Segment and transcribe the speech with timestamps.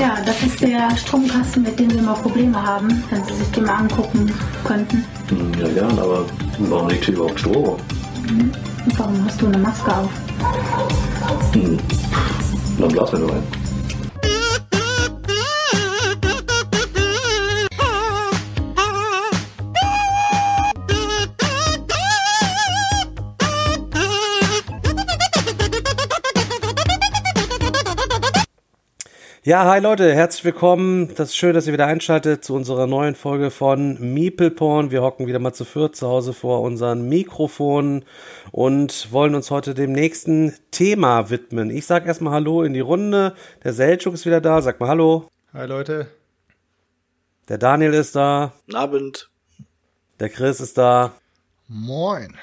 [0.00, 3.64] Ja, das ist der Stromkasten, mit dem wir immer Probleme haben, wenn Sie sich den
[3.64, 4.32] mal angucken
[4.64, 5.04] könnten.
[5.28, 6.24] Hm, Ja, gern, aber
[6.60, 7.76] warum liegt hier überhaupt Strom?
[8.28, 10.10] Und warum hast du eine Maske auf?
[11.54, 11.78] Hm.
[12.78, 13.57] Dann blasen wir nur ein.
[29.48, 31.08] Ja, hi Leute, herzlich willkommen.
[31.14, 34.90] Das ist schön, dass ihr wieder einschaltet zu unserer neuen Folge von Meeple Porn.
[34.90, 38.04] Wir hocken wieder mal zu viert zu Hause vor unseren Mikrofonen
[38.52, 41.70] und wollen uns heute dem nächsten Thema widmen.
[41.70, 43.34] Ich sag erstmal Hallo in die Runde.
[43.64, 44.60] Der Selchuk ist wieder da.
[44.60, 45.30] Sag mal Hallo.
[45.54, 46.08] Hi Leute.
[47.48, 48.52] Der Daniel ist da.
[48.66, 49.30] Guten Abend.
[50.20, 51.12] Der Chris ist da.
[51.68, 52.36] Moin.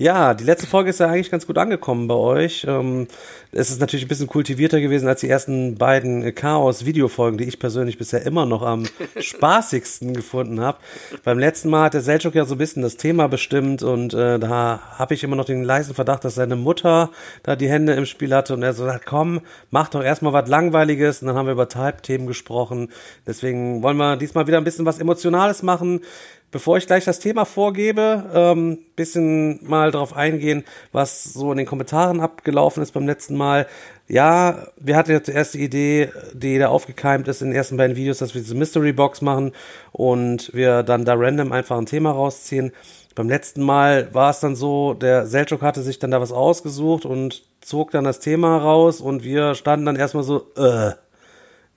[0.00, 2.64] Ja, die letzte Folge ist ja eigentlich ganz gut angekommen bei euch.
[2.66, 3.06] Ähm,
[3.52, 7.98] es ist natürlich ein bisschen kultivierter gewesen als die ersten beiden Chaos-Videofolgen, die ich persönlich
[7.98, 8.84] bisher immer noch am
[9.18, 10.78] spaßigsten gefunden habe.
[11.24, 14.38] Beim letzten Mal hat der Selchuk ja so ein bisschen das Thema bestimmt und äh,
[14.38, 17.10] da habe ich immer noch den leisen Verdacht, dass seine Mutter
[17.42, 19.40] da die Hände im Spiel hatte und er so sagt, komm,
[19.70, 22.90] mach doch erstmal was Langweiliges und dann haben wir über Type-Themen gesprochen.
[23.26, 26.02] Deswegen wollen wir diesmal wieder ein bisschen was Emotionales machen.
[26.52, 31.66] Bevor ich gleich das Thema vorgebe, ähm, bisschen mal darauf eingehen, was so in den
[31.66, 33.66] Kommentaren abgelaufen ist beim letzten Mal.
[34.06, 37.96] Ja, wir hatten ja zuerst die Idee, die da aufgekeimt ist in den ersten beiden
[37.96, 39.52] Videos, dass wir diese Mystery Box machen
[39.92, 42.72] und wir dann da random einfach ein Thema rausziehen.
[43.14, 47.04] Beim letzten Mal war es dann so, der Selchuk hatte sich dann da was ausgesucht
[47.04, 50.92] und zog dann das Thema raus und wir standen dann erstmal so, äh,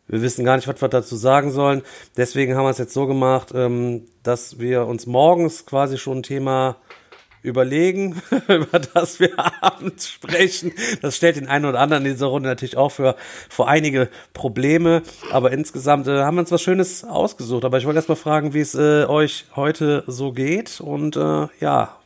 [0.08, 1.81] wir wissen gar nicht, was wir dazu sagen sollen.
[2.17, 6.23] Deswegen haben wir es jetzt so gemacht, ähm, dass wir uns morgens quasi schon ein
[6.23, 6.78] Thema
[7.44, 10.72] überlegen, über das wir abends sprechen.
[11.02, 13.16] Das stellt den einen oder anderen in dieser Runde natürlich auch für,
[13.50, 15.03] für einige Probleme.
[15.31, 17.66] Aber insgesamt äh, haben wir uns was Schönes ausgesucht.
[17.66, 20.81] Aber ich wollte erst mal fragen, wie es äh, euch heute so geht.
[20.81, 21.97] Und äh, ja,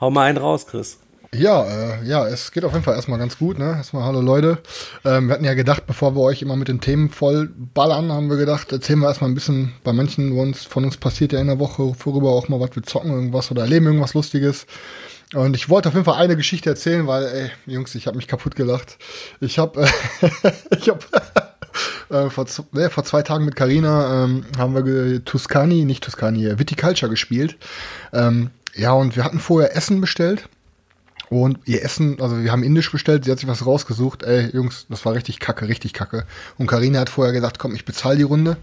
[0.00, 0.98] hau mal einen raus, Chris.
[1.38, 3.74] Ja, äh, ja, es geht auf jeden Fall erstmal ganz gut, ne?
[3.76, 4.58] Erstmal hallo Leute.
[5.04, 8.30] Ähm, wir hatten ja gedacht, bevor wir euch immer mit den Themen voll ballern, haben
[8.30, 11.48] wir gedacht, erzählen wir erstmal ein bisschen, bei manchen uns, von uns passiert ja in
[11.48, 14.66] der Woche vorüber auch mal was, wir zocken irgendwas oder erleben irgendwas Lustiges.
[15.34, 18.28] Und ich wollte auf jeden Fall eine Geschichte erzählen, weil, ey, Jungs, ich habe mich
[18.28, 18.96] kaputt gelacht.
[19.40, 21.00] Ich habe, äh, ich habe
[22.08, 26.58] äh, vor, ne, vor zwei Tagen mit Carina ähm, haben wir Tuscany, nicht Tuscany, äh,
[26.58, 27.58] Viticulture gespielt.
[28.14, 30.48] Ähm, ja, und wir hatten vorher Essen bestellt.
[31.28, 34.22] Und ihr Essen, also wir haben Indisch bestellt, sie hat sich was rausgesucht.
[34.22, 36.24] Ey, Jungs, das war richtig kacke, richtig kacke.
[36.56, 38.56] Und Karina hat vorher gesagt, komm, ich bezahle die Runde.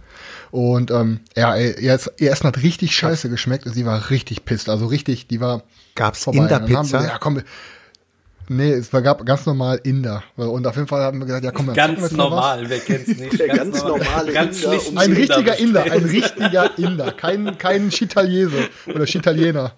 [0.52, 4.46] Und ähm, ja, ey, ihr, ihr Essen hat richtig scheiße geschmeckt und sie war richtig
[4.46, 4.70] pisst.
[4.70, 5.64] Also richtig, die war
[5.96, 6.48] Gab's vorbei.
[6.48, 7.02] Dann haben Inder-Pizza?
[7.02, 7.42] wir, Ja, komm,
[8.48, 10.24] nee, es war, gab ganz normal Inder.
[10.38, 12.12] Und auf jeden Fall haben wir gesagt, ja komm, dann wir Ganz was.
[12.14, 13.40] normal, wer kennt's nicht?
[13.40, 17.90] Der ganz normale ganz Inder um Ein Inder richtiger Inder, ein richtiger Inder, kein, kein
[17.90, 19.74] Chitaliese oder Chitaliener.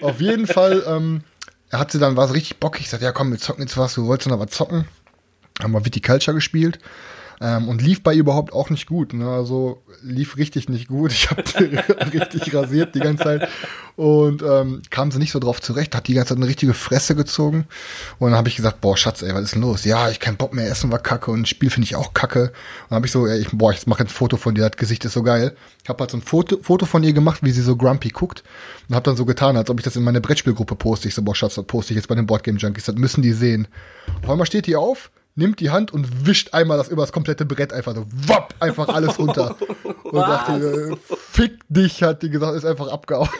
[0.00, 1.22] Auf jeden Fall, ähm,
[1.70, 3.76] er hat sie dann, war so richtig bockig, ich sagte, ja komm, wir zocken jetzt
[3.76, 4.86] was, du wolltest noch was zocken.
[5.62, 6.78] Haben wir Viticulture gespielt.
[7.42, 9.14] Ähm, und lief bei ihr überhaupt auch nicht gut.
[9.14, 9.26] Ne?
[9.26, 11.12] Also lief richtig nicht gut.
[11.20, 11.42] Ich habe
[12.12, 13.48] richtig rasiert die ganze Zeit.
[13.96, 17.14] Und ähm, kam sie nicht so drauf zurecht, hat die ganze Zeit eine richtige Fresse
[17.14, 17.66] gezogen.
[18.18, 19.84] Und dann habe ich gesagt, boah, Schatz, ey, was ist denn los?
[19.84, 22.44] Ja, ich kein Bock mehr, Essen war kacke und Spiel finde ich auch kacke.
[22.44, 22.52] Und
[22.90, 25.04] dann habe ich so, ey, ich, boah, ich mache ein Foto von dir, das Gesicht
[25.04, 25.56] ist so geil.
[25.82, 28.42] Ich habe halt so ein Foto, Foto von ihr gemacht, wie sie so grumpy guckt.
[28.88, 31.08] Und habe dann so getan, als ob ich das in meine Brettspielgruppe poste.
[31.08, 33.32] Ich so, boah, Schatz, das poste ich jetzt bei den Boardgame Junkies, das müssen die
[33.32, 33.68] sehen.
[34.22, 37.44] Auf einmal steht die auf, nimmt die Hand und wischt einmal das über das komplette
[37.44, 39.56] Brett einfach so, wapp, einfach alles runter.
[40.04, 40.96] und dachte, äh,
[41.32, 43.28] fick dich, hat die gesagt, ist einfach abgehauen.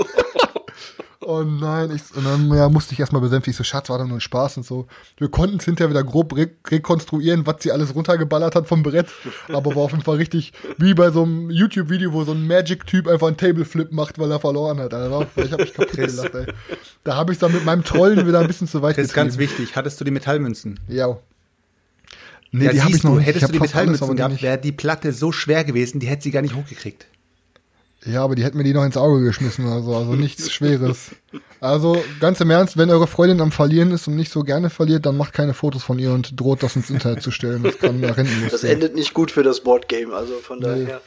[1.22, 4.06] Oh nein, ich, und dann ja, musste ich erstmal besänftigen, ich so, Schatz, war doch
[4.06, 4.86] nur ein Spaß und so.
[5.18, 9.06] Wir konnten es hinterher wieder grob re rekonstruieren, was sie alles runtergeballert hat vom Brett,
[9.48, 13.06] aber war auf jeden Fall richtig wie bei so einem YouTube-Video, wo so ein Magic-Typ
[13.06, 14.94] einfach einen Tableflip macht, weil er verloren hat.
[14.94, 15.28] Alter.
[15.36, 16.46] Ich habe mich kaputt gelacht, ey.
[17.04, 19.36] Da habe ich dann mit meinem Trollen wieder ein bisschen zu weit Das ist ganz
[19.36, 19.76] wichtig.
[19.76, 20.80] Hattest du die Metallmünzen?
[20.88, 21.18] Ja.
[22.52, 23.26] Nee, ja, die habe ich noch du, nicht.
[23.26, 26.30] hättest Ich du die die gehabt, wäre die Platte so schwer gewesen, die hätte sie
[26.30, 27.06] gar nicht hochgekriegt.
[28.06, 31.10] Ja, aber die hätten mir die noch ins Auge geschmissen oder so, also nichts Schweres.
[31.60, 35.04] Also ganz im Ernst, wenn eure Freundin am Verlieren ist und nicht so gerne verliert,
[35.04, 37.62] dann macht keine Fotos von ihr und droht das ins Internet zu stellen.
[37.62, 41.02] Das kann nach hinten Das endet nicht gut für das Boardgame, also von daher.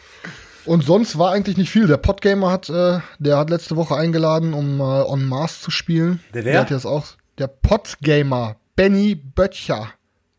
[0.66, 1.88] Und sonst war eigentlich nicht viel.
[1.88, 6.22] Der Podgamer hat, äh, der hat letzte Woche eingeladen, um mal On Mars zu spielen.
[6.34, 6.54] Der wer?
[6.54, 7.06] Der hat jetzt auch,
[7.40, 9.90] der Podgamer, Benny Böttcher.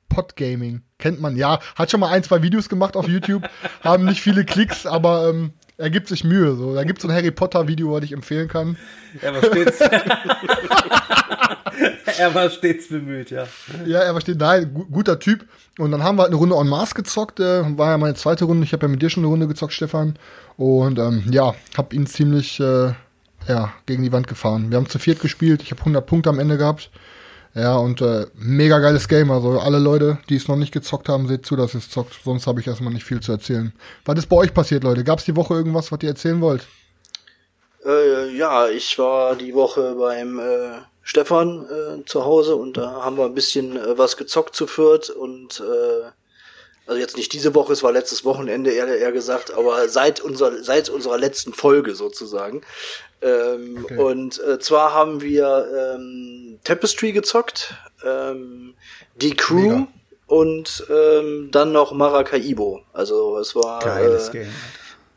[0.08, 0.82] Podgaming.
[1.04, 1.60] Kennt man, ja.
[1.76, 3.46] Hat schon mal ein, zwei Videos gemacht auf YouTube,
[3.84, 6.56] haben nicht viele Klicks, aber ähm, er gibt sich Mühe.
[6.56, 6.74] So.
[6.74, 8.78] Da gibt es so ein Harry Potter Video, was ich empfehlen kann.
[9.20, 9.80] Ja, was steht's?
[12.18, 13.46] er war stets bemüht, ja.
[13.84, 15.44] Ja, er versteht, nein, gu guter Typ.
[15.78, 17.38] Und dann haben wir halt eine Runde en masse gezockt.
[17.38, 18.64] Äh, war ja meine zweite Runde.
[18.64, 20.18] Ich habe ja mit dir schon eine Runde gezockt, Stefan.
[20.56, 22.94] Und ähm, ja, habe ihn ziemlich äh,
[23.46, 24.70] ja, gegen die Wand gefahren.
[24.70, 25.62] Wir haben zu viert gespielt.
[25.62, 26.88] Ich habe 100 Punkte am Ende gehabt.
[27.54, 29.30] Ja, und äh, mega geiles Game.
[29.30, 32.14] Also alle Leute, die es noch nicht gezockt haben, seht zu, dass es zockt.
[32.24, 33.72] Sonst habe ich erstmal nicht viel zu erzählen.
[34.04, 35.04] Was ist bei euch passiert, Leute?
[35.04, 36.66] Gab es die Woche irgendwas, was ihr erzählen wollt?
[37.86, 43.18] Äh, ja, ich war die Woche beim äh, Stefan äh, zu Hause und da haben
[43.18, 46.08] wir ein bisschen äh, was gezockt zu viert und äh,
[46.86, 50.62] also jetzt nicht diese Woche, es war letztes Wochenende eher, eher gesagt, aber seit unserer
[50.62, 52.62] seit unserer letzten Folge sozusagen.
[53.24, 53.96] Ähm, Okay.
[53.98, 57.74] Und äh, zwar haben wir ähm, Tapestry gezockt,
[58.04, 58.74] ähm,
[59.16, 59.88] die Crew Mega.
[60.26, 62.82] und ähm, dann noch Maracaibo.
[62.92, 64.48] Also es war Geiles äh, Game.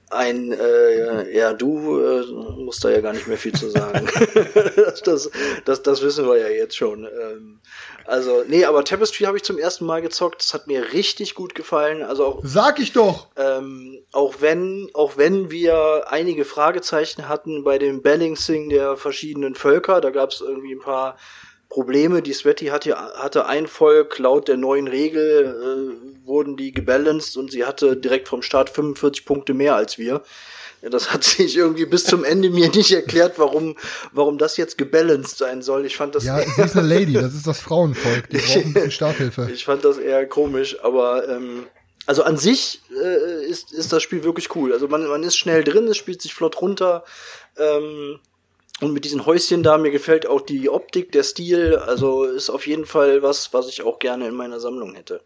[0.09, 2.25] ein, äh, ja, du äh,
[2.61, 4.07] musst da ja gar nicht mehr viel zu sagen.
[5.05, 5.29] das,
[5.65, 7.05] das, das wissen wir ja jetzt schon.
[7.05, 7.59] Ähm,
[8.07, 10.41] also, nee, aber Tapestry habe ich zum ersten Mal gezockt.
[10.41, 12.01] Das hat mir richtig gut gefallen.
[12.01, 13.27] Also auch, Sag ich doch!
[13.35, 19.99] ähm, auch wenn, auch wenn wir einige Fragezeichen hatten bei dem Balancing der verschiedenen Völker,
[19.99, 21.17] da gab es irgendwie ein paar
[21.67, 22.21] Probleme.
[22.21, 25.93] Die Sweaty hatte, hatte ein Volk, laut der neuen Regel
[26.23, 30.21] äh, wurden die gebalanced und sie hatte direkt vom Start 45 Punkte mehr als wir.
[30.81, 33.75] Ja, das hat sich irgendwie bis zum Ende mir nicht erklärt, warum,
[34.11, 35.85] warum das jetzt gebalanced sein soll.
[35.85, 38.29] Ich fand das Ja, sie ist eine Lady, das ist das Frauenvolk.
[38.29, 39.49] Die brauchen ein bisschen Starthilfe.
[39.51, 41.65] ich fand das eher komisch, aber ähm,
[42.05, 44.71] also an sich äh, ist, ist das Spiel wirklich cool.
[44.71, 47.03] Also man, man ist schnell drin, es spielt sich flott runter.
[47.57, 48.19] Ähm,
[48.79, 51.75] und mit diesen Häuschen da, mir gefällt auch die Optik, der Stil.
[51.75, 55.21] Also ist auf jeden Fall was, was ich auch gerne in meiner Sammlung hätte.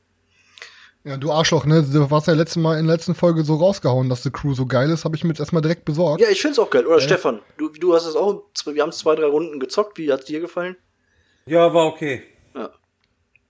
[1.04, 1.82] Ja, du Arschloch, ne?
[1.82, 4.68] Du warst ja letztes Mal in der letzten Folge so rausgehauen, dass die Crew so
[4.68, 5.04] geil ist.
[5.04, 6.22] Habe ich mir jetzt erstmal direkt besorgt.
[6.22, 6.86] Ja, ich find's auch geil.
[6.86, 9.98] Oder Stefan, du, du hast es auch, wir haben zwei, drei Runden gezockt.
[9.98, 10.76] Wie hat's dir gefallen?
[11.48, 12.24] Ja, war okay.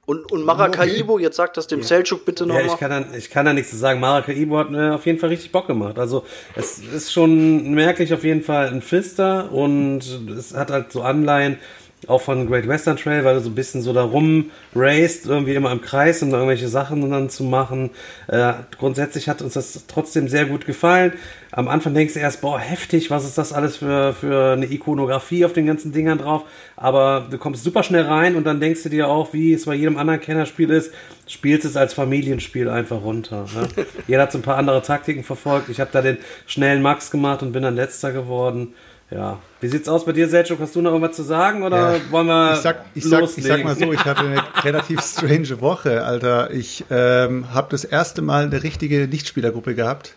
[0.08, 2.66] Und, und Maracaibo, jetzt sagt das dem Selchuk bitte Ja, nochmal.
[2.66, 4.00] ich kann, da, ich kann da nichts zu sagen.
[4.00, 6.00] Maracaibo hat mir auf jeden Fall richtig Bock gemacht.
[6.00, 6.26] Also
[6.56, 10.00] es ist schon merklich auf jeden Fall ein Pfister und
[10.38, 11.60] es hat halt so Anleihen
[12.08, 15.54] auch von Great Western Trail, weil du so ein bisschen so da rum raced, irgendwie
[15.54, 17.92] immer im Kreis, um da irgendwelche Sachen dann zu machen.
[18.28, 21.14] Äh, grundsätzlich hat uns das trotzdem sehr gut gefallen.
[21.52, 25.46] Am Anfang denkst du erst, boah, heftig, was ist das alles für, für eine Ikonografie
[25.46, 26.44] auf den ganzen Dingern drauf.
[26.78, 29.76] Aber du kommst super schnell rein und dann denkst du dir auch, wie es bei
[29.76, 30.94] jedem anderen Kennerspiel ist,
[31.28, 33.46] spielst es als Familienspiel einfach runter.
[33.54, 33.68] Ne?
[34.08, 35.70] Jeder hat so ein paar andere Taktiken verfolgt.
[35.70, 38.74] Ich habe da den schnellen Max gemacht und bin dann letzter geworden.
[39.12, 39.40] Ja.
[39.60, 40.60] Wie sieht's aus bei dir, Selchuk?
[40.60, 42.02] Hast du noch irgendwas zu sagen oder Ja.
[42.12, 43.64] wollen wir Ich sag, ich, sag, ich sag loslegen?
[43.66, 46.52] mal so, ich hatte eine relativ strange Woche, Alter.
[46.52, 50.16] Ich ähm, habe das erste Mal eine richtige Nichtspielergruppe gehabt.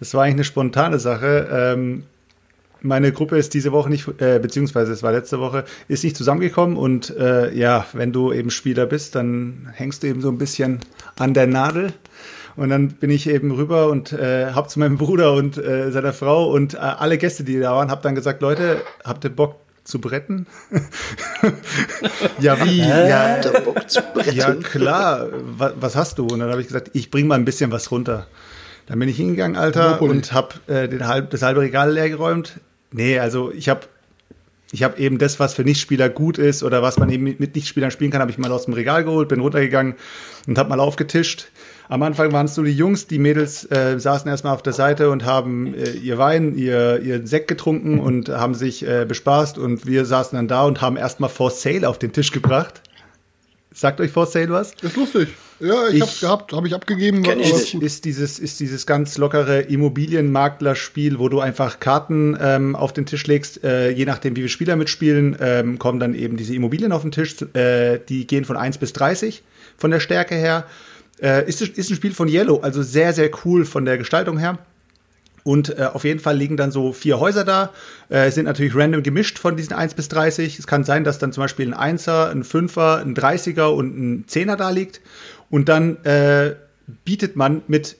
[0.00, 1.48] Das war eigentlich eine spontane Sache.
[1.52, 2.02] Ähm,
[2.80, 6.76] meine Gruppe ist diese Woche nicht, äh, beziehungsweise es war letzte Woche, ist nicht zusammengekommen
[6.76, 10.80] und äh, ja, wenn du eben Spieler bist, dann hängst du eben so ein bisschen
[11.16, 11.92] an der Nadel.
[12.56, 16.12] Und dann bin ich eben rüber und äh, hab zu meinem Bruder und äh, seiner
[16.12, 19.56] Frau und äh, alle Gäste, die da waren, hab dann gesagt, Leute, habt ihr Bock
[19.84, 20.46] zu bretten?
[22.38, 22.78] ja, wie?
[22.78, 24.36] Ja, Habt ihr Bock zu bretten?
[24.36, 25.28] ja, klar.
[25.56, 26.26] Was, was hast du?
[26.26, 28.26] Und dann habe ich gesagt, ich bring mal ein bisschen was runter.
[28.86, 30.10] Dann bin ich hingegangen, Alter, Monopoly.
[30.10, 32.60] und habe äh, den halb, das halbe Regal leer geräumt.
[32.90, 33.82] Nee, also ich habe
[34.72, 37.54] ich hab eben das, was für Nichtspieler gut ist oder was man eben mit mit
[37.54, 39.94] Nichtspielern spielen kann, habe ich mal aus dem Regal geholt, bin runtergegangen
[40.46, 41.48] und habe mal aufgetischt.
[41.88, 45.10] Am Anfang waren es nur die Jungs, die Mädels äh, saßen erstmal auf der Seite
[45.10, 49.86] und haben äh, ihr Wein, ihr, ihr Sekt getrunken und haben sich äh, bespaßt und
[49.86, 52.80] wir saßen dann da und haben erstmal For Sale auf den Tisch gebracht.
[53.74, 54.72] Sagt euch For Sale was?
[54.82, 55.28] Ist lustig.
[55.58, 57.22] Ja, ich, Ich- hab's gehabt, habe ich abgegeben.
[57.22, 57.74] Kenn ich nicht.
[57.82, 63.26] ist dieses, ist dieses ganz lockere Immobilienmaklerspiel, wo du einfach Karten ähm, auf den Tisch
[63.26, 67.02] legst, äh, je nachdem, wie viele Spieler mitspielen, ähm, kommen dann eben diese Immobilien auf
[67.02, 67.36] den Tisch.
[67.54, 69.42] Äh, die gehen von 1 bis 30
[69.76, 70.64] von der Stärke her.
[71.20, 74.58] Äh, ist, ist ein Spiel von Yellow, also sehr, sehr cool von der Gestaltung her.
[75.44, 77.70] Und äh, auf jeden Fall liegen dann so vier Häuser da,
[78.08, 80.58] äh, sind natürlich random gemischt von diesen 1 bis 30.
[80.58, 84.26] Es kann sein, dass dann zum Beispiel ein 1er, ein 5er, ein 30er und ein
[84.26, 85.00] 10er da liegt.
[85.50, 86.54] Und dann äh,
[87.04, 87.96] bietet man mit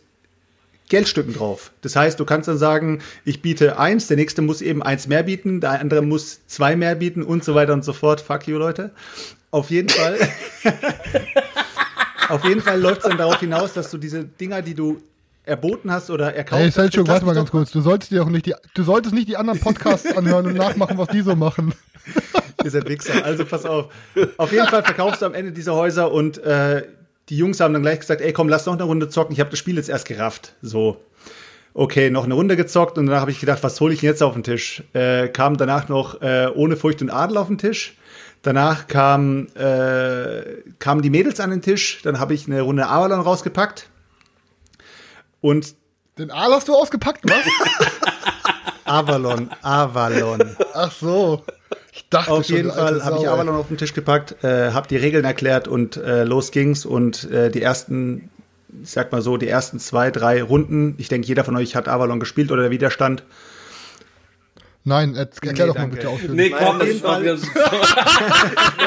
[0.88, 1.72] Geldstücken drauf.
[1.80, 5.22] Das heißt, du kannst dann sagen, ich biete eins, der nächste muss eben eins mehr
[5.22, 8.20] bieten, der andere muss zwei mehr bieten und so weiter und so fort.
[8.20, 8.90] Fuck you, Leute.
[9.50, 10.18] Auf jeden Fall.
[12.28, 14.98] auf jeden Fall läuft es dann darauf hinaus, dass du diese Dinger, die du
[15.44, 17.70] erboten hast oder erkauft Hey, Selchuk, warte mal ganz kurz.
[17.70, 20.98] Du solltest dir auch nicht die, du solltest nicht die anderen Podcasts anhören und nachmachen,
[20.98, 21.74] was die so machen.
[22.64, 23.24] Ihr seid Wichser.
[23.24, 23.92] Also pass auf.
[24.36, 26.82] Auf jeden Fall verkaufst du am Ende diese Häuser und äh,
[27.28, 29.32] die Jungs haben dann gleich gesagt, ey komm, lass noch eine Runde zocken.
[29.32, 30.54] Ich habe das Spiel jetzt erst gerafft.
[30.62, 30.98] So.
[31.74, 34.22] Okay, noch eine Runde gezockt und danach habe ich gedacht, was hole ich denn jetzt
[34.22, 34.82] auf den Tisch?
[34.92, 37.96] Äh, kam danach noch äh, ohne Furcht und Adel auf den Tisch.
[38.42, 40.42] Danach kam, äh,
[40.80, 42.00] kamen die Mädels an den Tisch.
[42.02, 43.88] Dann habe ich eine Runde Avalon rausgepackt.
[45.40, 45.74] Und
[46.18, 47.44] Den Aal hast du ausgepackt, was?
[48.84, 50.56] Avalon, Avalon.
[50.74, 51.44] Ach so.
[51.92, 53.28] Ich dachte Auf jeden Fall habe ich.
[53.28, 56.84] Avalon auf den Tisch gepackt, äh, habe die Regeln erklärt und äh, los ging's.
[56.84, 58.30] Und äh, die ersten,
[58.82, 61.88] ich sag mal so, die ersten zwei, drei Runden, ich denke, jeder von euch hat
[61.88, 63.22] Avalon gespielt oder der Widerstand.
[64.84, 65.96] Nein, erklär Nee, doch mal danke.
[65.96, 66.50] bitte ausführlich.
[66.52, 67.22] Nee, komm, das jeden ist doch Fall.
[67.22, 67.36] wieder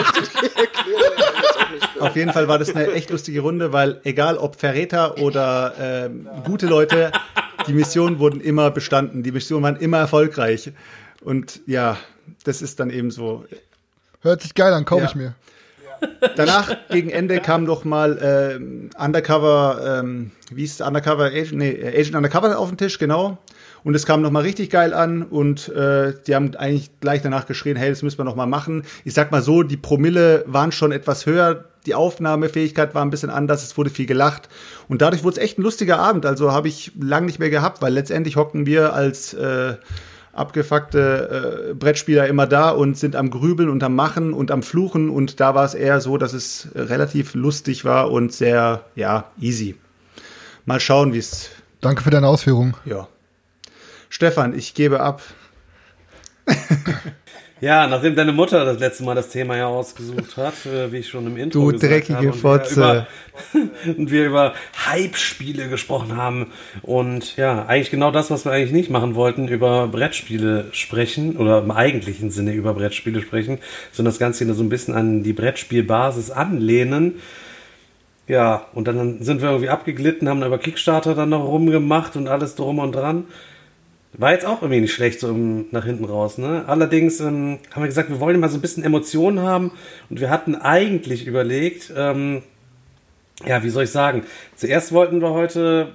[1.99, 6.27] Auf jeden Fall war das eine echt lustige Runde, weil egal ob Verräter oder ähm,
[6.45, 7.11] gute Leute,
[7.67, 9.23] die Missionen wurden immer bestanden.
[9.23, 10.71] Die Missionen waren immer erfolgreich.
[11.21, 11.97] Und ja,
[12.43, 13.45] das ist dann eben so.
[14.21, 15.09] Hört sich geil an, kaufe Ja.
[15.09, 15.35] ich mir.
[16.35, 21.53] Danach, gegen Ende, kam noch mal ähm, Undercover, ähm, wie ist Undercover Agent?
[21.53, 23.37] Nee, Agent Undercover auf den Tisch, genau.
[23.85, 27.45] Und es kam noch mal richtig geil an und äh, die haben eigentlich gleich danach
[27.45, 28.81] geschrien, hey, das müssen wir noch mal machen.
[29.03, 33.29] Ich sag mal so, die Promille waren schon etwas höher, die Aufnahmefähigkeit war ein bisschen
[33.29, 34.49] anders, es wurde viel gelacht
[34.87, 36.25] und dadurch wurde es echt ein lustiger Abend.
[36.25, 39.75] Also habe ich lang nicht mehr gehabt, weil letztendlich hocken wir als äh,
[40.33, 45.11] abgefuckte äh, Brettspieler immer da und sind am Grübeln und am Machen und am Fluchen
[45.11, 49.75] und da war es eher so, dass es relativ lustig war und sehr, ja, easy.
[50.65, 51.51] Mal schauen, wie es,
[51.81, 52.73] Danke für deine Ausführungen.
[52.85, 53.07] ja.
[54.15, 55.21] Stefan, ich gebe ab.
[57.61, 61.07] Ja, nachdem deine Mutter das letzte Mal das Thema ja ausgesucht hat, äh, wie ich
[61.07, 63.07] schon im Intro Du gesagt dreckige habe, und Fotze.
[63.53, 64.53] Wir über, und wir über
[64.85, 69.87] Hype-Spiele gesprochen haben und ja, eigentlich genau das, was wir eigentlich nicht machen wollten, über
[69.87, 73.59] Brettspiele sprechen oder im eigentlichen Sinne über Brettspiele sprechen,
[73.93, 77.21] sondern das Ganze so ein bisschen an die Brettspielbasis anlehnen.
[78.27, 82.55] Ja, und dann sind wir irgendwie abgeglitten, haben über Kickstarter dann noch rumgemacht und alles
[82.55, 83.25] drum und dran.
[84.17, 86.37] War jetzt auch irgendwie nicht schlecht, so im, nach hinten raus.
[86.37, 86.63] Ne?
[86.67, 89.71] Allerdings ähm, haben wir gesagt, wir wollen mal so ein bisschen Emotionen haben
[90.09, 92.43] und wir hatten eigentlich überlegt, ähm,
[93.45, 94.23] ja, wie soll ich sagen,
[94.55, 95.93] zuerst wollten wir heute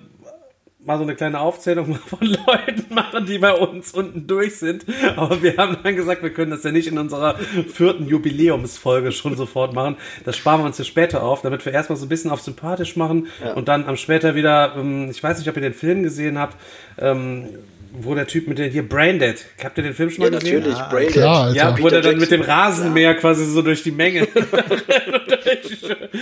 [0.85, 4.85] mal so eine kleine Aufzählung von Leuten machen, die bei uns unten durch sind.
[5.17, 7.37] Aber wir haben dann gesagt, wir können das ja nicht in unserer
[7.73, 9.97] vierten Jubiläumsfolge schon sofort machen.
[10.25, 12.97] Das sparen wir uns für später auf, damit wir erstmal so ein bisschen auf sympathisch
[12.97, 16.39] machen und dann am später wieder, ähm, ich weiß nicht, ob ihr den Film gesehen
[16.39, 16.57] habt,
[16.99, 17.49] ähm,
[17.93, 19.45] wo der Typ mit der hier Braindead.
[19.65, 20.59] Habt ihr den Film schon mal Ja, gesehen?
[20.61, 20.79] natürlich.
[20.89, 21.13] Braindead.
[21.15, 21.57] klar, Alter.
[21.57, 22.41] Ja, wo der dann mit dem.
[22.43, 24.47] Rasenmäher quasi so durch die Menge durch,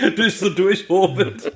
[0.15, 1.51] durch so durchhobelt.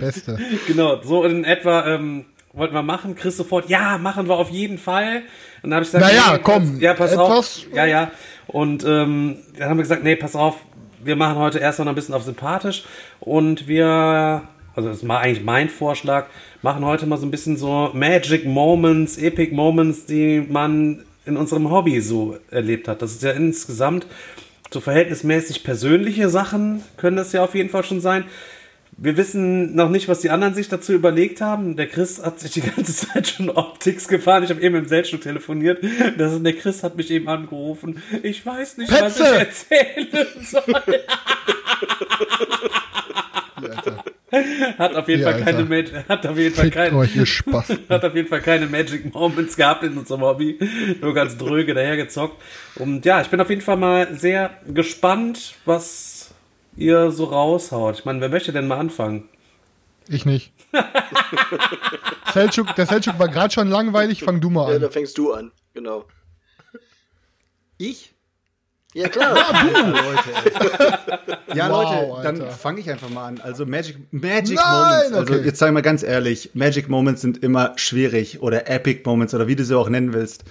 [0.00, 0.38] Beste.
[0.66, 3.14] Genau, so in etwa ähm, wollten wir machen.
[3.14, 5.22] Chris sofort, ja, machen wir auf jeden Fall.
[5.62, 7.60] Und dann habe ich gesagt, Naja, nee, komm, ja, pass etwas- auf.
[7.74, 8.10] Ja, ja.
[8.46, 10.56] Und ähm, dann haben wir gesagt, nee, pass auf,
[11.02, 12.84] wir machen heute erst noch ein bisschen auf sympathisch
[13.20, 14.42] und wir,
[14.76, 16.26] also das war eigentlich mein Vorschlag,
[16.64, 21.70] machen heute mal so ein bisschen so Magic Moments, Epic Moments, die man in unserem
[21.70, 23.02] Hobby so erlebt hat.
[23.02, 24.06] Das ist ja insgesamt
[24.72, 28.24] so verhältnismäßig persönliche Sachen, können das ja auf jeden Fall schon sein.
[28.96, 31.76] Wir wissen noch nicht, was die anderen sich dazu überlegt haben.
[31.76, 34.44] Der Chris hat sich die ganze Zeit schon Optics gefahren.
[34.44, 35.84] Ich habe eben im Seltschuk telefoniert.
[36.16, 38.02] Das ist, der Chris hat mich eben angerufen.
[38.22, 39.38] Ich weiß nicht, was ich Petze!
[39.38, 40.08] erzählen
[40.40, 40.64] soll.
[44.78, 45.68] Hat auf jeden Ja, Fall keine, Alter.
[45.68, 47.16] Mag- hat auf jeden Fall keine, euch,
[47.88, 50.58] hat auf jeden Fall keine Magic Moments gehabt in unserem Hobby.
[51.00, 52.40] Nur ganz dröge dahergezockt.
[52.76, 56.30] Und ja, ich bin auf jeden Fall mal sehr gespannt, was
[56.76, 57.98] ihr so raushaut.
[58.00, 59.28] Ich meine, wer möchte denn mal anfangen?
[60.08, 60.52] Ich nicht.
[62.32, 64.82] Selçuk, der Selçuk war gerade schon langweilig, fang du mal Ja, an.
[64.82, 65.52] da fängst du an.
[65.72, 66.04] Genau.
[67.78, 68.13] Ich?
[68.94, 69.36] Ja, klar.
[71.54, 73.40] Ja, Wow, Leute, dann fange ich einfach mal an.
[73.40, 75.12] Also Magic, Magic Nein, Moments.
[75.12, 75.42] Also okay.
[75.44, 79.46] jetzt sag ich mal ganz ehrlich, Magic Moments sind immer schwierig oder Epic Moments oder
[79.46, 80.44] wie du sie auch nennen willst.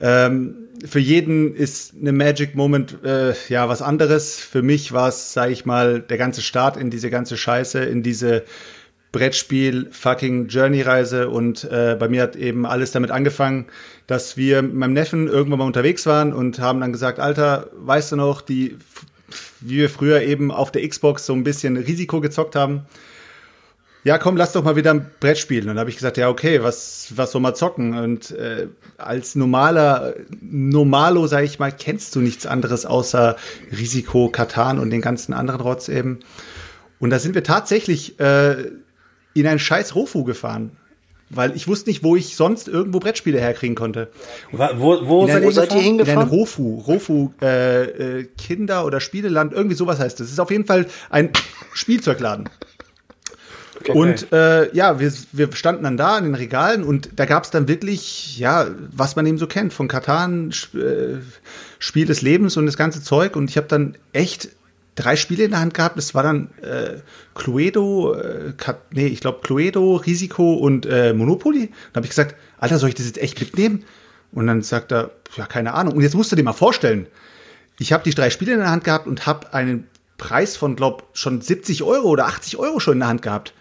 [0.00, 4.36] Ähm, für jeden ist eine Magic Moment äh, ja was anderes.
[4.36, 8.02] Für mich war es, sage ich mal, der ganze Start in diese ganze Scheiße, in
[8.02, 8.44] diese
[9.12, 13.66] Brettspiel fucking Journey-Reise und äh, bei mir hat eben alles damit angefangen,
[14.10, 18.10] dass wir mit meinem Neffen irgendwann mal unterwegs waren und haben dann gesagt, Alter, weißt
[18.10, 18.76] du noch, die,
[19.60, 22.86] wie wir früher eben auf der Xbox so ein bisschen Risiko gezockt haben.
[24.02, 25.62] Ja, komm, lass doch mal wieder ein Brett spielen.
[25.62, 27.96] Und dann habe ich gesagt, ja, okay, was, was soll man zocken?
[27.96, 28.66] Und äh,
[28.98, 33.36] als normaler Normalo, sag ich mal, kennst du nichts anderes außer
[33.70, 36.18] Risiko, Katan und den ganzen anderen Rotz eben.
[36.98, 38.72] Und da sind wir tatsächlich äh,
[39.34, 40.72] in ein scheiß Rofu gefahren.
[41.30, 44.10] Weil ich wusste nicht, wo ich sonst irgendwo Brettspiele herkriegen konnte.
[44.50, 45.78] Wo, wo, seid Wo seid ihr gefahren?
[45.78, 46.28] In hingefahren?
[46.28, 50.26] Rofu, Rofu äh, äh, Kinder- oder Spieleland, irgendwie sowas heißt es.
[50.26, 51.30] Es ist auf jeden Fall ein
[51.72, 52.48] Spielzeugladen.
[53.80, 53.92] Okay.
[53.92, 57.50] Und äh, ja, wir, wir standen dann da in den Regalen und da gab es
[57.50, 61.18] dann wirklich, ja, was man eben so kennt, von Katan, äh,
[61.78, 63.36] Spiel des Lebens und das ganze Zeug.
[63.36, 64.50] Und ich habe dann echt
[64.94, 65.96] drei Spiele in der Hand gehabt.
[65.96, 66.98] Das war dann äh,
[67.34, 68.52] Cluedo, äh,
[68.92, 71.68] nee, ich glaube Cluedo, Risiko und äh, Monopoly.
[71.92, 73.84] Dann habe ich gesagt, Alter, soll ich das jetzt echt mitnehmen?
[74.32, 75.94] Und dann sagt er, ja, keine Ahnung.
[75.94, 77.06] Und jetzt musst du dir mal vorstellen,
[77.78, 81.08] ich habe die drei Spiele in der Hand gehabt und habe einen Preis von, glaub,
[81.14, 83.54] schon 70 Euro oder 80 Euro schon in der Hand gehabt.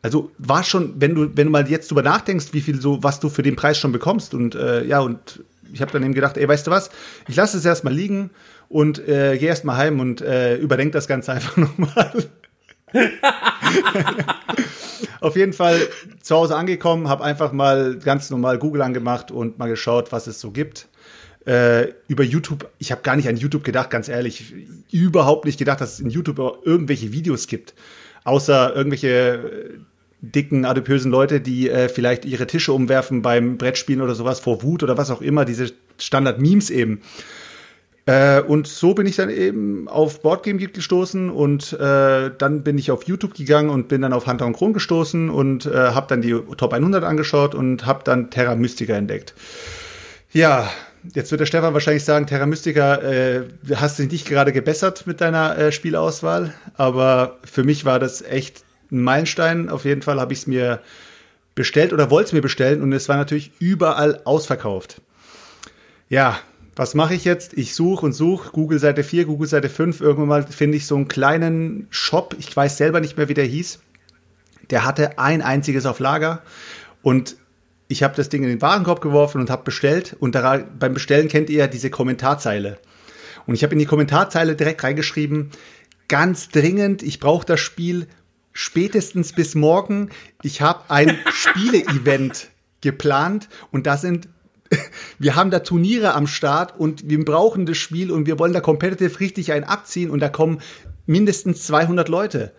[0.00, 3.20] Also war schon, wenn du, wenn du mal jetzt drüber nachdenkst, wie viel so, was
[3.20, 5.42] du für den Preis schon bekommst und äh, ja, und
[5.72, 6.90] ich habe dann eben gedacht, ey, weißt du was,
[7.26, 8.30] ich lasse es erstmal liegen
[8.68, 12.24] und äh, gehe erstmal heim und äh, überdenk das Ganze einfach nochmal.
[15.20, 15.78] Auf jeden Fall
[16.22, 20.40] zu Hause angekommen, habe einfach mal ganz normal Google angemacht und mal geschaut, was es
[20.40, 20.88] so gibt.
[21.46, 24.54] Äh, über YouTube, ich habe gar nicht an YouTube gedacht, ganz ehrlich,
[24.92, 27.74] überhaupt nicht gedacht, dass es in YouTube irgendwelche Videos gibt,
[28.24, 29.78] außer irgendwelche äh,
[30.20, 34.82] dicken, adipösen Leute, die äh, vielleicht ihre Tische umwerfen beim Brettspielen oder sowas vor Wut
[34.82, 37.00] oder was auch immer, diese Standard-Memes eben.
[38.08, 42.78] Äh, und so bin ich dann eben auf Boardgame Geek gestoßen und äh, dann bin
[42.78, 46.06] ich auf YouTube gegangen und bin dann auf Hunter und Kron gestoßen und äh, habe
[46.08, 49.34] dann die Top 100 angeschaut und habe dann Terra Mystica entdeckt.
[50.32, 50.70] Ja,
[51.14, 53.42] jetzt wird der Stefan wahrscheinlich sagen, Terra Mystica äh,
[53.74, 58.64] hast dich nicht gerade gebessert mit deiner äh, Spielauswahl, aber für mich war das echt
[58.90, 59.68] ein Meilenstein.
[59.68, 60.80] Auf jeden Fall habe ich es mir
[61.54, 65.02] bestellt oder wollte es mir bestellen und es war natürlich überall ausverkauft.
[66.08, 66.38] Ja,
[66.78, 67.54] was mache ich jetzt?
[67.58, 70.94] Ich suche und suche, Google Seite 4, Google Seite 5, irgendwann mal finde ich so
[70.94, 73.80] einen kleinen Shop, ich weiß selber nicht mehr, wie der hieß.
[74.70, 76.42] Der hatte ein einziges auf Lager
[77.02, 77.34] und
[77.88, 81.26] ich habe das Ding in den Warenkorb geworfen und habe bestellt und da, beim Bestellen
[81.26, 82.78] kennt ihr ja diese Kommentarzeile.
[83.46, 85.50] Und ich habe in die Kommentarzeile direkt reingeschrieben,
[86.06, 88.06] ganz dringend, ich brauche das Spiel
[88.52, 90.10] spätestens bis morgen.
[90.44, 92.50] Ich habe ein Spiele-Event
[92.82, 94.28] geplant und da sind
[95.18, 98.60] wir haben da Turniere am Start und wir brauchen das Spiel und wir wollen da
[98.60, 100.60] competitive richtig einen abziehen und da kommen
[101.06, 102.52] mindestens 200 Leute.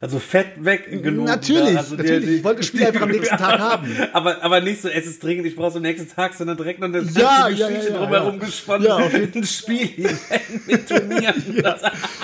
[0.00, 1.26] Also fett weg genug.
[1.26, 2.24] Natürlich, also natürlich.
[2.24, 3.96] Die, ich wollte das Spiel einfach am nächsten Tag haben.
[4.12, 6.78] Aber, aber nicht so, es ist dringend, ich brauche so am nächsten Tag, sondern direkt
[6.78, 8.84] noch eine ja, ja, ja, ja, drumherum gespannt.
[8.84, 10.08] Ja, auf ein Spiel
[10.68, 11.42] mit Turnieren.
[11.64, 11.76] ja.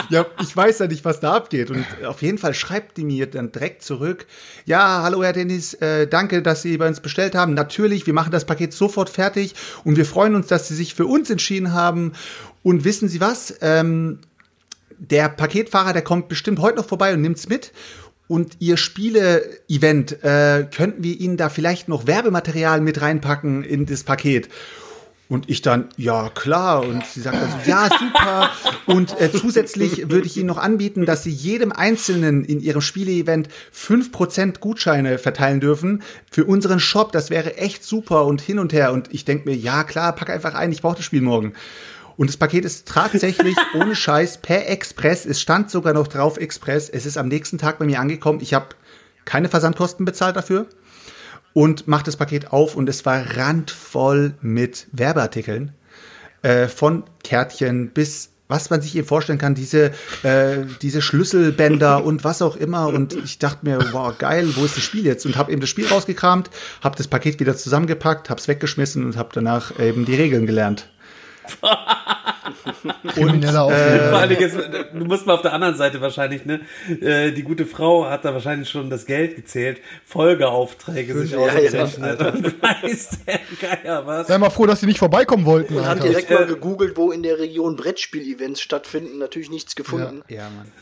[0.09, 1.71] ja, ich weiß ja nicht, was da abgeht.
[1.71, 4.27] Und auf jeden Fall schreibt die mir dann direkt zurück.
[4.67, 7.55] Ja, hallo Herr Dennis, äh, danke, dass Sie bei uns bestellt haben.
[7.55, 11.07] Natürlich, wir machen das Paket sofort fertig und wir freuen uns, dass Sie sich für
[11.07, 12.13] uns entschieden haben.
[12.63, 13.59] Und wissen Sie was?
[13.61, 14.21] Ähm,
[14.99, 17.73] der Paketfahrer, der kommt bestimmt heute noch vorbei und nimmt's mit.
[18.27, 24.03] Und ihr Spiele-Event, äh, könnten wir Ihnen da vielleicht noch Werbematerial mit reinpacken in das
[24.03, 24.49] Paket?
[25.29, 26.83] Und ich dann, ja klar.
[26.87, 28.51] Und sie sagt dann so, ja super.
[28.87, 33.49] Und äh, zusätzlich würde ich Ihnen noch anbieten, dass Sie jedem Einzelnen in Ihrem Spiele-Event
[33.75, 37.13] 5% Gutscheine verteilen dürfen für unseren Shop.
[37.13, 38.93] Das wäre echt super und hin und her.
[38.93, 41.55] Und ich denke mir, ja klar, pack einfach ein, ich brauche das Spiel morgen.
[42.17, 45.27] Und das Paket ist tatsächlich ohne Scheiß per Express.
[45.27, 46.89] Es stand sogar noch drauf Express.
[46.89, 48.41] Es ist am nächsten Tag bei mir angekommen.
[48.41, 48.67] Ich habe
[49.25, 50.67] keine Versandkosten bezahlt dafür
[51.53, 55.73] und mache das Paket auf und es war randvoll mit Werbeartikeln
[56.43, 62.25] äh, von Kärtchen bis was man sich eben vorstellen kann, diese, äh, diese Schlüsselbänder und
[62.25, 62.89] was auch immer.
[62.89, 65.25] Und ich dachte mir, wow, geil, wo ist das Spiel jetzt?
[65.25, 66.51] Und habe eben das Spiel rausgekramt,
[66.83, 70.89] habe das Paket wieder zusammengepackt, habe es weggeschmissen und habe danach eben die Regeln gelernt.
[73.15, 74.57] Krimineller und, äh, vor jetzt,
[74.93, 76.61] du musst mal auf der anderen Seite wahrscheinlich, ne?
[77.01, 82.21] Äh, die gute Frau hat da wahrscheinlich schon das Geld gezählt, Folgeaufträge sich Ja, ausgerechnet
[82.21, 84.27] und weiß der Geier was.
[84.29, 85.75] Sei mal froh, dass sie nicht vorbeikommen wollten.
[85.77, 86.09] Und haben Alter.
[86.09, 89.19] direkt mal gegoogelt, wo in der Region Brettspiel-Events stattfinden.
[89.19, 90.23] Natürlich nichts gefunden.
[90.29, 90.73] Ja, Mann.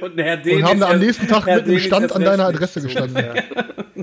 [0.00, 2.22] Und Herr Dehn Und haben da am ja- nächsten Tag Herr mit ist Stand an
[2.24, 3.16] deiner Adresse gestanden.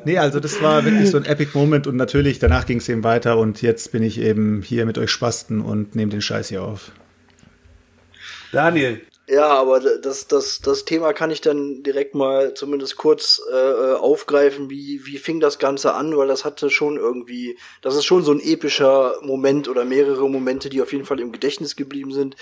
[0.03, 3.03] Nee, also das war wirklich so ein Epic Moment und natürlich, danach ging es eben
[3.03, 6.63] weiter und jetzt bin ich eben hier mit euch Spasten und nehme den Scheiß hier
[6.63, 6.91] auf.
[8.51, 13.93] Daniel, Ja, aber das, das, das Thema kann ich dann direkt mal zumindest kurz äh,
[13.93, 14.69] aufgreifen.
[14.69, 16.17] Wie, wie fing das Ganze an?
[16.17, 20.69] Weil das hatte schon irgendwie, das ist schon so ein epischer Moment oder mehrere Momente,
[20.69, 22.35] die auf jeden Fall im Gedächtnis geblieben sind.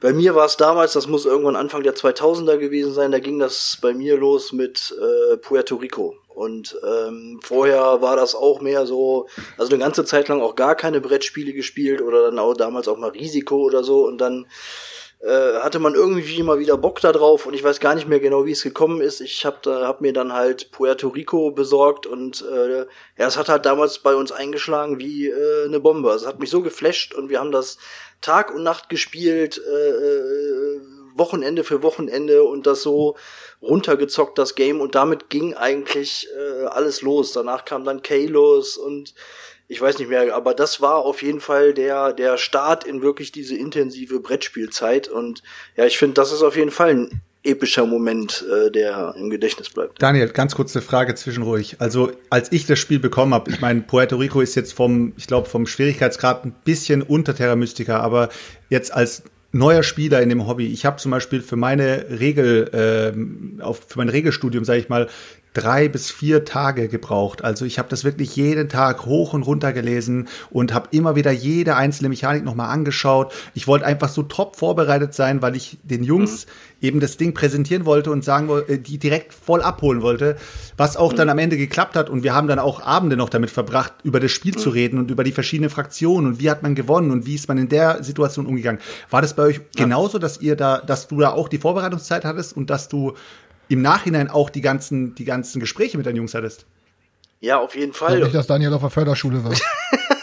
[0.00, 3.40] Bei mir war es damals, das muss irgendwann Anfang der 2000er gewesen sein, da ging
[3.40, 6.16] das bei mir los mit äh, Puerto Rico.
[6.34, 9.26] Und ähm, vorher war das auch mehr so,
[9.58, 12.96] also eine ganze Zeit lang auch gar keine Brettspiele gespielt oder dann auch damals auch
[12.96, 14.06] mal Risiko oder so.
[14.06, 14.46] Und dann
[15.20, 18.20] äh, hatte man irgendwie mal wieder Bock da drauf und ich weiß gar nicht mehr
[18.20, 19.20] genau, wie es gekommen ist.
[19.20, 23.50] Ich hab, da, hab mir dann halt Puerto Rico besorgt und äh, ja, es hat
[23.50, 26.10] halt damals bei uns eingeschlagen wie äh, eine Bombe.
[26.10, 27.76] Also es hat mich so geflasht und wir haben das
[28.22, 30.80] Tag und Nacht gespielt, äh, äh,
[31.14, 33.16] Wochenende für Wochenende und das so
[33.62, 34.80] runtergezockt, das Game.
[34.80, 37.32] Und damit ging eigentlich äh, alles los.
[37.32, 39.14] Danach kam dann Kalos und
[39.68, 43.30] ich weiß nicht mehr, aber das war auf jeden Fall der, der Start in wirklich
[43.30, 45.06] diese intensive Brettspielzeit.
[45.06, 45.44] Und
[45.76, 49.70] ja, ich finde, das ist auf jeden Fall ein epischer Moment, äh, der im Gedächtnis
[49.70, 50.02] bleibt.
[50.02, 51.76] Daniel, ganz kurze Frage zwischenruhig.
[51.78, 55.26] Also als ich das Spiel bekommen habe, ich meine, Puerto Rico ist jetzt vom, ich
[55.26, 58.28] glaube, vom Schwierigkeitsgrad ein bisschen unter Terra Mystica, aber
[58.68, 60.66] jetzt als neuer Spieler in dem Hobby.
[60.66, 62.70] Ich habe zum Beispiel für meine Regel,
[63.58, 65.08] äh, auf, für mein Regelstudium, sage ich mal,
[65.52, 67.42] drei bis vier Tage gebraucht.
[67.42, 71.32] Also ich habe das wirklich jeden Tag hoch und runter gelesen und habe immer wieder
[71.32, 73.32] jede einzelne Mechanik nochmal angeschaut.
[73.54, 76.50] Ich wollte einfach so top vorbereitet sein, weil ich den Jungs mhm.
[76.80, 80.36] Eben das Ding präsentieren wollte und sagen wollte, die direkt voll abholen wollte,
[80.76, 81.16] was auch mhm.
[81.16, 82.08] dann am Ende geklappt hat.
[82.08, 84.58] Und wir haben dann auch Abende noch damit verbracht, über das Spiel mhm.
[84.58, 87.48] zu reden und über die verschiedenen Fraktionen und wie hat man gewonnen und wie ist
[87.48, 88.80] man in der Situation umgegangen.
[89.10, 89.84] War das bei euch ja.
[89.84, 93.14] genauso, dass ihr da, dass du da auch die Vorbereitungszeit hattest und dass du
[93.68, 96.66] im Nachhinein auch die ganzen, die ganzen Gespräche mit deinen Jungs hattest.
[97.40, 98.18] Ja, auf jeden Fall.
[98.18, 99.54] Ich nicht, dass Daniel auf der Förderschule war.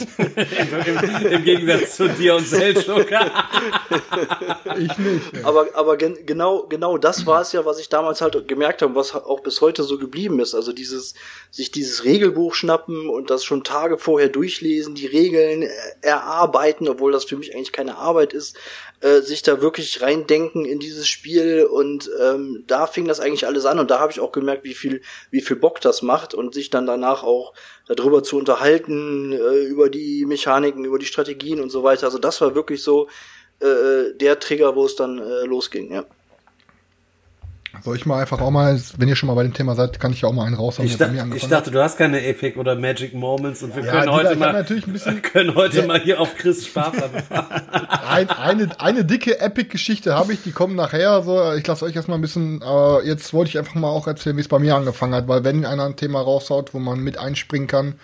[0.00, 3.06] Im, Im, Gegensatz zu dir und Selchuk.
[4.78, 5.44] ich nicht.
[5.44, 8.94] Aber, aber gen genau, genau das war es ja, was ich damals halt gemerkt habe,
[8.94, 10.54] was auch bis heute so geblieben ist.
[10.54, 11.14] Also dieses,
[11.50, 15.68] sich dieses Regelbuch schnappen und das schon Tage vorher durchlesen, die Regeln
[16.00, 18.56] erarbeiten, obwohl das für mich eigentlich keine Arbeit ist,
[19.00, 23.64] äh, sich da wirklich reindenken in dieses Spiel und ähm, da fing das eigentlich alles
[23.64, 26.52] an und da habe ich auch gemerkt, wie viel, wie viel Bock das macht und
[26.52, 27.54] sich dann danach auch
[27.86, 32.06] darüber zu unterhalten, äh, über die Mechaniken, über die Strategien und so weiter.
[32.06, 33.08] Also das war wirklich so
[33.60, 36.04] äh, der Trigger, wo es dann äh, losging, ja.
[37.82, 40.12] Soll ich mal einfach auch mal, wenn ihr schon mal bei dem Thema seid, kann
[40.12, 40.88] ich ja auch mal einen raushauen.
[40.88, 44.12] Ich, da, ich dachte, du hast keine Epic oder Magic Moments und wir ja, können,
[44.12, 45.86] heute mal, natürlich ein bisschen, können heute ja.
[45.86, 47.62] mal hier auf Chris Sparplan fahren.
[48.10, 51.22] Ein, eine, eine dicke Epic-Geschichte habe ich, die kommen nachher.
[51.22, 54.36] So, ich lasse euch erstmal ein bisschen, äh, jetzt wollte ich einfach mal auch erzählen,
[54.36, 57.18] wie es bei mir angefangen hat, weil wenn einer ein Thema raushaut, wo man mit
[57.18, 57.94] einspringen kann,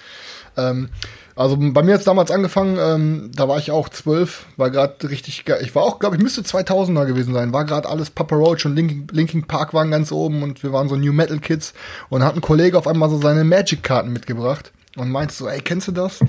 [0.57, 0.91] ähm,
[1.37, 5.45] also bei mir jetzt damals angefangen, ähm, da war ich auch zwölf, war gerade richtig
[5.45, 5.61] geil.
[5.63, 7.53] Ich war auch, glaube ich, müsste 2000er gewesen sein.
[7.53, 10.89] War gerade alles Papa Roach und Linkin, Linkin Park waren ganz oben und wir waren
[10.89, 11.75] so New Metal Kids
[12.09, 15.89] und hat ein Kollege auf einmal so seine Magic-Karten mitgebracht und meinte so, ey, kennst
[15.89, 16.21] du das?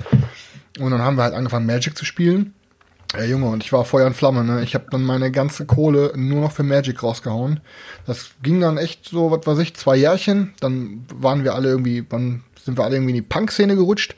[0.78, 2.52] Und dann haben wir halt angefangen Magic zu spielen.
[3.14, 4.62] Ey Junge, und ich war Feuer und Flamme, ne?
[4.62, 7.60] Ich habe dann meine ganze Kohle nur noch für Magic rausgehauen.
[8.06, 10.52] Das ging dann echt so, was weiß ich, zwei Jährchen.
[10.60, 14.14] Dann waren wir alle irgendwie, dann sind wir alle irgendwie in die Punk-Szene gerutscht.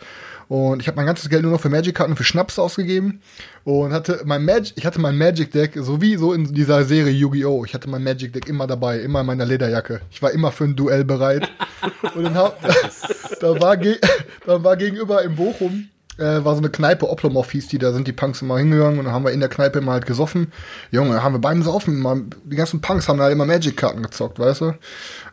[0.51, 3.23] Und ich habe mein ganzes Geld nur noch für Magic-Karten für Schnaps ausgegeben.
[3.63, 7.65] Und hatte mein Magic, ich hatte mein Magic-Deck, so wie so in dieser Serie Yu-Gi-Oh!
[7.65, 10.01] Ich hatte mein Magic-Deck immer dabei, immer in meiner Lederjacke.
[10.11, 11.49] Ich war immer für ein Duell bereit.
[12.17, 12.61] Und dann hab,
[13.41, 17.79] da, war da war gegenüber in Bochum äh, war so eine Kneipe, Oplomov hieß die,
[17.79, 20.07] da sind die Punks immer hingegangen und dann haben wir in der Kneipe immer halt
[20.07, 20.53] gesoffen.
[20.91, 24.61] Junge, haben wir beim Saufen immer, die ganzen Punks haben halt immer Magic-Karten gezockt, weißt
[24.63, 24.75] du?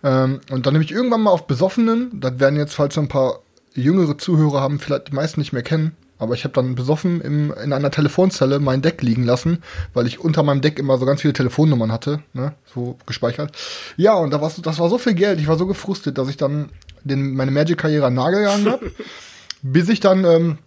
[0.03, 3.07] Ähm, und dann nehme ich irgendwann mal auf Besoffenen, das werden jetzt, falls so ein
[3.07, 3.39] paar
[3.83, 5.95] jüngere Zuhörer haben vielleicht die meisten nicht mehr kennen.
[6.19, 9.59] Aber ich habe dann besoffen im, in einer Telefonzelle mein Deck liegen lassen,
[9.93, 13.55] weil ich unter meinem Deck immer so ganz viele Telefonnummern hatte, ne, so gespeichert.
[13.97, 16.37] Ja, und da war, das war so viel Geld, ich war so gefrustet, dass ich
[16.37, 16.69] dann
[17.03, 18.91] den, meine Magic-Karriere an Nagel gegangen habe.
[19.61, 20.57] bis ich dann, ähm,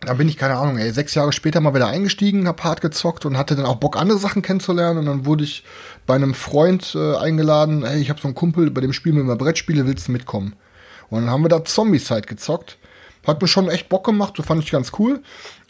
[0.00, 3.26] da bin ich, keine Ahnung, ey, sechs Jahre später mal wieder eingestiegen, hab hart gezockt
[3.26, 4.98] und hatte dann auch Bock, andere Sachen kennenzulernen.
[4.98, 5.64] Und dann wurde ich
[6.06, 9.22] bei einem Freund äh, eingeladen, hey, ich habe so einen Kumpel, bei dem spielen wir
[9.22, 10.54] immer Brettspiele, willst du mitkommen?
[11.10, 12.78] Und dann haben wir da Zombie-Side gezockt.
[13.26, 15.20] Hat mir schon echt Bock gemacht, so fand ich ganz cool.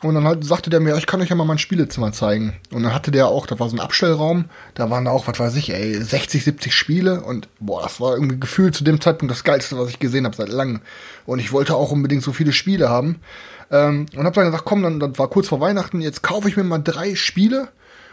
[0.03, 2.55] Und dann halt sagte der mir, ich kann euch ja mal mein Spielezimmer zeigen.
[2.71, 4.45] Und dann hatte der auch, da war so ein Abstellraum,
[4.75, 7.23] da waren da auch, was weiß ich, ey, 60, 70 Spiele.
[7.23, 10.37] Und boah, das war irgendwie gefühlt zu dem Zeitpunkt das Geilste, was ich gesehen habe
[10.37, 10.83] seit langem.
[11.25, 13.21] Und ich wollte auch unbedingt so viele Spiele haben.
[13.71, 16.59] Ähm, und hab dann gesagt, komm, dann, das war kurz vor Weihnachten, jetzt kaufe ich
[16.59, 17.69] mir mal drei Spiele.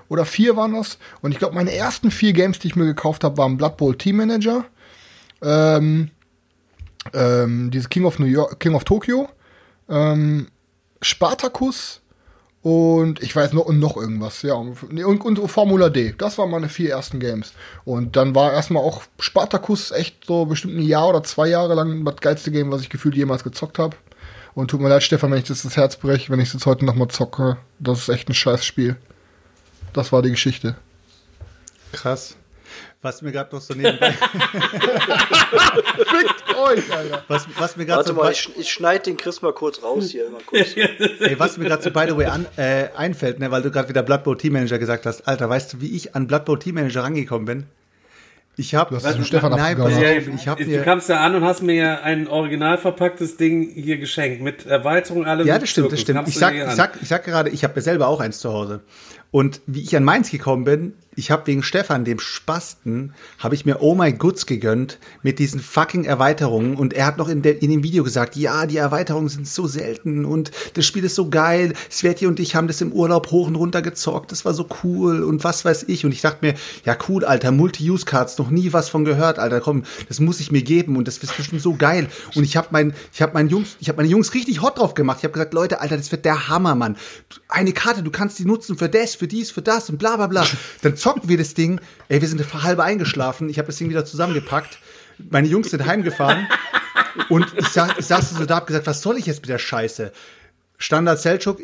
[0.07, 0.97] Oder vier waren das.
[1.21, 3.97] Und ich glaube, meine ersten vier Games, die ich mir gekauft habe, waren Blood Bowl
[3.97, 4.63] Team Manager.
[5.41, 6.11] Ähm,
[7.13, 9.29] ähm, dieses King of New York, King of Tokyo,
[9.89, 10.47] ähm,
[11.01, 12.01] Spartacus
[12.63, 14.53] und ich weiß noch, und noch irgendwas, ja.
[14.53, 16.15] Und, und, Formula D.
[16.17, 17.51] Das waren meine vier ersten Games.
[17.83, 22.05] Und dann war erstmal auch Spartacus echt so bestimmt ein Jahr oder zwei Jahre lang
[22.05, 23.97] das geilste Game, was ich gefühlt jemals gezockt habe.
[24.55, 26.65] Und tut mir leid, Stefan, wenn ich das das Herz breche, wenn ich es jetzt
[26.65, 27.57] heute nochmal zocke.
[27.79, 28.95] Das ist echt ein scheiß Spiel.
[29.91, 30.77] Das war die Geschichte.
[31.91, 32.37] Krass.
[33.01, 34.11] Was mir gerade noch so nebenbei.
[36.11, 37.23] Fickt euch, Alter.
[37.27, 40.29] Was, was mir Warte so mal, ich, ich schneide den Chris mal kurz raus hier.
[40.29, 40.73] Mal kurz.
[40.75, 43.89] Ey, was mir gerade so, by the way, an, äh, einfällt, ne, weil du gerade
[43.89, 45.27] wieder Blood Bowl Team Manager gesagt hast.
[45.27, 47.65] Alter, weißt du, wie ich an Blood Bowl Team Manager rangekommen bin?
[48.55, 51.63] Ich habe das ist Stefan nein, pass ich hab Du kamst ja an und hast
[51.63, 55.47] mir ja ein original verpacktes Ding hier geschenkt mit Erweiterung alles.
[55.47, 56.27] Ja, das stimmt, das stimmt.
[56.27, 58.81] Ich sag, ich sag, ich sag gerade, ich habe ja selber auch eins zu Hause.
[59.31, 63.65] Und wie ich an meins gekommen bin, ich habe wegen Stefan, dem Spasten, habe ich
[63.65, 66.75] mir Oh My Goods gegönnt mit diesen fucking Erweiterungen.
[66.75, 69.67] Und er hat noch in, der, in dem Video gesagt, ja, die Erweiterungen sind so
[69.67, 71.73] selten und das Spiel ist so geil.
[71.89, 74.31] Sveti und ich haben das im Urlaub hoch und runter gezockt.
[74.31, 76.05] Das war so cool und was weiß ich.
[76.05, 79.61] Und ich dachte mir, ja cool, Alter, Multi-Use-Cards, noch nie was von gehört, Alter.
[79.61, 82.07] Komm, das muss ich mir geben und das ist bestimmt so geil.
[82.35, 84.93] Und ich habe mein, ich habe meinen Jungs, ich habe meine Jungs richtig hot drauf
[84.93, 85.19] gemacht.
[85.19, 86.97] Ich habe gesagt, Leute, Alter, das wird der Hammer, Mann.
[87.47, 90.27] Eine Karte, du kannst die nutzen für das, für dies, für das und bla bla
[90.27, 90.45] bla.
[90.81, 91.81] Dann zocken wir das Ding.
[92.07, 93.49] Ey, wir sind halb eingeschlafen.
[93.49, 94.79] Ich habe das Ding wieder zusammengepackt.
[95.29, 96.47] Meine Jungs sind heimgefahren.
[97.29, 99.59] und ich, sag, ich saß so da, hab gesagt, was soll ich jetzt mit der
[99.59, 100.13] Scheiße?
[100.77, 101.59] Standard Selchuk,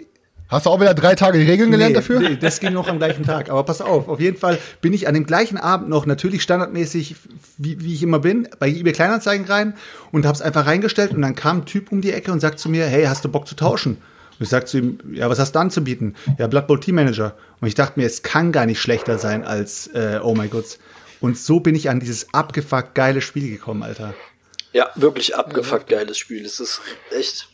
[0.50, 2.20] Hast du auch wieder drei Tage die Regeln gelernt nee, dafür?
[2.20, 3.52] Nee, das ging noch am gleichen Tag.
[3.52, 7.16] Aber pass auf, auf jeden Fall bin ich an dem gleichen Abend noch natürlich standardmäßig,
[7.60, 9.76] wie, wie ich immer bin, bei eBay Kleinanzeigen rein
[10.12, 12.68] und hab's einfach reingestellt und dann kam ein Typ um die Ecke und sagt zu
[12.68, 13.98] mir, hey, hast du Bock zu tauschen?
[14.40, 16.16] Und ich sag zu ihm, ja, was hast du anzubieten?
[16.40, 17.36] Ja, Blood Bowl Team Manager.
[17.62, 20.80] Und ich dachte mir, es kann gar nicht schlechter sein als äh, Oh My Goods.
[21.22, 24.14] Und so bin ich an dieses abgefuckt geile Spiel gekommen, Alter.
[24.72, 26.46] Ja, wirklich abgefuckt geiles Spiel.
[26.46, 27.50] Es ist echt.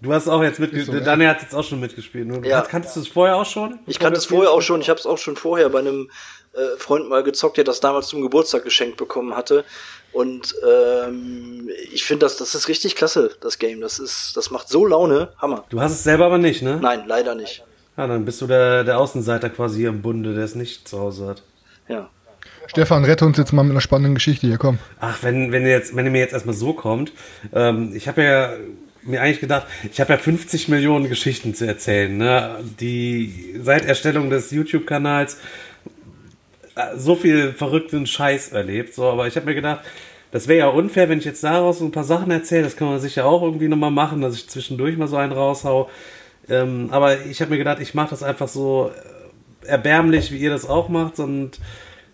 [0.00, 0.86] Du hast auch jetzt mitgespielt.
[0.86, 1.04] so, ja.
[1.04, 2.28] Daniel hat jetzt auch schon mitgespielt.
[2.28, 2.60] Du Ja.
[2.62, 3.78] Kanntest du es vorher auch schon?
[3.86, 4.80] Ich kannte es vorher auch schon.
[4.80, 6.10] Ich habe es auch schon vorher bei einem
[6.52, 9.64] äh, Freund mal gezockt, der das damals zum Geburtstag geschenkt bekommen hatte.
[10.12, 13.80] Und ähm, ich finde, das, das ist richtig klasse, das Game.
[13.80, 15.32] Das ist, das macht so Laune.
[15.38, 15.64] Hammer.
[15.70, 16.78] Du hast es selber aber nicht, ne?
[16.82, 17.64] Nein, leider nicht.
[17.96, 20.98] Ja, dann bist du der, der Außenseiter quasi hier im Bunde, der es nicht zu
[20.98, 21.42] Hause hat.
[21.88, 22.08] Ja.
[22.66, 24.78] Stefan, rette uns jetzt mal mit einer spannenden Geschichte hier, komm.
[24.98, 27.12] Ach, wenn, wenn, ihr jetzt, wenn ihr mir jetzt erstmal so kommt,
[27.52, 28.52] ähm, ich habe ja
[29.02, 32.56] mir eigentlich gedacht, ich habe ja 50 Millionen Geschichten zu erzählen, ne?
[32.80, 35.38] die seit Erstellung des YouTube-Kanals
[36.74, 38.94] äh, so viel verrückten Scheiß erlebt.
[38.94, 39.80] So, aber ich habe mir gedacht,
[40.32, 42.64] das wäre ja unfair, wenn ich jetzt daraus so ein paar Sachen erzähle.
[42.64, 45.90] Das kann man sicher auch irgendwie nochmal machen, dass ich zwischendurch mal so einen raushau.
[46.48, 48.90] Ähm, aber ich habe mir gedacht, ich mache das einfach so
[49.64, 51.58] äh, erbärmlich, wie ihr das auch macht und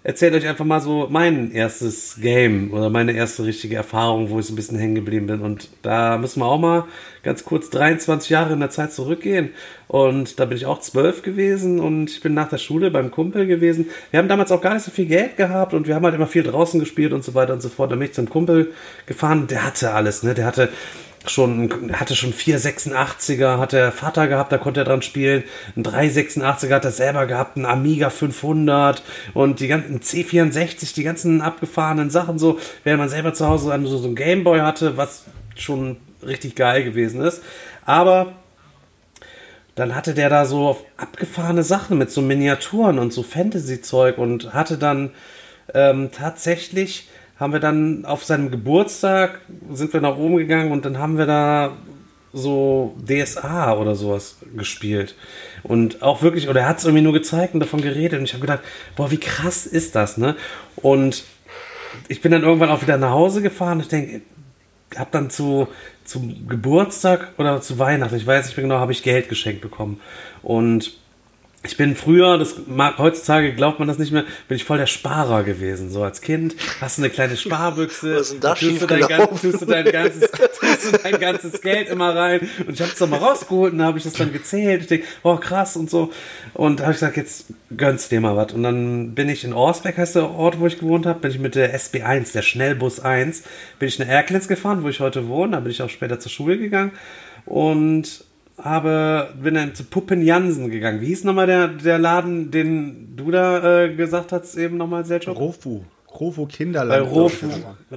[0.03, 4.47] erzählt euch einfach mal so mein erstes Game oder meine erste richtige Erfahrung, wo ich
[4.47, 5.41] so ein bisschen hängen geblieben bin.
[5.41, 6.85] Und da müssen wir auch mal
[7.23, 9.51] ganz kurz 23 Jahre in der Zeit zurückgehen.
[9.89, 13.47] Und da bin ich auch zwölf gewesen und ich bin nach der Schule beim Kumpel
[13.47, 13.89] gewesen.
[14.11, 16.27] Wir haben damals auch gar nicht so viel Geld gehabt und wir haben halt immer
[16.27, 17.93] viel draußen gespielt und so weiter und so fort.
[17.93, 18.73] Da bin ich zum Kumpel
[19.05, 20.33] gefahren, der hatte alles, ne?
[20.33, 20.71] Der hatte
[21.31, 25.45] schon, hatte schon 486er, hat der Vater gehabt, da konnte er dran spielen.
[25.77, 29.03] Ein 386er hat er selber gehabt, ein Amiga 500
[29.35, 33.99] und die ganzen C64, die ganzen abgefahrenen Sachen so, während man selber zu Hause so,
[33.99, 35.25] so ein Gameboy hatte, was
[35.57, 37.43] schon richtig geil gewesen ist.
[37.85, 38.35] Aber
[39.75, 44.77] dann hatte der da so abgefahrene Sachen mit so Miniaturen und so Fantasy-Zeug und hatte
[44.77, 45.11] dann
[45.75, 47.09] ähm, tatsächlich
[47.41, 49.41] haben wir dann auf seinem Geburtstag
[49.73, 51.73] sind wir nach oben gegangen und dann haben wir da
[52.33, 55.17] so DSA oder sowas gespielt.
[55.63, 58.35] Und auch wirklich, oder er hat es irgendwie nur gezeigt und davon geredet und ich
[58.35, 58.61] habe gedacht,
[58.95, 60.37] boah, wie krass ist das, ne?
[60.77, 61.25] Und
[62.09, 63.81] ich bin dann irgendwann auch wieder nach Hause gefahren.
[63.81, 64.21] Ich denke,
[64.97, 65.67] habe dann zu
[66.05, 70.01] zum Geburtstag oder zu Weihnachten, ich weiß nicht mehr genau, habe ich Geld geschenkt bekommen.
[70.43, 71.00] Und
[71.63, 74.87] ich bin früher, das mag, heutzutage glaubt man das nicht mehr, bin ich voll der
[74.87, 75.91] Sparer gewesen.
[75.91, 79.01] So als Kind hast du eine kleine Sparbüchse, Was ist denn da tust, du dein,
[79.07, 82.49] ganz- tust, du dein ganzes, tust du dein ganzes Geld immer rein.
[82.67, 84.81] Und ich habe es dann mal rausgeholt und dann habe ich das dann gezählt.
[84.83, 86.11] Ich denke, oh krass und so.
[86.55, 87.47] Und da habe ich gesagt, jetzt
[87.77, 88.55] gönnst dir mal was.
[88.55, 91.39] Und dann bin ich in Orsbeck, heißt der Ort, wo ich gewohnt habe, bin ich
[91.39, 93.43] mit der SB1, der Schnellbus 1,
[93.79, 95.53] bin ich nach Erklitz gefahren, wo ich heute wohne.
[95.53, 96.93] Da bin ich auch später zur Schule gegangen.
[97.45, 98.25] Und
[98.63, 101.01] habe, bin dann zu Puppen Jansen gegangen.
[101.01, 105.39] Wie hieß nochmal der, der Laden, den du da äh, gesagt hast, eben nochmal, Selchuk?
[105.39, 105.83] Rofu.
[106.19, 107.11] Rofu Bei Kinderland.
[107.11, 107.47] Rofu.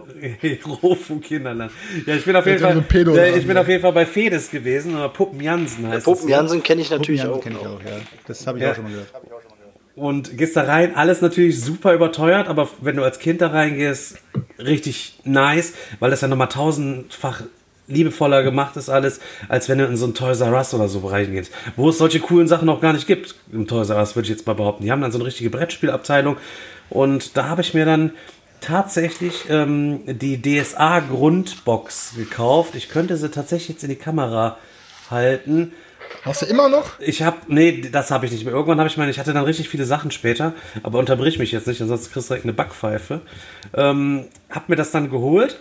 [0.83, 1.71] Rofu Kinderland.
[2.05, 3.61] Ja, ich bin auf jeden Fall, Pedo da, ich bin ja.
[3.61, 6.29] auf jeden Fall bei Fedes gewesen, oder Puppen Jansen heißt Puppen es.
[6.29, 7.43] Jansen kenne ich natürlich auch.
[7.43, 7.99] ich auch, ja.
[8.27, 8.71] Das habe ich Ja.
[8.71, 9.07] auch schon mal gehört.
[9.95, 14.17] Und gehst da rein, alles natürlich super überteuert, aber wenn du als Kind da reingehst,
[14.57, 17.43] richtig nice, weil das ja nochmal tausendfach
[17.87, 19.19] liebevoller gemacht ist alles,
[19.49, 21.51] als wenn du in so ein Toys R Us oder so reingehst.
[21.75, 24.29] Wo es solche coolen Sachen noch gar nicht gibt im Toys R Us, würde ich
[24.29, 24.83] jetzt mal behaupten.
[24.83, 26.37] Die haben dann so eine richtige Brettspielabteilung
[26.89, 28.11] und da habe ich mir dann
[28.61, 32.75] tatsächlich ähm, die DSA Grundbox gekauft.
[32.75, 34.57] Ich könnte sie tatsächlich jetzt in die Kamera
[35.11, 35.73] halten.
[36.23, 36.99] Hast du immer noch?
[36.99, 38.53] Ich habe, nee, das habe ich nicht mehr.
[38.53, 41.67] Irgendwann habe ich meine, ich hatte dann richtig viele Sachen später, aber unterbrich mich jetzt
[41.67, 43.21] nicht, ansonsten kriegst du direkt eine Backpfeife.
[43.73, 45.59] Ähm, hab mir das dann geholt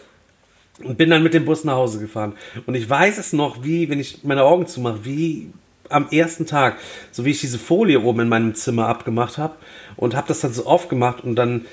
[0.82, 2.34] und bin dann mit dem Bus nach Hause gefahren.
[2.66, 5.52] Und ich weiß es noch, wie, wenn ich meine Augen zumache, wie
[5.88, 6.78] am ersten Tag,
[7.10, 9.54] so wie ich diese Folie oben in meinem Zimmer abgemacht habe
[9.96, 11.66] und habe das dann so aufgemacht und dann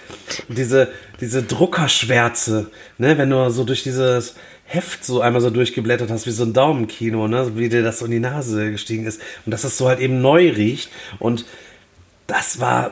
[0.50, 0.90] diese,
[1.22, 4.36] diese Druckerschwärze, ne, wenn du so durch dieses
[4.66, 8.06] Heft so einmal so durchgeblättert hast, wie so ein Daumenkino, ne, wie dir das so
[8.06, 11.46] in die Nase gestiegen ist und dass das so halt eben neu riecht und
[12.28, 12.92] das war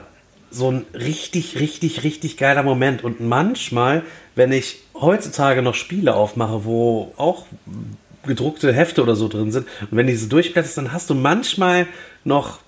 [0.50, 3.04] so ein richtig, richtig, richtig geiler Moment.
[3.04, 4.04] Und manchmal,
[4.36, 7.46] wenn ich heutzutage noch Spiele aufmache, wo auch
[8.26, 11.88] gedruckte Hefte oder so drin sind, und wenn diese durchblätterst, dann hast du manchmal
[12.24, 12.60] noch,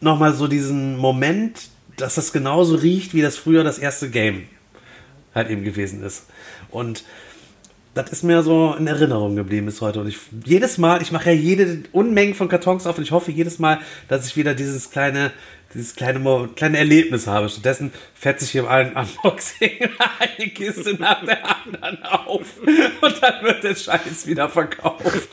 [0.00, 4.48] noch mal so diesen Moment, dass das genauso riecht, wie das früher das erste Game
[5.34, 6.26] halt eben gewesen ist.
[6.70, 7.04] Und
[7.94, 10.00] das ist mir so in Erinnerung geblieben bis heute.
[10.00, 13.30] Und ich jedes Mal, ich mache ja jede Unmengen von Kartons auf und ich hoffe
[13.30, 15.30] jedes Mal, dass ich wieder dieses kleine,
[15.74, 17.48] dieses kleine, kleine Erlebnis habe.
[17.48, 19.70] Stattdessen fetze ich hier allen Unboxing
[20.18, 22.46] eine Kiste nach der anderen auf
[23.00, 25.28] und dann wird der Scheiß wieder verkauft.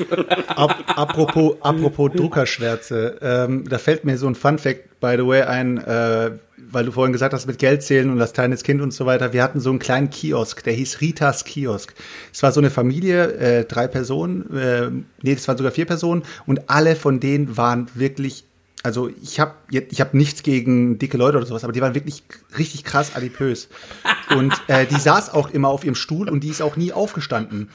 [0.47, 5.43] Ap apropos, apropos Druckerschwärze, ähm, da fällt mir so ein Fun Fact, by the way,
[5.43, 8.93] ein, äh, weil du vorhin gesagt hast, mit Geld zählen und das kleines Kind und
[8.93, 9.33] so weiter.
[9.33, 11.93] Wir hatten so einen kleinen Kiosk, der hieß Ritas Kiosk.
[12.33, 14.89] Es war so eine Familie, äh, drei Personen, äh,
[15.21, 18.45] nee, es waren sogar vier Personen und alle von denen waren wirklich
[18.83, 22.23] also ich habe ich hab nichts gegen dicke Leute oder sowas, aber die waren wirklich
[22.57, 23.69] richtig krass adipös.
[24.35, 27.69] Und äh, die saß auch immer auf ihrem Stuhl und die ist auch nie aufgestanden.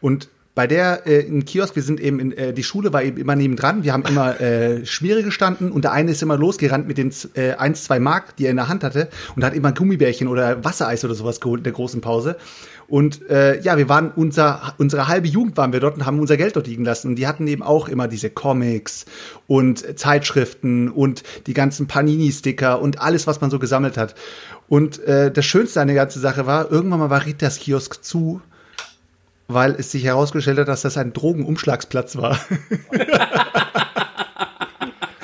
[0.00, 0.28] Und
[0.60, 3.34] bei der äh, im Kiosk, wir sind eben in, äh, die Schule war eben immer
[3.34, 7.14] nebendran, wir haben immer äh, Schmiere gestanden und der eine ist immer losgerannt mit den
[7.32, 10.62] äh, 1, 2 Mark, die er in der Hand hatte und hat immer Gummibärchen oder
[10.62, 12.36] Wassereis oder sowas geholt in der großen Pause.
[12.88, 16.36] Und äh, ja, wir waren unser, unsere halbe Jugend waren wir dort und haben unser
[16.36, 17.08] Geld dort liegen lassen.
[17.08, 19.06] Und die hatten eben auch immer diese Comics
[19.46, 24.14] und Zeitschriften und die ganzen Panini-Sticker und alles, was man so gesammelt hat.
[24.68, 28.42] Und äh, das Schönste an der ganzen Sache war, irgendwann mal war Ritas Kiosk zu
[29.52, 32.38] weil es sich herausgestellt hat, dass das ein Drogenumschlagsplatz war.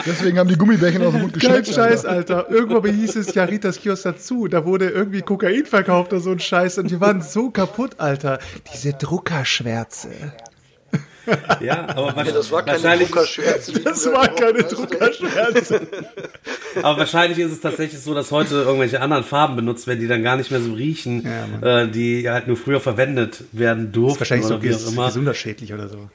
[0.07, 1.69] Deswegen haben die Gummibärchen aus dem Mund Kein geschleckt.
[1.75, 2.49] Scheiß, Alter.
[2.49, 4.47] Irgendwann hieß es ja Ritas Kiosk dazu.
[4.47, 6.79] Da wurde irgendwie Kokain verkauft oder so ein Scheiß.
[6.79, 8.39] Und die waren so kaputt, Alter.
[8.73, 10.11] Diese Druckerschwärze.
[11.61, 13.73] Ja, aber Ja, das war keine wahrscheinlich, Druckerschwärze.
[13.73, 14.63] die Das war keine.
[14.63, 15.81] Druckerschwärze.
[16.83, 20.23] aber wahrscheinlich ist es tatsächlich so, dass heute irgendwelche anderen Farben benutzt werden, die dann
[20.23, 21.25] gar nicht mehr so riechen,
[21.63, 24.19] äh, die halt nur früher verwendet werden durften.
[24.21, 25.07] Das ist wahrscheinlich so oder wie auch ges immer.
[25.07, 26.09] gesundheitsschädlich oder so.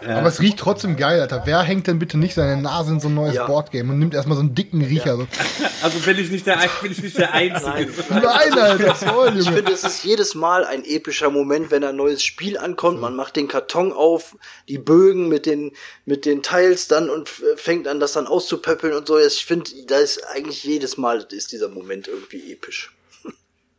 [0.00, 1.42] Aber es riecht trotzdem geil, Alter.
[1.44, 3.46] Wer hängt denn bitte nicht seine Nase in so ein neues Ja.
[3.46, 5.16] Boardgame und nimmt erstmal so einen dicken Riecher?
[5.16, 5.26] So.
[5.80, 7.70] Also bin ich nicht der, bin ich nicht der Einzige.
[7.70, 8.24] Nein, Nein,
[8.58, 9.56] Alter, voll, Ich Junge.
[9.58, 13.00] finde, es ist jedes Mal ein epischer Moment, wenn ein neues Spiel ankommt.
[13.00, 14.36] Man macht den Karton auf,
[14.68, 15.70] die Bögen mit den,
[16.04, 19.18] mit den Teils dann und fängt an, das dann auszupöppeln und so.
[19.20, 22.92] Ich finde, da ist eigentlich jedes Mal ist dieser Moment irgendwie episch.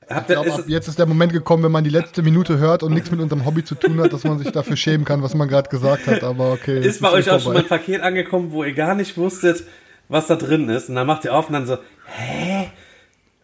[0.10, 2.22] Habt Ich ihr, glaube, ist, ab jetzt ist der Moment gekommen, wenn man die letzte
[2.24, 5.06] Minute hört und nichts mit unserem Hobby zu tun hat, dass man sich dafür schämen
[5.06, 6.24] kann, was man gerade gesagt hat.
[6.24, 6.80] Aber okay.
[6.86, 9.64] ist bei euch auch schon mal ein Paket angekommen, wo ihr gar nicht wusstet,
[10.08, 10.90] was da drin ist?
[10.90, 12.70] Und dann macht ihr auf und dann so, hä?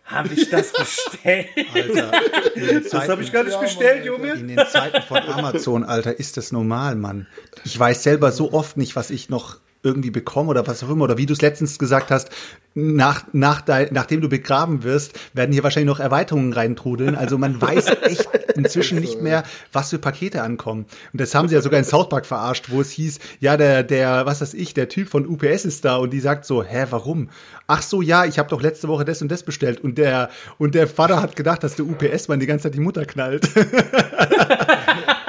[0.05, 1.47] Habe ich das bestellt?
[1.73, 2.11] Alter,
[2.55, 4.33] in den Das Zeiten- habe ich gar nicht bestellt, Junge.
[4.33, 7.25] In den Zeiten von Amazon, Alter, ist das normal, Mann.
[7.63, 11.05] Ich weiß selber so oft nicht, was ich noch irgendwie bekomme oder was auch immer.
[11.05, 12.29] Oder wie du es letztens gesagt hast,
[12.73, 17.15] nach, nach dein, nachdem du begraben wirst, werden hier wahrscheinlich noch Erweiterungen reintrudeln.
[17.15, 20.85] Also man weiß echt inzwischen nicht mehr, was für Pakete ankommen.
[21.13, 23.83] Und das haben sie ja sogar in South Park verarscht, wo es hieß, ja, der,
[23.83, 26.87] der, was weiß ich, der Typ von UPS ist da und die sagt so, hä,
[26.89, 27.29] warum?
[27.67, 29.81] Ach so, ja, ich habe doch letzte Woche das und das bestellt.
[29.81, 33.05] Und der, und der Vater hat gedacht, dass der UPS-Mann die ganze Zeit die Mutter
[33.05, 33.49] knallt.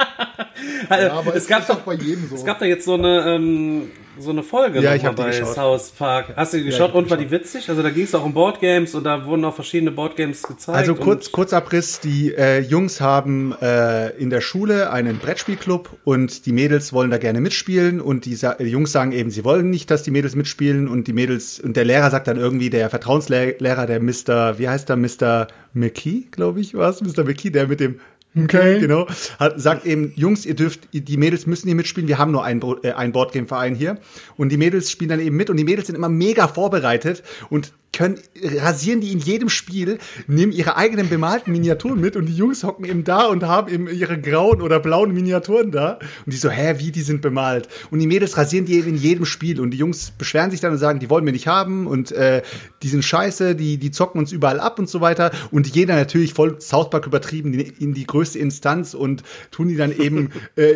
[0.89, 2.35] Also, aber es es gab doch bei jedem so.
[2.35, 3.83] Es gab da jetzt so eine, ähm,
[4.19, 5.31] so eine Folge Ja, ich hab bei.
[5.31, 6.33] South Park.
[6.35, 7.69] Hast du die geschaut hab und war die witzig?
[7.69, 10.77] Also da ging es auch um Boardgames und da wurden auch verschiedene Boardgames gezeigt.
[10.77, 16.51] Also kurz, Kurzabriss, die äh, Jungs haben äh, in der Schule einen Brettspielclub und die
[16.51, 19.89] Mädels wollen da gerne mitspielen und die, Sa die Jungs sagen eben, sie wollen nicht,
[19.89, 23.85] dass die Mädels mitspielen und die Mädels und der Lehrer sagt dann irgendwie, der Vertrauenslehrer,
[23.85, 25.47] der Mr., wie heißt der, Mr.
[25.73, 27.01] McKee, glaube ich, was?
[27.01, 27.23] Mr.
[27.23, 27.99] McKee, der mit dem
[28.43, 28.79] Okay.
[28.79, 29.07] Genau.
[29.39, 32.07] Hat, sagt eben, Jungs, ihr dürft, die Mädels müssen hier mitspielen.
[32.07, 33.97] Wir haben nur einen, Bo- äh, einen Boardgame-Verein hier.
[34.35, 35.49] Und die Mädels spielen dann eben mit.
[35.49, 39.97] Und die Mädels sind immer mega vorbereitet und können, rasieren die in jedem Spiel,
[40.27, 43.87] nehmen ihre eigenen bemalten Miniaturen mit und die Jungs hocken eben da und haben eben
[43.87, 45.93] ihre grauen oder blauen Miniaturen da.
[46.25, 47.67] Und die so, hä, wie, die sind bemalt.
[47.89, 49.59] Und die Mädels rasieren die eben in jedem Spiel.
[49.59, 52.43] Und die Jungs beschweren sich dann und sagen, die wollen wir nicht haben und äh,
[52.83, 55.31] die sind scheiße, die, die zocken uns überall ab und so weiter.
[55.49, 59.75] Und jeder natürlich voll South Park übertrieben in, in die größte Instanz und tun die
[59.75, 60.73] dann eben äh,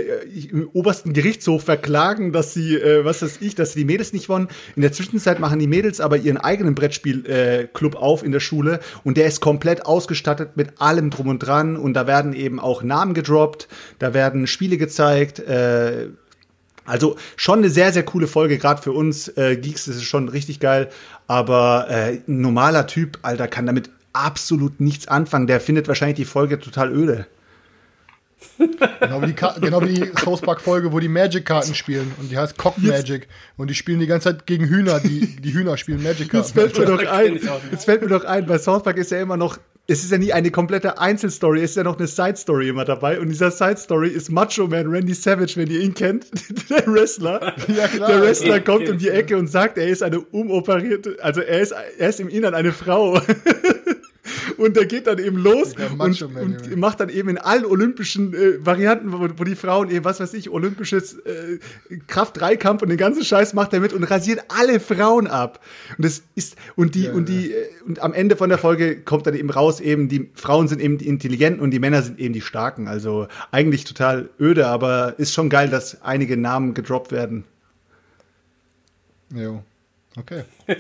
[0.49, 4.27] im obersten Gerichtshof verklagen, dass sie, äh, was weiß ich, dass sie die Mädels nicht
[4.27, 4.47] wollen.
[4.75, 8.39] In der Zwischenzeit machen die Mädels aber ihren eigenen Brettspiel äh, Club auf in der
[8.39, 12.59] Schule und der ist komplett ausgestattet mit allem drum und dran und da werden eben
[12.59, 13.67] auch Namen gedroppt,
[13.99, 16.07] da werden Spiele gezeigt, äh,
[16.85, 20.29] also schon eine sehr, sehr coole Folge, gerade für uns äh, Geeks ist es schon
[20.29, 20.89] richtig geil.
[21.27, 25.47] Aber äh, ein normaler Typ, Alter, kann damit absolut nichts anfangen.
[25.47, 27.27] Der findet wahrscheinlich die Folge total öde.
[28.99, 32.11] Genau wie die, Ka- genau wie die South Park Folge, wo die Magic-Karten spielen.
[32.19, 33.27] Und die heißt Cock Magic.
[33.57, 34.99] Und die spielen die ganze Zeit gegen Hühner.
[34.99, 36.53] Die, die Hühner spielen Jetzt Magic-Karten.
[36.53, 37.39] fällt mir doch ein,
[37.71, 40.17] jetzt fällt mir doch ein, bei South Park ist ja immer noch, es ist ja
[40.19, 43.19] nie eine komplette Einzelstory, es ist ja noch eine Side-Story immer dabei.
[43.19, 46.27] Und dieser Side-Story ist Macho Man Randy Savage, wenn ihr ihn kennt,
[46.69, 47.55] der Wrestler.
[47.67, 48.09] Ja, klar.
[48.09, 51.73] Der Wrestler kommt um die Ecke und sagt, er ist eine umoperierte, also er ist,
[51.97, 53.19] er ist im Innern eine Frau.
[54.57, 58.63] Und der geht dann eben los und, und macht dann eben in allen olympischen äh,
[58.63, 61.57] Varianten, wo, wo die Frauen eben, was weiß ich, olympisches äh,
[62.07, 65.59] Kraft-3-Kampf und den ganzen Scheiß macht er mit und rasiert alle Frauen ab.
[65.97, 69.25] Und das ist, und die, und die, äh, und am Ende von der Folge kommt
[69.25, 72.33] dann eben raus, eben, die Frauen sind eben die Intelligenten und die Männer sind eben
[72.33, 72.87] die Starken.
[72.87, 77.45] Also eigentlich total öde, aber ist schon geil, dass einige Namen gedroppt werden.
[79.33, 79.63] Jo.
[80.19, 80.43] Okay.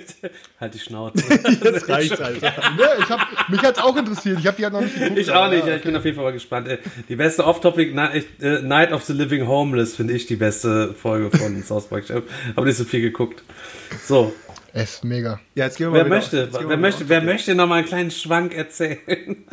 [0.59, 1.23] halt die Schnauze.
[1.63, 2.47] Jetzt reicht's, Alter.
[2.77, 4.39] Ja, ich hab, mich hat's auch interessiert.
[4.39, 5.17] Ich habe die halt noch nicht geguckt.
[5.17, 6.67] Ich auch nicht, ja, ich bin auf jeden Fall mal gespannt.
[6.67, 10.93] Äh, Die beste Off-Topic, Night, äh, Night of the Living Homeless, finde ich die beste
[10.93, 12.03] Folge von South Park.
[12.05, 13.41] Ich habe nicht so viel geguckt.
[14.05, 14.33] So,
[14.73, 15.39] Es ist mega.
[15.55, 17.21] Ja, jetzt gehen wir wer mal wieder- möchte, jetzt gehen wir wer mal möchte, wer
[17.21, 19.45] möchte noch mal einen kleinen Schwank erzählen?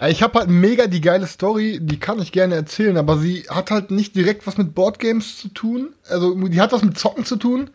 [0.00, 3.46] Äh, Ich habe halt mega die geile Story, die kann ich gerne erzählen, aber sie
[3.48, 5.92] hat halt nicht direkt was mit Boardgames zu tun.
[6.08, 7.70] Also die hat was mit Zocken zu tun.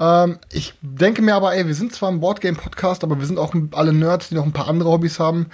[0.00, 3.54] Ähm, ich denke mir aber, ey, wir sind zwar ein Boardgame-Podcast, aber wir sind auch
[3.72, 5.46] alle Nerds, die noch ein paar andere Hobbys haben.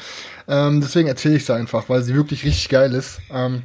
[0.49, 3.21] Ähm, deswegen erzähle ich sie einfach, weil sie wirklich richtig geil ist.
[3.31, 3.63] Ähm,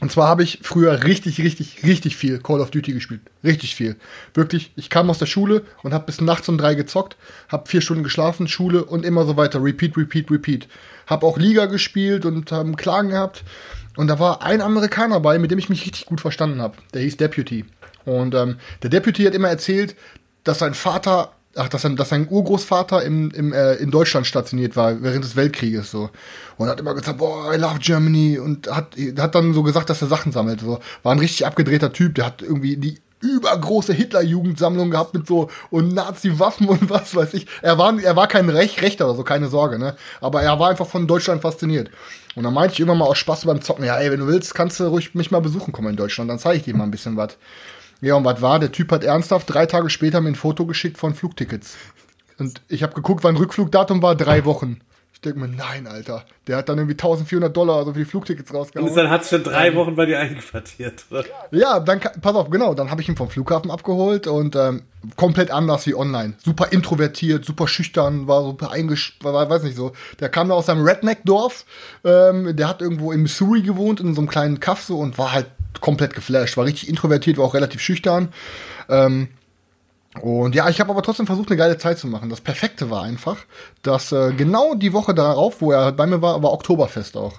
[0.00, 3.20] und zwar habe ich früher richtig, richtig, richtig viel Call of Duty gespielt.
[3.44, 3.96] Richtig viel.
[4.32, 7.82] Wirklich, ich kam aus der Schule und habe bis nachts um drei gezockt, habe vier
[7.82, 9.62] Stunden geschlafen, Schule und immer so weiter.
[9.62, 10.68] Repeat, repeat, repeat.
[11.06, 13.44] Hab auch Liga gespielt und haben Klagen gehabt.
[13.96, 16.78] Und da war ein Amerikaner bei, mit dem ich mich richtig gut verstanden habe.
[16.94, 17.66] Der hieß Deputy.
[18.04, 19.96] Und ähm, der Deputy hat immer erzählt,
[20.44, 24.76] dass sein Vater, ach, dass sein, dass sein Urgroßvater im, im, äh, in Deutschland stationiert
[24.76, 26.10] war während des Weltkrieges so.
[26.56, 30.02] Und hat immer gesagt, boah, I love Germany und hat, hat dann so gesagt, dass
[30.02, 30.60] er Sachen sammelt.
[30.60, 30.80] So.
[31.02, 35.92] War ein richtig abgedrehter Typ, der hat irgendwie die übergroße Hitlerjugendsammlung gehabt mit so und
[35.94, 37.46] Nazi-Waffen und was weiß ich.
[37.62, 39.96] Er war, er war kein Rech, Rechter oder so, keine Sorge, ne?
[40.20, 41.90] Aber er war einfach von Deutschland fasziniert.
[42.34, 44.54] Und dann meinte ich immer mal aus Spaß beim Zocken, ja, ey, wenn du willst,
[44.54, 46.90] kannst du ruhig mich mal besuchen kommen in Deutschland, dann zeige ich dir mal ein
[46.90, 47.36] bisschen was.
[48.00, 48.58] Ja, und was war?
[48.58, 51.76] Der Typ hat ernsthaft drei Tage später mir ein Foto geschickt von Flugtickets.
[52.38, 54.80] Und ich habe geguckt, wann Rückflugdatum war, drei Wochen.
[55.12, 56.24] Ich denke mir, nein, Alter.
[56.46, 58.88] Der hat dann irgendwie 1400 Dollar also für die Flugtickets rausgehauen.
[58.88, 61.04] Und dann hat es schon drei Wochen bei dir eingequartiert.
[61.10, 61.24] oder?
[61.50, 64.84] Ja, dann, pass auf, genau, dann habe ich ihn vom Flughafen abgeholt und ähm,
[65.16, 66.36] komplett anders wie online.
[66.42, 69.18] Super introvertiert, super schüchtern, war super eingesch...
[69.20, 69.92] War, weiß nicht so.
[70.20, 71.66] Der kam da aus seinem Redneck-Dorf,
[72.02, 75.32] ähm, der hat irgendwo in Missouri gewohnt, in so einem kleinen Kaff so und war
[75.32, 76.56] halt komplett geflasht.
[76.56, 78.28] War richtig introvertiert, war auch relativ schüchtern.
[78.88, 79.28] Ähm,
[80.20, 82.30] und ja, ich habe aber trotzdem versucht, eine geile Zeit zu machen.
[82.30, 83.36] Das Perfekte war einfach,
[83.82, 87.34] dass äh, genau die Woche darauf, wo er bei mir war, war Oktoberfest auch.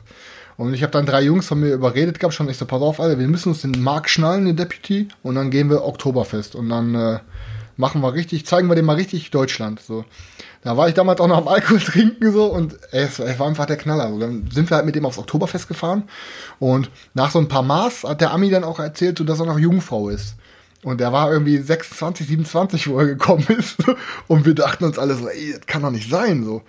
[0.55, 2.99] Und ich habe dann drei Jungs von mir überredet gehabt, schon ich so, pass auf,
[2.99, 6.55] Alter, wir müssen uns den Mark schnallen, den Deputy, und dann gehen wir Oktoberfest.
[6.55, 7.19] Und dann äh,
[7.81, 9.81] machen wir richtig, zeigen wir dem mal richtig Deutschland.
[9.81, 10.05] So.
[10.63, 13.65] Da war ich damals auch noch am Alkohol trinken so und ey, es, war einfach
[13.65, 14.09] der Knaller.
[14.09, 16.03] So, dann sind wir halt mit dem aufs Oktoberfest gefahren
[16.59, 19.47] und nach so ein paar Maß hat der Ami dann auch erzählt, so, dass er
[19.47, 20.35] noch Jungfrau ist.
[20.83, 23.77] Und der war irgendwie 26, 27, wo er gekommen ist.
[24.27, 26.61] Und wir dachten uns alle so, ey, das kann doch nicht sein, so.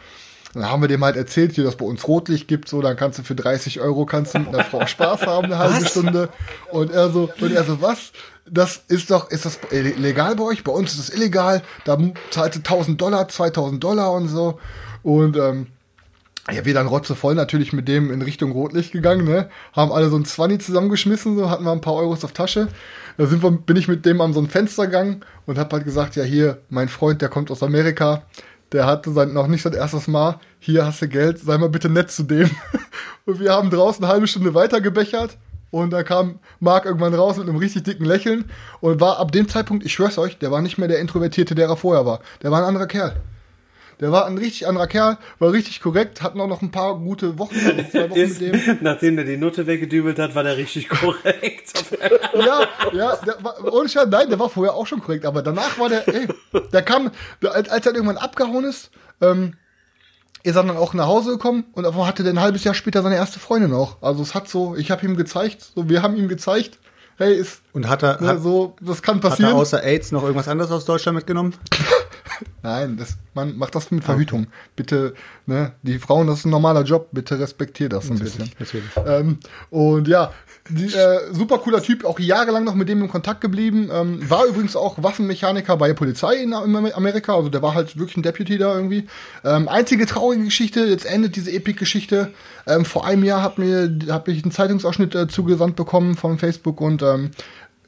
[0.55, 3.19] Dann haben wir dem halt erzählt, hier, dass bei uns Rotlicht gibt, so, dann kannst
[3.19, 6.29] du für 30 Euro kannst du mit einer Frau Spaß haben, eine halbe Stunde.
[6.71, 8.13] Und er so, und er so, was?
[8.51, 10.65] Das ist doch, ist das legal bei euch?
[10.65, 11.63] Bei uns ist es illegal.
[11.85, 11.97] Da
[12.31, 14.59] zahlst du 1000 Dollar, 2000 Dollar und so.
[15.03, 15.69] Und, ähm,
[16.51, 19.49] ja, wir dann rotzevoll natürlich mit dem in Richtung Rotlicht gegangen, ne?
[19.73, 22.67] Haben alle so ein 20 zusammengeschmissen, so hatten wir ein paar Euros auf Tasche.
[23.17, 25.85] Da sind wir, bin ich mit dem an so ein Fenster gegangen und hab halt
[25.85, 28.23] gesagt, ja hier, mein Freund, der kommt aus Amerika,
[28.73, 31.89] der hatte sein, noch nicht sein erstes Mal, hier hast du Geld, sei mal bitte
[31.89, 32.51] nett zu dem.
[33.27, 35.37] und wir haben draußen eine halbe Stunde weiter gebechert
[35.71, 38.45] und da kam Marc irgendwann raus mit einem richtig dicken Lächeln
[38.81, 41.69] und war ab dem Zeitpunkt, ich schwör's euch, der war nicht mehr der Introvertierte, der
[41.69, 42.21] er vorher war.
[42.43, 43.17] Der war ein anderer Kerl.
[44.03, 47.39] Der war ein richtig anderer Kerl, war richtig korrekt, hatten auch noch ein paar gute
[47.39, 48.79] Wochen, also zwei Wochen Ist, mit dem.
[48.81, 51.73] nachdem der die Nutte weggedübelt hat, war der richtig korrekt.
[52.35, 55.79] Ja, ja, der war, ohne Scheiß, nein, der war vorher auch schon korrekt, aber danach
[55.79, 56.27] war der, ey,
[56.73, 57.11] der kam,
[57.45, 58.91] als, als er irgendwann abgehauen ist,
[59.21, 59.55] ähm,
[60.43, 63.15] ist er dann auch nach Hause gekommen und hatte der ein halbes Jahr später seine
[63.15, 64.03] erste Freundin auch.
[64.03, 66.79] Also es hat so, ich habe ihm gezeigt, so wir haben ihm gezeigt,
[67.19, 69.53] hey, ist Und hat er, Ne, hat, so, das kann hat er passieren.
[69.55, 71.55] außer AIDS noch irgendwas anderes aus Deutschland mitgenommen?
[72.63, 74.47] Nein, das, man macht das mit Verhütung.
[74.77, 75.15] Bitte,
[75.47, 78.51] ne, die Frauen, das ist ein normaler Job, bitte respektiert das ein bisschen.
[78.59, 78.91] Natürlich.
[79.07, 79.39] Ähm,
[79.71, 80.33] und ja,
[80.69, 83.91] die, äh, super cooler Typ, auch jahrelang noch mit dem in Kontakt geblieben.
[83.93, 88.17] Ähm, war übrigens auch Waffenmechaniker bei der Polizei in, Amerika, also der war halt wirklich
[88.17, 89.07] ein Deputy da irgendwie.
[89.45, 92.33] Ähm, einzige traurige Geschichte, jetzt endet diese Epic-Geschichte.
[92.67, 97.03] Ähm, vor einem Jahr mir hab ich einen Zeitungsausschnitt äh, zugesandt bekommen von Facebook und
[97.03, 97.33] ähm,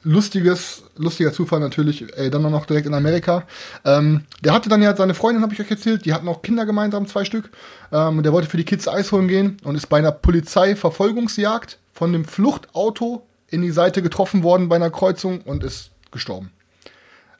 [0.03, 3.43] lustiges, lustiger Zufall natürlich, ey, dann noch direkt in Amerika.
[3.85, 6.65] Ähm, der hatte dann ja seine Freundin, habe ich euch erzählt, die hatten auch Kinder
[6.65, 7.49] gemeinsam, zwei Stück.
[7.91, 12.13] Ähm, der wollte für die Kids Eis holen gehen und ist bei einer Polizeiverfolgungsjagd von
[12.13, 16.51] einem Fluchtauto in die Seite getroffen worden bei einer Kreuzung und ist gestorben.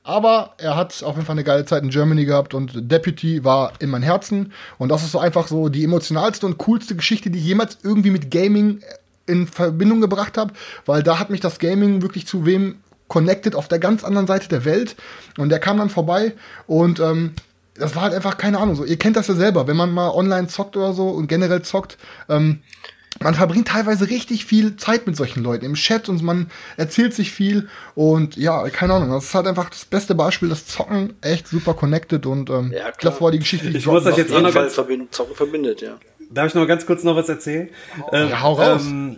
[0.01, 3.74] Aber er hat auf jeden Fall eine geile Zeit in Germany gehabt und Deputy war
[3.80, 4.53] in mein Herzen.
[4.78, 8.12] Und das ist so einfach so die emotionalste und coolste Geschichte, die ich jemals irgendwie
[8.12, 8.82] mit Gaming
[9.26, 10.53] in Verbindung gebracht habe,
[10.86, 12.78] weil da hat mich das Gaming wirklich zu wem
[13.08, 14.95] connected auf der ganz anderen Seite der Welt.
[15.38, 16.34] Und der kam dann vorbei
[16.66, 17.34] und ähm,
[17.74, 18.76] das war halt einfach keine Ahnung.
[18.76, 21.64] So, ihr kennt das ja selber, wenn man mal online zockt oder so und generell
[21.64, 21.97] zockt.
[22.30, 22.62] Ähm,
[23.26, 27.32] man verbringt teilweise richtig viel Zeit mit solchen Leuten im Chat und man erzählt sich
[27.32, 31.47] viel und ja, keine Ahnung, das ist halt einfach das beste Beispiel, das Zocken echt
[31.47, 33.13] super connected und ähm, Ja, klar.
[33.13, 35.97] das war die Geschichte, die Ich muss euch jetzt auch noch ganz, Zocken verbindet, ja.
[36.30, 37.69] darf ich noch mal ganz kurz noch was erzählen?
[38.11, 38.84] Ähm, Ja, hau raus.
[38.86, 39.17] Ähm,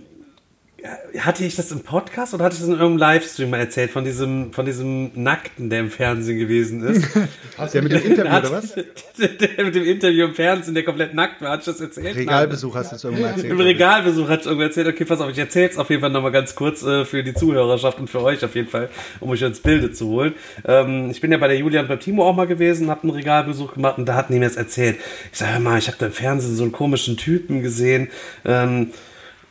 [1.19, 4.03] hatte ich das im Podcast oder hatte ich das in irgendeinem Livestream mal erzählt von
[4.03, 7.07] diesem, von diesem Nackten, der im Fernsehen gewesen ist?
[7.73, 8.73] Der mit dem Interview, oder was?
[9.17, 12.15] der mit dem Interview im Fernsehen, der komplett nackt war, hatte ich das erzählt?
[12.15, 13.51] Regalbesuch hast du jetzt irgendwann erzählt.
[13.51, 16.31] Im Regalbesuch hat irgendwer erzählt, okay, pass auf, ich erzähle es auf jeden Fall nochmal
[16.31, 19.59] ganz kurz äh, für die Zuhörerschaft und für euch auf jeden Fall, um euch ins
[19.59, 20.35] Bilde zu holen.
[20.65, 23.11] Ähm, ich bin ja bei der Julia und beim Timo auch mal gewesen, hab einen
[23.11, 24.97] Regalbesuch gemacht und da hatten die mir das erzählt.
[25.31, 28.09] Ich sag, hör mal, ich habe da im Fernsehen so einen komischen Typen gesehen,
[28.45, 28.91] ähm,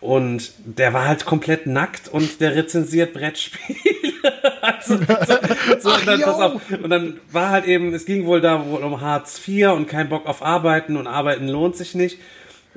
[0.01, 3.78] und der war halt komplett nackt und der rezensiert Brettspiele.
[4.61, 5.38] also, so,
[5.80, 6.26] so, und, dann, jo.
[6.26, 9.70] pass auf, und dann war halt eben, es ging wohl da wohl um Hartz IV
[9.70, 12.18] und kein Bock auf Arbeiten und Arbeiten lohnt sich nicht.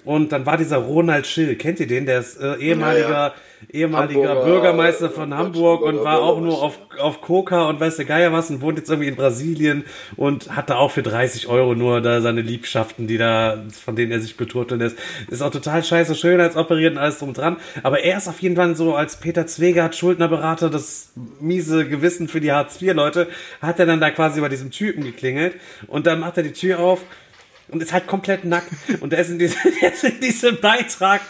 [0.05, 2.05] Und dann war dieser Ronald Schill, kennt ihr den?
[2.05, 3.33] Der ist äh, ehemaliger, Ja,
[3.67, 8.05] ehemaliger Hamburger, Bürgermeister von Hamburg und war auch nur auf, auf Coca und weiß der
[8.05, 9.83] Geier was und wohnt jetzt irgendwie in Brasilien
[10.15, 14.11] und hat da auch für 30 Euro nur da seine Liebschaften, die da, von denen
[14.11, 14.97] er sich beturteln lässt.
[15.29, 17.57] Ist auch total scheiße, schönheitsoperiert und alles drum dran.
[17.83, 22.41] Aber er ist auf jeden Fall so als Peter Zwegert, Schuldnerberater, das miese Gewissen für
[22.41, 23.27] die Hartz-IV-Leute,
[23.61, 25.55] hat er dann da quasi bei diesem Typen geklingelt
[25.87, 27.01] und dann macht er die Tür auf
[27.71, 28.69] und ist halt komplett nackt.
[29.01, 31.21] Und der ist in, diese, der ist in diesem Beitrag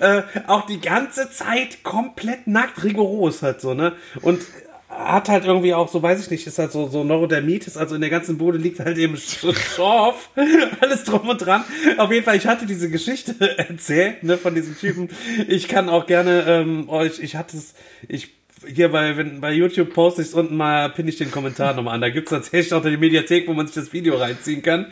[0.00, 3.92] äh, auch die ganze Zeit komplett nackt, rigoros halt so, ne?
[4.22, 4.40] Und
[4.88, 8.02] hat halt irgendwie auch, so weiß ich nicht, ist halt so, so Neurodermitis, also in
[8.02, 10.28] der ganzen Bude liegt halt eben Sch- Schorf,
[10.80, 11.64] alles drum und dran.
[11.96, 15.08] Auf jeden Fall, ich hatte diese Geschichte erzählt, ne, von diesem Typen.
[15.48, 17.72] Ich kann auch gerne ähm, euch, ich hatte es,
[18.06, 21.74] ich hier bei, wenn, bei YouTube poste ich es unten mal, pinne ich den Kommentar
[21.74, 22.00] nochmal an.
[22.00, 24.86] Da gibt's tatsächlich auch die Mediathek, wo man sich das Video reinziehen kann.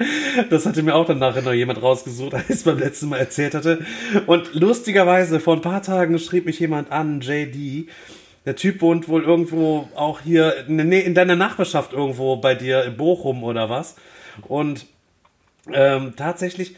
[0.48, 3.18] Das hatte mir auch dann nachher noch jemand rausgesucht, als ich es beim letzten Mal
[3.18, 3.84] erzählt hatte.
[4.26, 7.88] Und lustigerweise, vor ein paar Tagen schrieb mich jemand an, JD.
[8.46, 12.84] Der Typ wohnt wohl irgendwo auch hier der Nä- in deiner Nachbarschaft irgendwo bei dir
[12.84, 13.96] in Bochum oder was.
[14.48, 14.86] Und
[15.72, 16.74] ähm, tatsächlich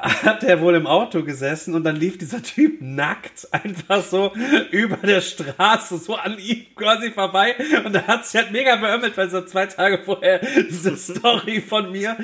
[0.00, 4.32] hat er wohl im Auto gesessen und dann lief dieser Typ nackt einfach so
[4.70, 7.54] über der Straße so an ihm quasi vorbei.
[7.84, 11.60] Und er hat sich halt mega beömmelt, weil er so zwei Tage vorher diese Story
[11.60, 12.16] von mir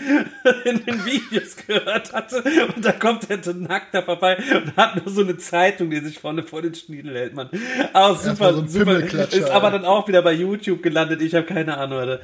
[0.64, 2.43] in den Videos gehört hatte.
[2.74, 6.01] Und da kommt er so nackt da vorbei und hat nur so eine Zeitung, die
[6.01, 7.49] sich vorne vor den Schniedel hält, man.
[7.93, 11.77] Aber super, so super, ist aber dann auch wieder bei YouTube gelandet, ich habe keine
[11.77, 12.20] Ahnung, Alter.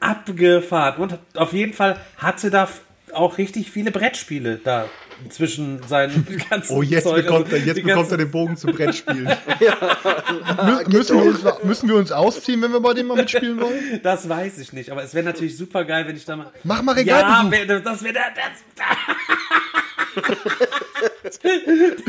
[0.00, 0.96] Abgefahren.
[1.00, 2.68] Und auf jeden Fall hatte da
[3.12, 4.86] auch richtig viele Brettspiele da
[5.30, 7.24] zwischen seinen ganzen Oh, jetzt Zeug.
[7.24, 9.24] bekommt er, Also jetzt die bekommt er den Bogen zum Brettspielen.
[9.26, 14.00] Mü müssen, wir uns, müssen wir uns ausziehen, wenn wir bei dem mal mitspielen wollen?
[14.02, 16.52] Das weiß ich nicht, aber es wäre natürlich super geil, wenn ich da mal.
[16.64, 17.68] Mach mal Ja, Regalbesuch.
[17.68, 18.24] wär- das wäre das.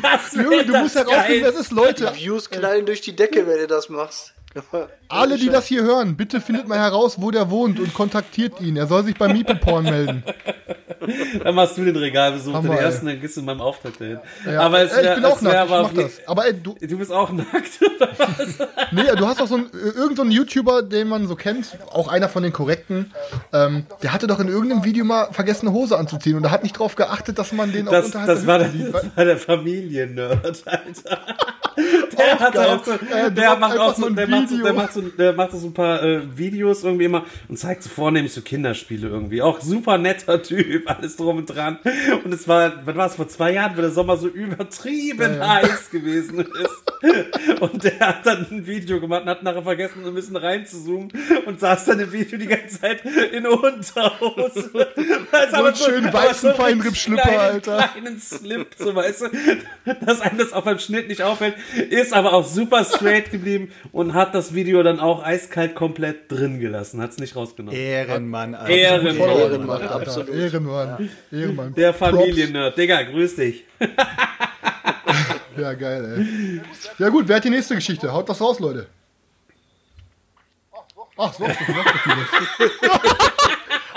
[0.01, 2.11] das wär Junge, du das musst herausfinden, das ist Leute.
[2.15, 4.33] Views knallen durch die Decke, wenn du das machst.
[5.09, 8.75] Alle, die das hier hören, bitte findet mal heraus, wo der wohnt und kontaktiert ihn.
[8.77, 10.23] Er soll sich bei Meeple Porn melden.
[11.43, 12.83] Dann machst du den Regalbesuch, Hammer, den ey.
[12.83, 14.19] ersten, dann gehst du in meinem Auftrag dahin.
[14.45, 14.61] Ja.
[14.61, 16.11] Aber es Ey, wär, ich bin auch nackt, ich mach das.
[16.27, 18.67] Aber ey, du, Du bist auch nackt, oder was?
[18.91, 22.07] nee, du hast doch so einen, äh, irgendeinen so YouTuber, den man so kennt, auch
[22.07, 23.13] einer von den korrekten,
[23.53, 26.63] ähm, der hatte doch in irgendeinem Video mal vergessen, eine Hose anzuziehen und er hat
[26.63, 28.93] nicht drauf geachtet, dass man den auch Das, unterhalb das, der war der, sieht.
[28.93, 31.19] das war der Familiennerd, Alter.
[32.17, 34.65] Der, hat auch so, Er der, macht auch so, so ein der, macht so, Video.
[34.65, 37.89] der, macht so, der macht so ein paar äh, Videos irgendwie immer und zeigt so
[37.89, 39.41] vornehmlich so Kinderspiele irgendwie.
[39.41, 41.79] Auch super netter Typ, alles drum und dran.
[42.23, 45.89] Und es war, wann war es, vor zwei Jahren, wo der Sommer so übertrieben heiß
[45.89, 46.87] gewesen ist.
[47.61, 51.11] Und der hat dann ein Video gemacht und hat nachher vergessen, so ein bisschen reinzuzoomen
[51.45, 54.71] und saß dann im Video die ganze Zeit in Unterhose.
[55.31, 57.89] Weißt, So einen schönen weißen Feinripp-Schlipper, kleinen, Alter.
[57.93, 61.55] kleinen Slip, so weißt du, dass einem das auch beim Schnitt nicht auffällt,
[61.89, 66.59] ist aber auch super straight geblieben und hat das Video dann auch eiskalt komplett drin
[66.59, 67.79] gelassen, hat es nicht rausgenommen.
[67.79, 68.73] Ehrenmann, Alter.
[68.73, 69.29] Ehrenmann.
[69.29, 70.29] Ehrenmann, Alter, absolut.
[70.29, 71.09] Ehrenmann.
[71.31, 71.73] Ehrenmann.
[71.73, 71.93] Der.
[71.93, 72.77] Familiennerd.
[72.77, 73.63] Digga, grüß dich.
[75.57, 76.61] Ja, geil, ey.
[76.99, 78.13] Ja gut, wer hat die nächste Geschichte?
[78.13, 78.85] Haut das raus, Leute.
[81.17, 82.71] Ach, so, so viel.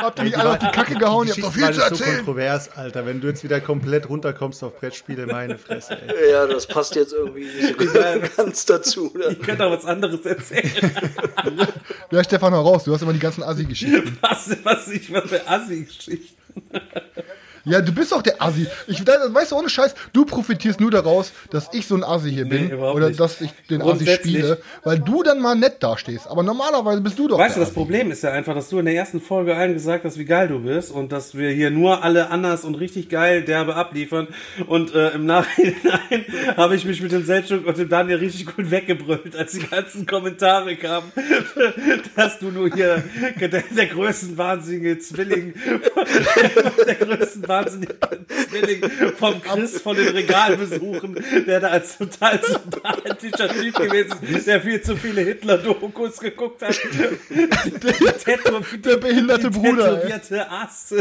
[0.03, 1.27] Habt ihr nicht alle auf die Kacke gehauen?
[1.27, 2.17] Ihr habt doch viel zu waren so erzählen.
[2.17, 3.07] kontrovers, Alter.
[3.07, 6.31] Wenn du jetzt wieder komplett runterkommst auf Brettspiele, meine Fresse, ey.
[6.33, 9.13] Ja, das passt jetzt irgendwie nicht so ganz dazu.
[9.17, 9.33] Ne?
[9.33, 10.71] Ich könnte auch was anderes erzählen.
[12.11, 12.85] Ja, Stefan, hau raus.
[12.85, 14.19] Du hast immer die ganzen Assi-Geschichten.
[14.21, 16.37] Was, was ich, was für Assi-Geschichten.
[17.65, 18.67] Ja, du bist doch der Assi.
[18.87, 22.49] Ich, weißt du, ohne Scheiß, du profitierst nur daraus, dass ich so ein Assi hier
[22.49, 22.73] bin.
[22.75, 23.21] oder nicht.
[23.21, 24.59] dass ich den Assi spiele.
[24.83, 26.27] Weil du dann mal nett dastehst.
[26.29, 28.87] Aber normalerweise bist du doch Weißt du, das Problem ist ja einfach, dass du in
[28.87, 32.03] der ersten Folge allen gesagt hast, wie geil du bist und dass wir hier nur
[32.03, 34.29] alle anders und richtig geil derbe abliefern.
[34.67, 36.25] Und äh, im Nachhinein
[36.57, 40.07] habe ich mich mit dem Seltschuk und dem Daniel richtig gut weggebrüllt, als die ganzen
[40.07, 41.13] Kommentare kamen,
[42.17, 43.03] dass du nur hier
[43.41, 45.55] der, der größten wahnsinnige Zwilling,
[46.87, 47.97] der größten wahnsinnige
[48.49, 54.61] Zwilling vom Chris von den Regalbesuchen, der da als total sympathischer Typ gewesen ist, der
[54.61, 56.79] viel zu viele Hitler-Dokus geguckt hat.
[58.85, 60.01] Der behinderte Bruder.
[60.01, 60.95] Tätowierte Ass,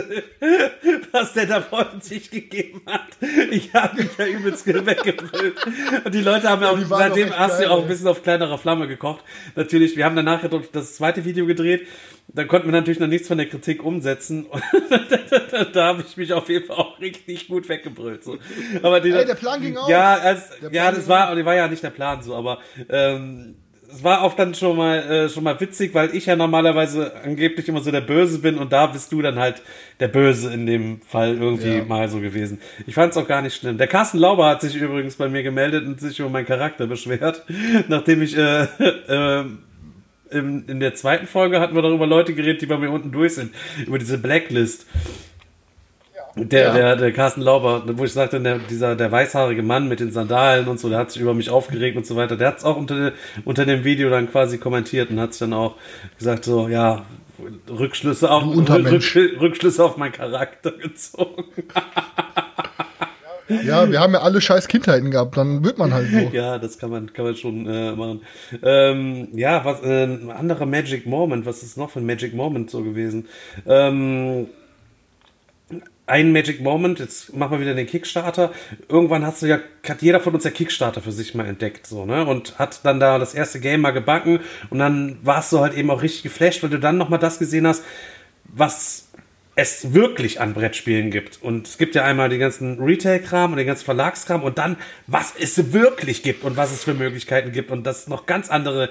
[1.11, 3.07] was der da von sich gegeben hat.
[3.51, 5.55] Ich habe mich ja übelst weggebrüllt.
[6.03, 8.87] Und die Leute haben ja auch seitdem Asti geil, auch ein bisschen auf kleinerer Flamme
[8.87, 9.23] gekocht.
[9.55, 11.87] Natürlich, wir haben danach ja das zweite Video gedreht.
[12.33, 14.45] Da konnten wir natürlich noch nichts von der Kritik umsetzen.
[14.51, 18.23] Und da habe ich mich auf jeden Fall auch richtig gut weggebrüllt.
[18.23, 18.37] So.
[18.83, 19.89] Aber die, Ey, der Plan ging auf.
[19.89, 22.59] Ja, als, ja das war, war ja nicht der Plan so, aber
[22.89, 23.55] ähm,
[23.91, 27.67] es war auch dann schon mal äh, schon mal witzig, weil ich ja normalerweise angeblich
[27.67, 29.61] immer so der Böse bin und da bist du dann halt
[29.99, 31.83] der Böse in dem Fall irgendwie Ja.
[31.85, 32.61] mal so gewesen.
[32.85, 33.77] Ich fand es auch gar nicht schlimm.
[33.77, 37.43] Der Carsten Lauber hat sich übrigens bei mir gemeldet und sich über meinen Charakter beschwert,
[37.87, 38.63] nachdem ich äh,
[39.07, 39.45] äh,
[40.31, 43.35] in, in der zweiten Folge hatten wir darüber Leute geredet, die bei mir unten durch
[43.35, 43.53] sind,
[43.85, 44.85] über diese Blacklist.
[46.35, 46.73] Der, Ja.
[46.73, 50.67] der, der Carsten Lauber, wo ich sagte, der, dieser, der weißhaarige Mann mit den Sandalen
[50.67, 52.37] und so, der hat sich über mich aufgeregt und so weiter.
[52.37, 53.13] Der hat es auch unter,
[53.45, 55.75] unter dem Video dann quasi kommentiert und hat sich dann auch
[56.17, 57.05] gesagt, so, ja,
[57.69, 58.43] Rückschlüsse auf.
[58.45, 61.45] Rück, Rückschlüsse auf meinen Charakter gezogen.
[63.49, 65.35] Ja, wir haben ja alle scheiß Kindheiten gehabt.
[65.37, 66.17] Dann wird man halt so.
[66.31, 68.21] Ja, das kann man, kann man schon äh, machen.
[68.63, 72.69] Ähm, ja, was, äh, ein anderer Magic Moment, was ist noch für ein Magic Moment
[72.69, 73.27] so gewesen?
[73.65, 74.47] Ähm,
[76.09, 78.51] ein Magic Moment, jetzt machen wir wieder den Kickstarter.
[78.87, 82.05] Irgendwann hast du ja, hat jeder von uns der Kickstarter für sich mal entdeckt, so,
[82.05, 82.25] ne?
[82.25, 84.39] Und hat dann da das erste Game mal gebacken
[84.69, 87.67] und dann warst du halt eben auch richtig geflasht, weil du dann nochmal das gesehen
[87.67, 87.83] hast,
[88.43, 89.08] was
[89.55, 91.39] es wirklich an Brettspielen gibt.
[91.41, 94.77] Und es gibt ja einmal den ganzen Retail-Kram und den ganzen Verlagskram und dann,
[95.07, 98.89] was es wirklich gibt und was es für Möglichkeiten gibt und das noch ganz andere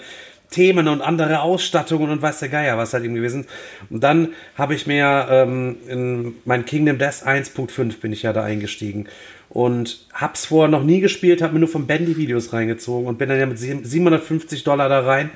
[0.51, 3.47] Themen und andere Ausstattungen und weiß der Geier, was halt eben gewesen.
[3.91, 8.45] Und dann habe ich mir ähm, in mein Kingdom Death 1.5 bin ich ja da
[8.45, 9.09] eingestiegen
[9.51, 13.19] und hab's vorher noch nie gespielt, habe mir nur von Ben die Videos reingezogen und
[13.19, 15.31] bin dann ja mit 750 Dollar da rein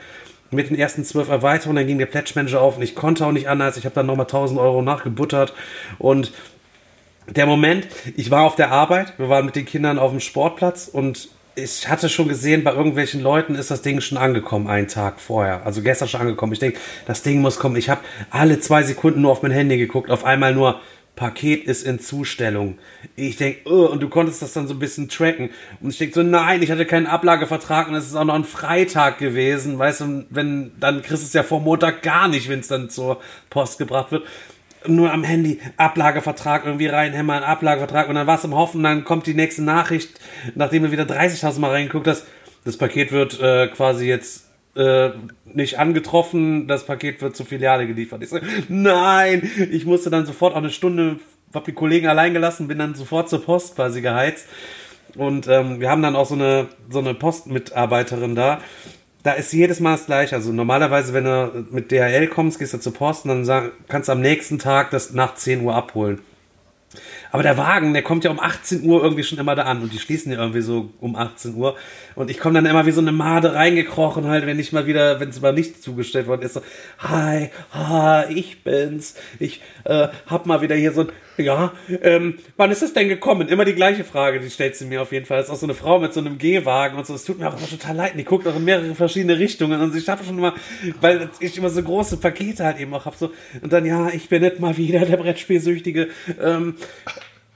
[0.53, 3.33] mit den ersten zwölf Erweiterungen, dann ging der Pledge Manager auf und ich konnte auch
[3.33, 3.77] nicht anders.
[3.77, 5.55] Ich habe dann nochmal 1000 Euro nachgebuttert
[5.99, 6.33] und
[7.29, 7.87] der Moment,
[8.17, 11.89] ich war auf der Arbeit, wir waren mit den Kindern auf dem Sportplatz und ich
[11.89, 15.67] hatte schon gesehen, bei irgendwelchen Leuten ist das Ding schon angekommen, einen Tag vorher.
[15.67, 16.53] Also gestern schon angekommen.
[16.53, 17.77] Ich denke, das Ding muss kommen.
[17.77, 18.01] Ich habe
[18.31, 20.81] alle zwei Sekunden nur auf mein Handy geguckt, auf einmal nur,
[21.17, 22.79] Paket ist in Zustellung.
[23.17, 25.51] Ich denke, oh, und du konntest das dann so ein bisschen tracken.
[25.81, 28.45] Und ich denke so, nein, ich hatte keinen Ablagevertrag und es ist auch noch ein
[28.45, 29.79] Freitag gewesen.
[29.79, 32.89] Weißt du, wenn, dann kriegst du es ja vor Montag gar nicht, wenn es dann
[32.89, 34.25] zur Post gebracht wird
[34.87, 39.27] nur am Handy Ablagevertrag irgendwie reinhämmern, Ablagevertrag und dann warst du im Hoffen, dann kommt
[39.27, 40.19] die nächste Nachricht,
[40.55, 42.27] nachdem du wieder 30.000 Mal reingeguckt hast,
[42.65, 45.11] das Paket wird äh, quasi jetzt äh,
[45.45, 48.23] nicht angetroffen, das Paket wird zur Filiale geliefert.
[48.23, 51.19] Ich so, nein, ich musste dann sofort auch eine Stunde,
[51.53, 54.47] hab die Kollegen allein gelassen, bin dann sofort zur Post quasi geheizt
[55.17, 58.61] und ähm, wir haben dann auch so eine, so eine Postmitarbeiterin da,
[59.23, 60.35] da ist jedes Mal das gleiche.
[60.35, 64.09] Also normalerweise, wenn du mit DHL kommst, gehst du zur Post und dann sag, kannst
[64.09, 66.21] du am nächsten Tag das nach 10 Uhr abholen.
[67.33, 69.91] Aber der Wagen, der kommt ja um 18 Uhr irgendwie schon immer da an und
[69.91, 71.77] die schließen ja irgendwie so um 18 Uhr.
[72.15, 75.19] Und ich komme dann immer wie so eine Made reingekrochen, halt, wenn ich mal wieder,
[75.19, 76.63] wenn es mal nicht zugestellt worden ist, so,
[76.99, 79.15] hi, hi, ich bin's.
[79.39, 81.73] Ich äh, hab mal wieder hier so ein Ja,
[82.03, 83.49] ähm, wann ist es denn gekommen?
[83.49, 85.39] Immer die gleiche Frage, die stellt sie mir auf jeden Fall.
[85.39, 87.15] Das ist auch so eine Frau mit so einem Gehwagen und so.
[87.15, 88.13] Es tut mir auch immer total leid.
[88.17, 90.55] Die guckt auch in mehrere verschiedene Richtungen und sie schafft schon immer,
[91.01, 93.33] weil ich immer so große Pakete halt eben auch hab so.
[93.63, 96.09] Und dann, ja, ich bin nicht mal wieder der Brettspielsüchtige.
[96.41, 96.77] Ähm,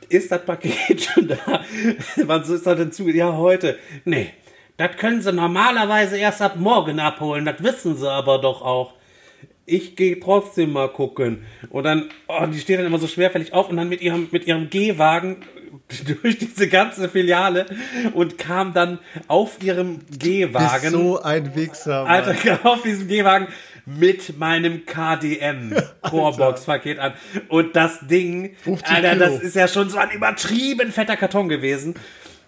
[0.08, 1.64] ist das Paket schon da?
[2.24, 3.08] Wann ist das denn zu?
[3.08, 3.78] Ja, heute.
[4.04, 4.30] Nee,
[4.78, 7.44] das können sie normalerweise erst ab morgen abholen.
[7.44, 8.94] Das wissen sie aber doch auch
[9.66, 11.44] ich gehe trotzdem mal gucken.
[11.70, 14.46] Und dann, oh, die steht dann immer so schwerfällig auf und dann mit ihrem, mit
[14.46, 15.38] ihrem Gehwagen
[16.22, 17.66] durch diese ganze Filiale
[18.14, 20.90] und kam dann auf ihrem Gehwagen.
[20.90, 22.04] so ein Wichser.
[22.04, 22.24] Mann.
[22.24, 23.48] Alter, auf diesem Gehwagen
[23.84, 25.74] mit meinem KDM
[26.08, 27.12] Vorbox-Paket an.
[27.48, 29.18] Und das Ding, Alter, Kilo.
[29.18, 31.94] das ist ja schon so ein übertrieben fetter Karton gewesen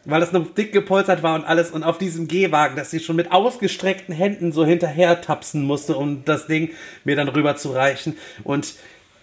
[0.09, 3.17] weil das noch dick gepolstert war und alles und auf diesem Gehwagen, dass sie schon
[3.17, 6.71] mit ausgestreckten Händen so hinterher tapsen musste, um das Ding
[7.05, 8.17] mir dann rüber zu reichen.
[8.43, 8.75] Und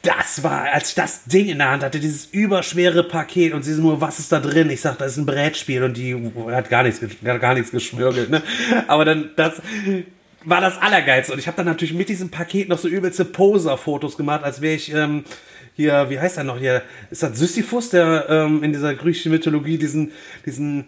[0.04, 3.74] das war, als ich das Ding in der Hand hatte, dieses überschwere Paket und sie
[3.74, 4.70] so nur, was ist da drin?
[4.70, 6.16] Ich sag, das ist ein Brettspiel und die
[6.52, 8.44] hat gar nichts, hat gar nichts geschmürgelt, ne?
[8.88, 9.62] Aber dann, das
[10.44, 11.34] war das Allergeilste.
[11.34, 14.76] Und ich habe dann natürlich mit diesem Paket noch so übelste Poser-Fotos gemacht, als wäre
[14.76, 15.24] ich, ähm,
[15.76, 16.82] hier, wie heißt er noch hier?
[17.12, 20.12] Ist das Sisyphus, der ähm, in dieser griechischen Mythologie diesen,
[20.46, 20.86] diesen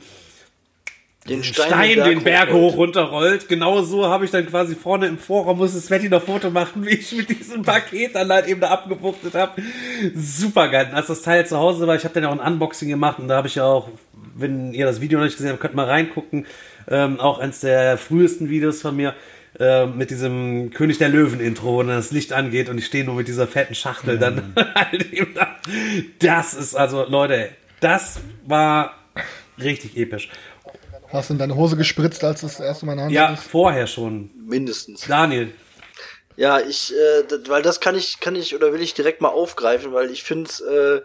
[1.27, 3.47] den Stein, Stein den, den Berg hoch runterrollt.
[3.49, 6.85] Genau so habe ich dann quasi vorne im Vorraum, muss das Sveti noch Foto machen,
[6.85, 9.61] wie ich mit diesem Paket dann halt eben da abgebuchtet habe.
[10.15, 10.89] Super geil.
[10.93, 13.37] Als das Teil zu Hause war, ich habe dann auch ein Unboxing gemacht und da
[13.37, 13.89] habe ich ja auch,
[14.35, 16.45] wenn ihr das Video noch nicht gesehen habt, könnt mal reingucken.
[16.89, 19.13] Ähm, auch eins der frühesten Videos von mir
[19.59, 23.27] äh, mit diesem König der Löwen-Intro, wenn das Licht angeht und ich stehe nur mit
[23.27, 24.19] dieser fetten Schachtel, mhm.
[24.19, 25.55] dann halt eben da.
[26.19, 27.49] Das ist also, Leute,
[27.79, 28.95] das war
[29.59, 30.29] richtig episch.
[31.09, 33.47] Hast du in deine Hose gespritzt, als das erste Mal in Hand Ja, hattest?
[33.47, 34.29] vorher schon.
[34.35, 35.07] Mindestens.
[35.07, 35.51] Daniel.
[36.35, 39.91] Ja, ich, äh, weil das kann ich, kann ich oder will ich direkt mal aufgreifen,
[39.93, 41.01] weil ich finde es äh,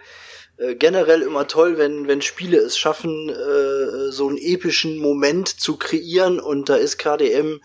[0.59, 5.76] äh, generell immer toll, wenn, wenn Spiele es schaffen, äh, so einen epischen Moment zu
[5.78, 7.61] kreieren und da ist KDM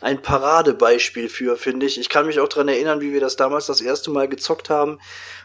[0.00, 1.98] ein Paradebeispiel für, finde ich.
[1.98, 4.98] Ich kann mich auch dran erinnern, wie wir das damals das erste Mal gezockt haben.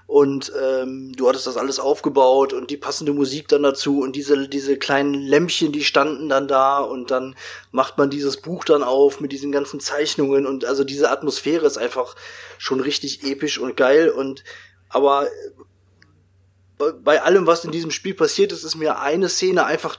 [0.08, 4.47] Und ähm, du hattest das alles aufgebaut und die passende Musik dann dazu und diese
[4.47, 7.36] diese kleinen Lämpchen, die standen dann da und dann
[7.72, 10.45] macht man dieses Buch dann auf mit diesen ganzen Zeichnungen.
[10.45, 12.16] Und also diese Atmosphäre ist einfach
[12.60, 14.10] schon richtig episch und geil.
[14.10, 14.43] Und
[14.89, 15.28] aber
[17.03, 19.97] bei allem, was in diesem Spiel passiert ist, ist mir eine Szene einfach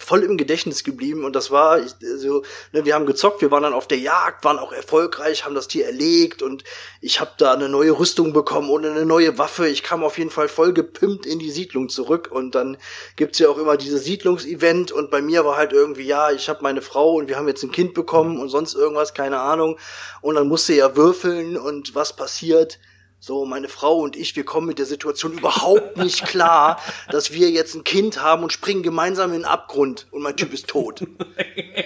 [0.00, 1.78] voll im Gedächtnis geblieben und das war
[2.16, 2.42] so,
[2.72, 5.68] ne, wir haben gezockt, wir waren dann auf der Jagd, waren auch erfolgreich, haben das
[5.68, 6.64] Tier erlegt und
[7.00, 9.68] ich habe da eine neue Rüstung bekommen und eine neue Waffe.
[9.68, 12.78] Ich kam auf jeden Fall voll gepimpt in die Siedlung zurück und dann
[13.16, 16.62] gibt's ja auch immer dieses Siedlungsevent und bei mir war halt irgendwie, ja, ich habe
[16.62, 19.78] meine Frau und wir haben jetzt ein Kind bekommen und sonst irgendwas, keine Ahnung
[20.22, 22.78] und dann musste ja würfeln und was passiert
[23.22, 27.50] so, meine Frau und ich, wir kommen mit der Situation überhaupt nicht klar, dass wir
[27.50, 31.06] jetzt ein Kind haben und springen gemeinsam in den Abgrund und mein Typ ist tot.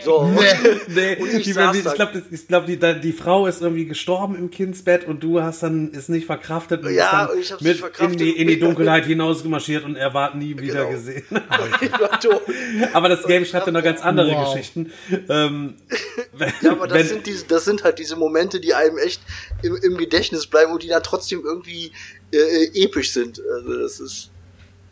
[0.05, 0.31] So.
[0.45, 1.17] Nee, nee.
[1.17, 5.41] Und ich, ich glaube, glaub, die, die Frau ist irgendwie gestorben im Kindsbett und du
[5.41, 8.21] hast dann es nicht verkraftet und ja, ich hab's mit nicht verkraftet.
[8.21, 10.91] in die, in die Dunkelheit hinausgemarschiert und er war nie wieder genau.
[10.91, 11.25] gesehen.
[12.93, 14.53] aber das Game schreibt ja noch ganz andere wow.
[14.53, 14.93] Geschichten.
[15.29, 15.75] Ähm,
[16.63, 19.23] ja, aber das, wenn, sind diese, das sind halt diese Momente, die einem echt
[19.63, 21.91] im, im Gedächtnis bleiben und die dann trotzdem trotzdem irgendwie
[22.33, 23.41] äh, äh, episch sind.
[23.55, 24.31] Also das ist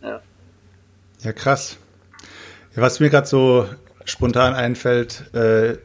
[0.03, 0.21] ja.
[1.21, 1.77] Ja, krass.
[2.75, 3.69] Was mir gerade so
[4.05, 5.77] spontan einfällt, äh,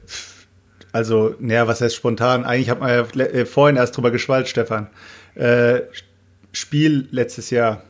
[0.94, 2.46] also, naja, was heißt spontan?
[2.46, 4.88] Eigentlich hat man ja äh, vorhin erst drüber geschwallt, Stefan.
[5.36, 5.82] Äh,
[6.54, 7.84] Spiel letztes Jahr,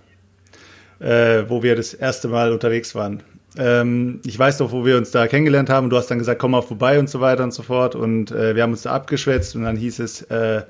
[1.00, 3.24] äh, wo wir das erste Mal unterwegs waren.
[3.56, 5.90] Ähm, ich weiß doch, wo wir uns da kennengelernt haben.
[5.90, 7.96] Du hast dann gesagt, komm mal vorbei und so weiter und so fort.
[7.96, 10.64] Und äh, wir haben uns da abgeschwätzt und dann hieß es, äh,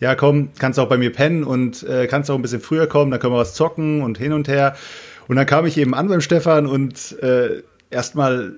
[0.00, 3.10] ja komm, kannst auch bei mir pennen und äh, kannst auch ein bisschen früher kommen,
[3.10, 4.76] dann können wir was zocken und hin und her.
[5.26, 8.54] Und dann kam ich eben an beim Stefan und äh, erstmal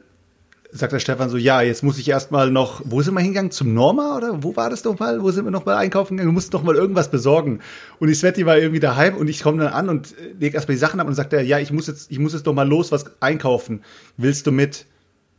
[0.73, 3.51] sagt der Stefan so, ja, jetzt muss ich erstmal noch, wo sind wir hingegangen?
[3.51, 5.23] Zum Norma oder wo war das doch mal?
[5.23, 6.29] Wo sind wir noch mal einkaufen gegangen?
[6.29, 7.61] Du musst doch mal irgendwas besorgen.
[7.99, 10.81] Und die Sveti war irgendwie daheim und ich komme dann an und leg erstmal die
[10.81, 12.93] Sachen ab und sagt er, ja, ich muss jetzt, ich muss jetzt doch mal los
[12.93, 13.83] was einkaufen.
[14.17, 14.87] Willst du mit?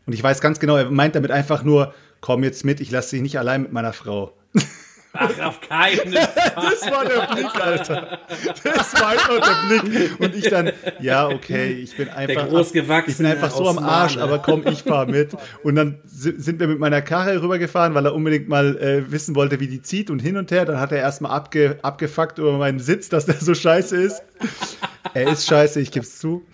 [0.06, 3.12] Und ich weiß ganz genau, er meint damit einfach nur, komm jetzt mit, ich lasse
[3.12, 4.34] dich nicht allein mit meiner Frau.
[5.14, 6.30] Ach, auf keinen Fall.
[6.56, 8.20] Das war der Blick, Alter.
[8.64, 10.20] Das war einfach der Blick.
[10.20, 12.48] Und ich dann, ja, okay, ich bin einfach,
[13.08, 15.32] ich bin einfach so am Arsch, aber komm, ich fahr mit.
[15.64, 19.60] Und dann sind wir mit meiner Karre rübergefahren, weil er unbedingt mal äh, wissen wollte,
[19.60, 20.66] wie die zieht und hin und her.
[20.66, 24.22] Dann hat er erstmal abge, abgefuckt über meinen Sitz, dass der so scheiße ist.
[25.14, 26.46] er ist scheiße, ich geb's zu.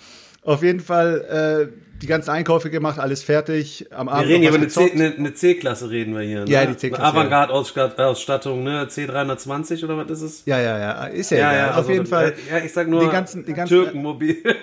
[0.41, 3.88] Auf jeden Fall äh, die ganzen Einkäufe gemacht, alles fertig.
[3.91, 6.45] Am Wir Abend reden hier über eine C-Klasse, reden wir hier.
[6.45, 6.52] Ne?
[6.52, 8.86] Ja, die C-Klasse, Avantgarde-Ausstattung, ne?
[8.86, 10.45] C320 oder was ist es?
[10.45, 11.70] Ja, ja, ja, ist ja, egal.
[11.70, 12.34] Auf also, jeden Fall.
[12.50, 14.38] Ja, ich sag nur den ganzen, den ganzen, Türkenmobil.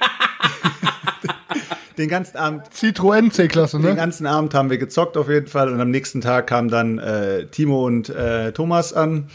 [1.98, 3.96] den ganzen Abend Citroën C-Klasse, Den ne?
[3.96, 7.46] ganzen Abend haben wir gezockt auf jeden Fall und am nächsten Tag kamen dann äh,
[7.46, 9.28] Timo und äh, Thomas an.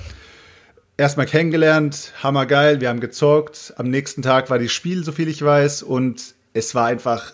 [0.98, 3.74] Erstmal kennengelernt, hammergeil, wir haben gezockt.
[3.78, 7.32] Am nächsten Tag war das Spiel, so viel ich weiß, und es war einfach,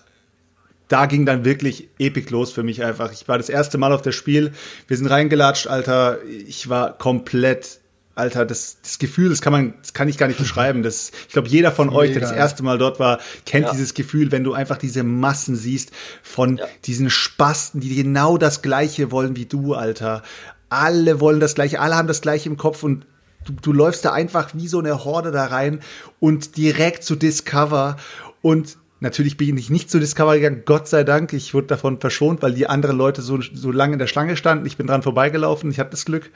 [0.88, 3.11] da ging dann wirklich epic los für mich einfach.
[3.11, 4.51] Ich war das erste Mal auf das Spiel,
[4.88, 7.79] wir sind reingelatscht, Alter, ich war komplett,
[8.13, 10.83] Alter, das, das Gefühl, das kann man, das kann ich gar nicht beschreiben.
[10.83, 12.41] Das, ich glaube, jeder von euch, der das Mega.
[12.43, 13.71] erste Mal dort war, kennt Ja.
[13.71, 15.91] dieses Gefühl, wenn du einfach diese Massen siehst
[16.23, 16.65] von Ja.
[16.86, 20.23] diesen Spasten, die genau das Gleiche wollen wie du, Alter.
[20.69, 23.05] Alle wollen das Gleiche, alle haben das Gleiche im Kopf und
[23.45, 25.79] du, du läufst da einfach wie so eine Horde da rein
[26.19, 27.97] und direkt zu Discover
[28.41, 31.33] und Natürlich bin ich nicht zu Discover gegangen, Gott sei Dank.
[31.33, 34.65] Ich wurde davon verschont, weil die anderen Leute so, so lange in der Schlange standen.
[34.65, 36.31] Ich bin dran vorbeigelaufen, ich hatte das Glück.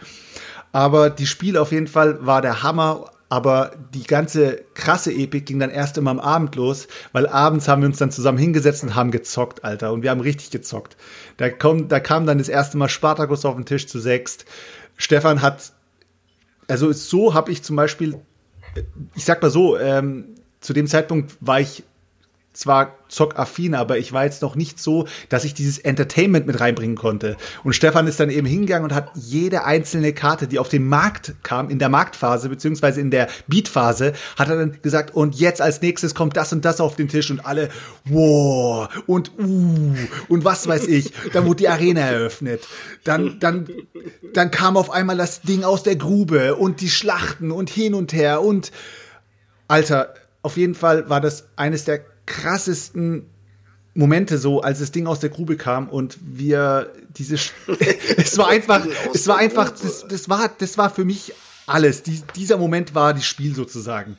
[0.72, 3.12] Aber die Spiele auf jeden Fall war der Hammer.
[3.32, 7.84] Aber die ganze krasse Epik ging dann erst immer am Abend los, weil abends haben
[7.84, 9.94] wir uns dann zusammen hingesetzt und haben gezockt, Alter.
[9.94, 10.98] Und wir haben richtig gezockt.
[11.38, 14.46] Da, kommt, da kam dann das erste Mal Spartacus auf den Tisch zu sechst.
[14.98, 15.74] Stefan hat,
[16.68, 18.20] also so habe ich zum Beispiel,
[19.16, 21.84] ich sag mal so, ähm, zu dem Zeitpunkt war ich
[22.54, 26.96] zwar zockaffin, aber ich war jetzt noch nicht so, dass ich dieses Entertainment mit reinbringen
[26.96, 27.38] konnte.
[27.64, 31.36] Und Stefan ist dann eben hingegangen und hat jede einzelne Karte, die auf den Markt
[31.44, 35.82] kam, in der Marktphase, beziehungsweise in der Beatphase, hat er dann gesagt, und jetzt als
[35.82, 37.70] nächstes kommt das und das auf den Tisch und alle,
[38.06, 39.96] wow, und uh,
[40.28, 41.14] und was weiß ich.
[41.34, 42.68] Dann wurde die Arena eröffnet.
[43.04, 43.70] Dann, dann,
[44.34, 48.14] dann kam auf einmal das Ding aus der Grube und die Schlachten und hin und
[48.14, 48.72] her und
[49.68, 52.00] Alter, auf jeden Fall war das eines der
[52.30, 53.26] krassesten
[53.94, 57.36] Momente so, als das Ding aus der Grube kam und wir diese,
[58.18, 61.34] es war einfach, es war einfach, das, das war, das war für mich
[61.68, 62.04] alles.
[62.04, 64.18] Dies, dieser Moment war das Spiel sozusagen.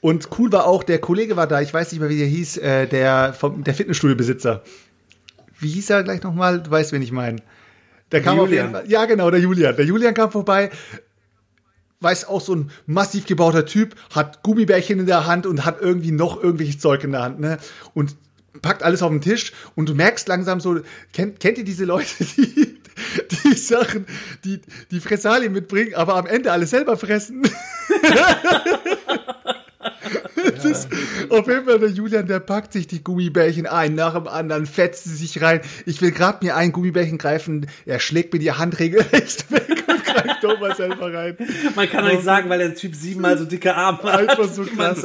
[0.00, 2.58] Und cool war auch, der Kollege war da, ich weiß nicht mehr, wie der hieß,
[2.58, 4.62] äh, der, vom, der Fitnessstudio-Besitzer.
[5.58, 6.62] Wie hieß er gleich nochmal?
[6.62, 7.42] Du weißt, wen ich meine.
[8.12, 8.66] Der kam auf Julian.
[8.66, 8.90] jeden Fall.
[8.90, 9.76] Ja, genau, der Julian.
[9.76, 10.70] Der Julian kam vorbei,
[12.00, 16.12] weiß auch so ein massiv gebauter Typ, hat Gummibärchen in der Hand und hat irgendwie
[16.12, 17.58] noch irgendwelches Zeug in der Hand, ne?
[17.94, 18.16] Und
[18.62, 20.80] packt alles auf den Tisch und du merkst langsam so,
[21.12, 22.80] kennt, kennt ihr diese Leute, die,
[23.44, 24.06] die Sachen,
[24.44, 27.42] die, die Fressalien mitbringen, aber am Ende alles selber fressen?
[30.70, 30.88] Ist
[31.28, 35.04] auf jeden Fall der Julian, der packt sich die Gummibärchen ein nach dem anderen, fetzt
[35.04, 35.60] sie sich rein.
[35.86, 40.04] Ich will gerade mir ein Gummibärchen greifen, er schlägt mir die Hand regelrecht weg und
[40.04, 41.36] greift Thomas selber rein.
[41.74, 44.30] Man kann doch nicht sagen, weil der Typ siebenmal so dicke Arme hat.
[44.30, 45.04] Einfach so krass.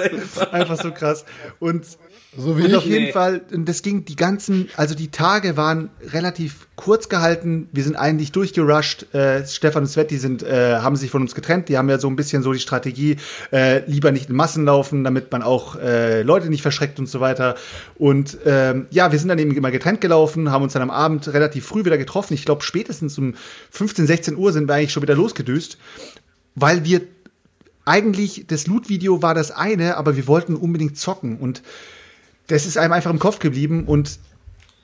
[0.51, 1.25] Einfach so krass.
[1.59, 1.85] Und
[2.37, 2.75] So wie und ich.
[2.75, 3.11] auf jeden Nee.
[3.11, 7.69] Fall, das ging die ganzen, also die Tage waren relativ kurz gehalten.
[7.71, 9.13] Wir sind eigentlich durchgerusht.
[9.13, 11.69] Äh, Stefan und Sveti sind, äh, haben sich von uns getrennt.
[11.69, 13.17] Die haben ja so ein bisschen so die Strategie,
[13.51, 17.19] äh, lieber nicht in Massen laufen, damit man auch äh, Leute nicht verschreckt und so
[17.19, 17.55] weiter.
[17.97, 21.27] Und ähm, ja, wir sind dann eben immer getrennt gelaufen, haben uns dann am Abend
[21.33, 22.33] relativ früh wieder getroffen.
[22.33, 23.35] Ich glaube, spätestens um
[23.71, 25.77] 15, 16 Uhr sind wir eigentlich schon wieder losgedüst,
[26.55, 27.01] weil wir
[27.85, 31.61] eigentlich, das Loot-Video war das eine, aber wir wollten unbedingt zocken und
[32.47, 34.19] das ist einem einfach im Kopf geblieben und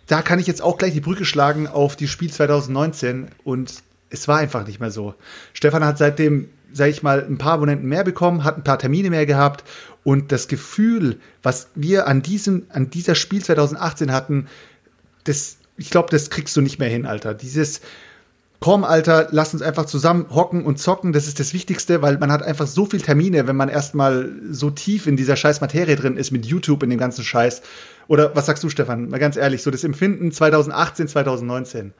[0.07, 4.27] da kann ich jetzt auch gleich die Brücke schlagen auf die Spiel 2019 und es
[4.27, 5.15] war einfach nicht mehr so.
[5.53, 9.09] Stefan hat seitdem, sag ich mal, ein paar Abonnenten mehr bekommen, hat ein paar Termine
[9.09, 9.63] mehr gehabt
[10.03, 14.47] und das Gefühl, was wir an diesem, an dieser Spiel 2018 hatten,
[15.23, 17.33] das, ich glaube, das kriegst du nicht mehr hin, Alter.
[17.33, 17.81] Dieses,
[18.61, 21.11] komm, Alter, lass uns einfach zusammen hocken und zocken.
[21.11, 24.69] Das ist das Wichtigste, weil man hat einfach so viel Termine, wenn man erstmal so
[24.69, 27.63] tief in dieser scheiß Materie drin ist mit YouTube in dem ganzen Scheiß.
[28.07, 29.09] Oder was sagst du, Stefan?
[29.09, 31.93] Mal ganz ehrlich, so das Empfinden 2018, 2019.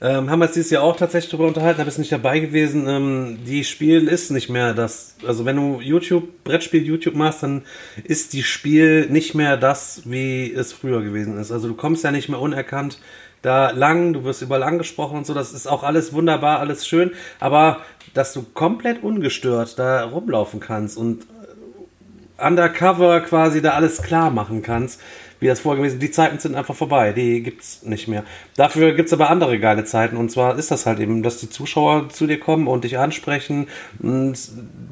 [0.00, 2.86] Ähm, haben wir uns dieses Jahr auch tatsächlich darüber unterhalten, da bist nicht dabei gewesen.
[2.88, 5.14] Ähm, die Spiel ist nicht mehr das.
[5.24, 7.62] Also wenn du YouTube, Brettspiel YouTube machst, dann
[8.02, 11.52] ist die Spiel nicht mehr das, wie es früher gewesen ist.
[11.52, 12.98] Also du kommst ja nicht mehr unerkannt
[13.44, 17.12] da lang, du wirst überall angesprochen und so, das ist auch alles wunderbar, alles schön,
[17.40, 17.78] aber
[18.14, 21.26] dass du komplett ungestört da rumlaufen kannst und
[22.38, 25.00] undercover quasi da alles klar machen kannst,
[25.40, 26.00] wie das vorher gewesen.
[26.00, 28.24] Die Zeiten sind einfach vorbei, die gibt's nicht mehr.
[28.56, 32.08] Dafür gibt's aber andere geile Zeiten und zwar ist das halt eben, dass die Zuschauer
[32.08, 33.68] zu dir kommen und dich ansprechen
[34.00, 34.38] und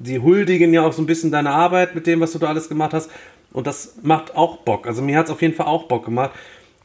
[0.04, 2.68] die huldigen ja auch so ein bisschen deine Arbeit mit dem, was du da alles
[2.68, 3.10] gemacht hast
[3.52, 4.86] und das macht auch Bock.
[4.86, 6.32] Also mir hat's auf jeden Fall auch Bock gemacht.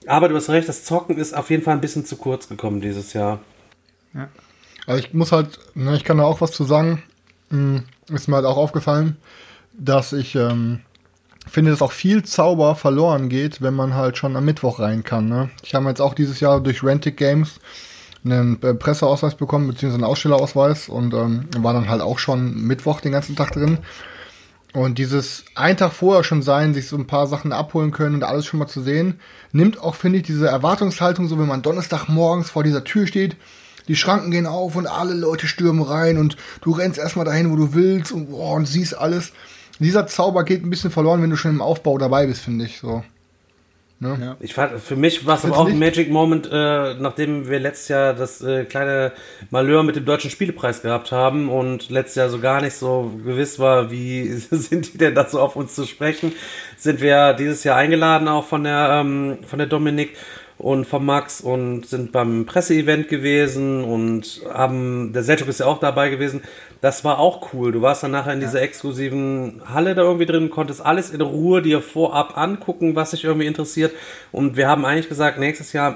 [0.08, 2.82] Aber du hast recht, das Zocken ist auf jeden Fall ein bisschen zu kurz gekommen
[2.82, 3.40] dieses Jahr.
[4.86, 7.04] Also ich muss halt, ne, ich kann da auch was zu sagen.
[7.50, 9.18] Hm, Ist mir halt auch aufgefallen,
[9.78, 10.80] dass ich ähm,
[11.48, 15.28] finde, dass auch viel Zauber verloren geht, wenn man halt schon am Mittwoch rein kann.
[15.28, 15.50] Ne?
[15.64, 17.60] Ich habe jetzt auch dieses Jahr durch Rentic Games
[18.26, 23.02] einen äh, Presseausweis bekommen, beziehungsweise einen Ausstellerausweis und ähm, war dann halt auch schon Mittwoch
[23.02, 23.80] den ganzen Tag drin.
[24.74, 28.24] Und dieses einen Tag vorher schon sein, sich so ein paar Sachen abholen können und
[28.24, 29.20] alles schon mal zu sehen,
[29.52, 33.38] nimmt auch, finde ich, diese Erwartungshaltung, so wenn man Donnerstag morgens vor dieser Tür steht,
[33.88, 37.56] die Schranken gehen auf und alle Leute stürmen rein und du rennst erstmal dahin, wo
[37.56, 39.32] du willst und, oh, und siehst alles.
[39.80, 42.80] Dieser Zauber geht ein bisschen verloren, wenn du schon im Aufbau dabei bist, finde ich
[42.80, 43.04] so.
[44.00, 44.18] Ne?
[44.22, 44.38] Ja.
[44.40, 47.88] Ich fand, für mich war es aber auch ein Magic Moment, äh, nachdem wir letztes
[47.88, 49.12] Jahr das äh, kleine
[49.50, 53.58] Malheur mit dem Deutschen Spielepreis gehabt haben und letztes Jahr so gar nicht so gewiss
[53.58, 56.32] war, wie sind die denn dazu auf uns zu sprechen,
[56.78, 60.16] sind wir dieses Jahr eingeladen auch von der, ähm, von der Dominik
[60.60, 65.80] und vom Max und sind beim Presseevent gewesen und haben, der Selchuk ist ja auch
[65.80, 66.42] dabei gewesen.
[66.82, 67.72] Das war auch cool.
[67.72, 71.62] Du warst dann nachher in dieser exklusiven Halle da irgendwie drin, konntest alles in Ruhe
[71.62, 73.94] dir vorab angucken, was dich irgendwie interessiert.
[74.32, 75.96] Und wir haben eigentlich gesagt, nächstes Jahr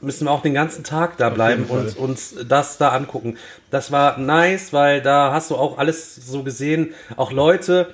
[0.00, 3.36] müssen wir auch den ganzen Tag da bleiben und uns das da angucken.
[3.70, 7.88] Das war nice, weil da hast du auch alles so gesehen, auch Leute,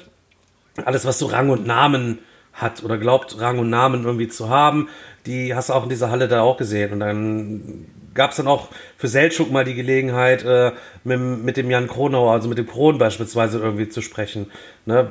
[0.85, 2.19] alles was so Rang und Namen
[2.53, 4.89] hat oder glaubt, Rang und Namen irgendwie zu haben
[5.29, 6.93] die hast du auch in dieser Halle da auch gesehen.
[6.93, 7.87] Und dann
[8.19, 10.73] gab es dann auch für Seltschuk mal die Gelegenheit, äh,
[11.05, 14.51] mit, mit dem Jan Kronauer, also mit dem Kron beispielsweise irgendwie zu sprechen.
[14.87, 15.11] Ne?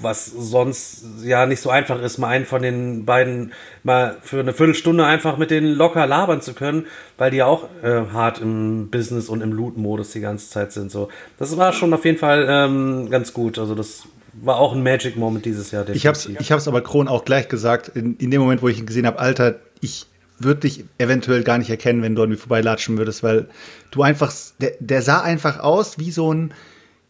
[0.00, 4.54] Was sonst ja nicht so einfach ist, mal einen von den beiden mal für eine
[4.54, 6.86] Viertelstunde einfach mit denen locker labern zu können,
[7.18, 10.90] weil die ja auch äh, hart im Business und im Loot-Modus die ganze Zeit sind.
[10.90, 13.58] So, das war schon auf jeden Fall ähm, ganz gut.
[13.58, 14.04] Also das
[14.40, 15.82] war auch ein Magic Moment dieses Jahr.
[15.82, 16.02] Definitiv.
[16.02, 18.78] Ich hab's, ich hab's aber Kron auch gleich gesagt, in, in dem Moment, wo ich
[18.78, 20.06] ihn gesehen habe, Alter, ich
[20.38, 23.48] würde dich eventuell gar nicht erkennen, wenn du an mir vorbeilatschen würdest, weil
[23.90, 26.54] du einfach, der, der sah einfach aus wie so ein,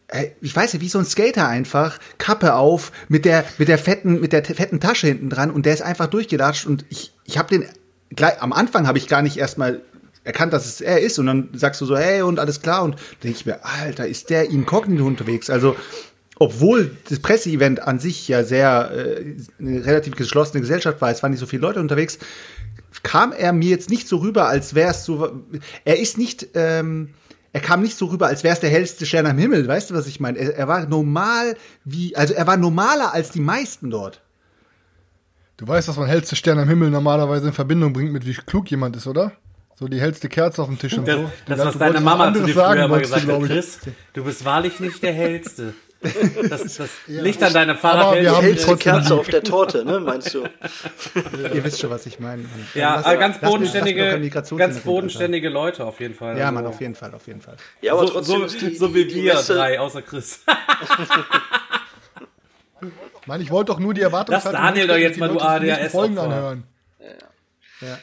[0.08, 3.78] äh, ich weiß nicht, wie so ein Skater einfach, Kappe auf, mit der, mit der
[3.78, 7.38] fetten, mit der fetten Tasche hinten dran und der ist einfach durchgelatscht und ich, ich
[7.38, 7.66] habe den,
[8.14, 9.82] gleich, am Anfang habe ich gar nicht erstmal
[10.24, 12.96] erkannt, dass es er ist und dann sagst du so, hey und alles klar und
[13.22, 15.50] denke ich mir, Alter, ist der inkognito unterwegs?
[15.50, 15.76] Also
[16.38, 21.32] obwohl das Presseevent an sich ja sehr äh, eine relativ geschlossene Gesellschaft war, es waren
[21.32, 22.18] nicht so viele Leute unterwegs,
[23.08, 25.42] kam er mir jetzt nicht so rüber, als wäre es so.
[25.86, 26.48] Er ist nicht.
[26.52, 27.14] Ähm,
[27.54, 29.66] er kam nicht so rüber, als wäre es der hellste Stern am Himmel.
[29.66, 30.36] Weißt du, was ich meine?
[30.38, 31.56] Er, er, war normal
[31.86, 34.20] wie, also er war normaler als die meisten dort.
[35.56, 38.70] Du weißt, dass man hellste Stern am Himmel normalerweise in Verbindung bringt mit wie klug
[38.70, 39.32] jemand ist, oder?
[39.74, 41.30] So die hellste Kerze auf dem Tisch und das, so.
[41.46, 43.78] Das, was deine Mama zu dir früher immer gesagt hat, Chris,
[44.12, 45.72] du bist wahrlich nicht der hellste.
[46.48, 48.20] Das, das ja, Licht an deiner Fahrrad.
[48.20, 50.44] Wir haben die Kerze auf der Torte, ne, meinst du?
[51.54, 52.44] Ihr wisst schon, was ich meine.
[52.74, 56.38] Ja, lass, ganz bodenständige, ganz bodenständige Leute auf jeden Fall.
[56.38, 56.54] Ja, also.
[56.54, 57.56] man, auf jeden Fall, auf jeden Fall.
[57.80, 60.44] Ja, aber so, trotzdem so, die, so wie wir Messe drei, außer Chris.
[63.20, 64.52] ich meine, ich wollte doch nur die Erwartungshaltung...
[64.52, 66.64] Lass Daniel doch jetzt mal, du ADHS Folgen anhören.
[67.00, 67.88] Ja.
[67.88, 67.98] ja.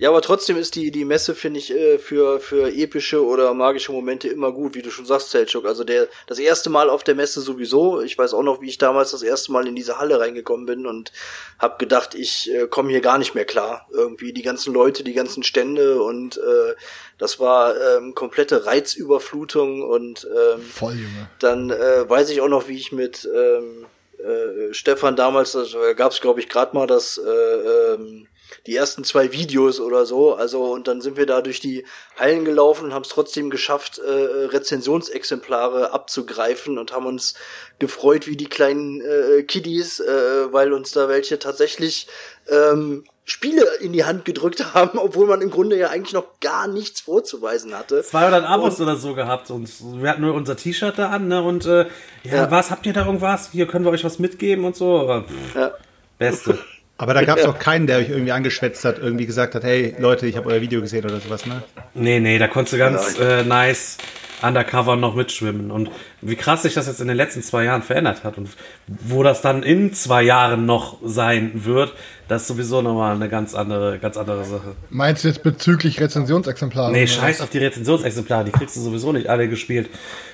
[0.00, 3.90] Ja, aber trotzdem ist die, die Messe, finde ich, äh, für, für epische oder magische
[3.90, 5.66] Momente immer gut, wie du schon sagst, Selchuk.
[5.66, 8.00] Also der, das erste Mal auf der Messe sowieso.
[8.00, 10.86] Ich weiß auch noch, wie ich damals das erste Mal in diese Halle reingekommen bin
[10.86, 11.10] und
[11.58, 13.88] hab gedacht, ich äh, komme hier gar nicht mehr klar.
[13.90, 16.76] Irgendwie die ganzen Leute, die ganzen Stände und äh,
[17.18, 21.28] das war ähm, komplette Reizüberflutung und ähm, Voll, Junge.
[21.40, 23.86] dann äh, weiß ich auch noch, wie ich mit ähm,
[24.18, 28.28] äh, Stefan damals, da also, gab es, glaube ich, gerade mal das äh, ähm,
[28.68, 30.34] die ersten zwei Videos oder so.
[30.34, 31.86] Also, und dann sind wir da durch die
[32.18, 37.32] Hallen gelaufen und haben es trotzdem geschafft, äh, Rezensionsexemplare abzugreifen und haben uns
[37.78, 42.08] gefreut wie die kleinen äh, Kiddies, äh, weil uns da welche tatsächlich
[42.50, 46.68] ähm, Spiele in die Hand gedrückt haben, obwohl man im Grunde ja eigentlich noch gar
[46.68, 48.02] nichts vorzuweisen hatte.
[48.02, 49.70] 200 Abos und, oder so gehabt und
[50.02, 51.42] wir hatten nur unser T-Shirt da an, ne?
[51.42, 51.86] Und äh,
[52.22, 53.50] ja, ja, was habt ihr da irgendwas?
[53.50, 54.98] Hier können wir euch was mitgeben und so.
[54.98, 55.72] Aber, pff, ja.
[56.18, 56.58] Beste.
[56.98, 59.94] Aber da gab es auch keinen, der euch irgendwie angeschwätzt hat, irgendwie gesagt hat, hey
[59.98, 61.62] Leute, ich habe euer Video gesehen oder sowas, ne?
[61.94, 63.96] Nee, nee, da konntest du ganz äh, nice
[64.42, 65.70] undercover noch mitschwimmen.
[65.70, 65.90] Und
[66.20, 68.50] wie krass sich das jetzt in den letzten zwei Jahren verändert hat und
[68.86, 71.92] wo das dann in zwei Jahren noch sein wird,
[72.28, 74.76] das ist sowieso nochmal eine ganz andere, ganz andere Sache.
[74.90, 76.92] Meinst du jetzt bezüglich Rezensionsexemplare?
[76.92, 79.88] Nee, scheiß auf die Rezensionsexemplare, die kriegst du sowieso nicht alle gespielt.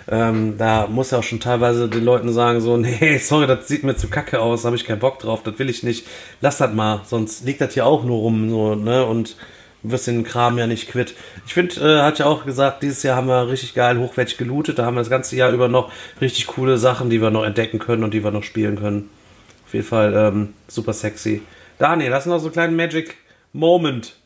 [0.08, 3.84] Ähm, da muss ja auch schon teilweise den Leuten sagen, so, nee, sorry, das sieht
[3.84, 6.06] mir zu kacke aus, da habe ich keinen Bock drauf, das will ich nicht.
[6.40, 9.36] Lass das mal, sonst liegt das hier auch nur rum, so, ne, und
[9.84, 11.14] wirst den Kram ja nicht quitt.
[11.46, 14.78] Ich finde, äh, hat ja auch gesagt, dieses Jahr haben wir richtig geil hochwertig gelootet,
[14.78, 17.78] da haben wir das ganze Jahr über noch richtig coole Sachen, die wir noch entdecken
[17.78, 19.10] können und die wir noch spielen können.
[19.66, 21.42] Auf jeden Fall ähm, super sexy.
[21.78, 23.16] Daniel, hast du noch so einen kleinen Magic
[23.52, 24.16] Moment?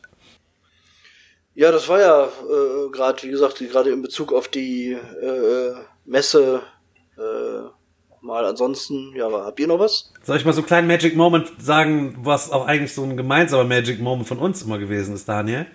[1.55, 5.73] Ja, das war ja äh, gerade, wie gesagt, gerade in Bezug auf die äh,
[6.05, 6.61] Messe,
[7.17, 7.69] äh,
[8.21, 10.13] mal ansonsten, ja, habt ihr noch was?
[10.23, 13.63] Soll ich mal so einen kleinen Magic Moment sagen, was auch eigentlich so ein gemeinsamer
[13.63, 15.65] Magic Moment von uns immer gewesen ist, Daniel?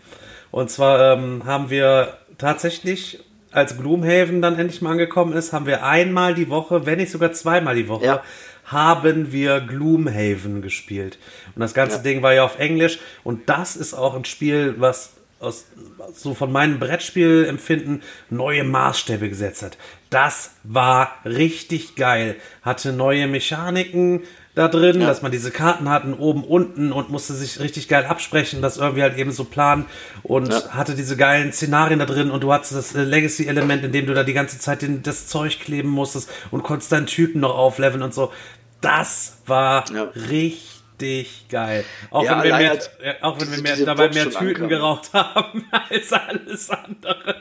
[0.51, 3.21] Und zwar ähm, haben wir tatsächlich,
[3.51, 7.33] als Gloomhaven dann endlich mal angekommen ist, haben wir einmal die Woche, wenn nicht sogar
[7.33, 8.23] zweimal die Woche, Ja.
[8.65, 11.19] Haben wir Gloomhaven gespielt.
[11.55, 12.03] Und das ganze Ja.
[12.03, 12.99] Ding war ja auf Englisch.
[13.23, 15.67] Und das ist auch ein Spiel, was aus,
[16.15, 19.77] so von meinem Brettspielempfinden neue Maßstäbe gesetzt hat.
[20.11, 22.37] Das war richtig geil.
[22.63, 24.23] Hatte neue Mechaniken
[24.55, 25.09] da drin, Ja.
[25.09, 29.03] dass man diese Karten hatten, oben, unten und musste sich richtig geil absprechen, das irgendwie
[29.03, 29.87] halt eben so planen
[30.23, 30.69] und Ja.
[30.71, 34.15] hatte diese geilen Szenarien da drin und du hattest das äh, Legacy-Element, in dem du
[34.15, 38.03] da die ganze Zeit den, das Zeug kleben musstest und konntest deinen Typen noch aufleveln
[38.03, 38.33] und so.
[38.81, 40.05] Das war Ja.
[40.15, 41.85] richtig geil.
[42.11, 44.37] Auch Ja, wenn wir mehr, äh, auch wenn wir diese- mehr, diese dabei mehr Tüten
[44.49, 44.69] ankam.
[44.69, 47.35] geraucht haben als alles andere.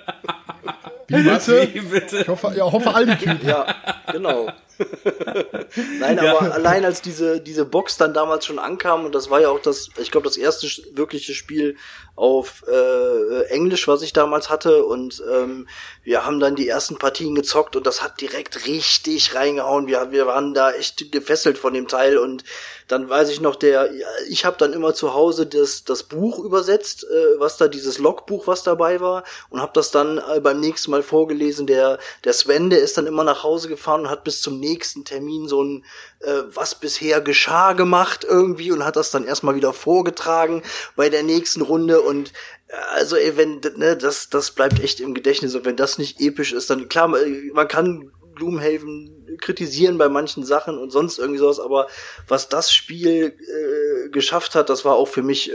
[1.09, 1.67] Wie bitte?
[1.73, 2.17] Wie bitte?
[2.21, 3.45] Ich hoffe, ja, hoffe all die Typen.
[3.47, 3.67] Ja,
[4.11, 4.47] genau.
[5.99, 9.49] Nein, aber allein als diese, diese Box dann damals schon ankam, und das war ja
[9.49, 11.75] auch das, ich glaube, das erste wirkliche Spiel
[12.15, 15.67] auf äh, Englisch, was ich damals hatte, und ähm,
[16.03, 19.87] wir haben dann die ersten Partien gezockt und das hat direkt richtig reingehauen.
[19.87, 22.43] Wir, wir waren da echt gefesselt von dem Teil und
[22.87, 26.39] dann weiß ich noch, der, ja, ich habe dann immer zu Hause das, das Buch
[26.39, 30.59] übersetzt, äh, was da dieses Logbuch, was dabei war, und habe das dann äh, beim
[30.59, 31.65] nächsten Mal vorgelesen.
[31.65, 35.05] Der, der Sven, der ist dann immer nach Hause gefahren und hat bis zum nächsten
[35.05, 35.85] Termin so ein
[36.21, 40.63] äh, was bisher geschah gemacht irgendwie und hat das dann erstmal wieder vorgetragen
[40.95, 42.31] bei der nächsten Runde und
[42.67, 46.19] äh, also ey, wenn ne, das das bleibt echt im Gedächtnis und wenn das nicht
[46.21, 47.21] episch ist, dann klar, man
[47.53, 51.87] man kann Gloomhaven kritisieren bei manchen Sachen und sonst irgendwie sowas, aber
[52.27, 55.53] was das Spiel äh, geschafft hat, das war auch für mich äh,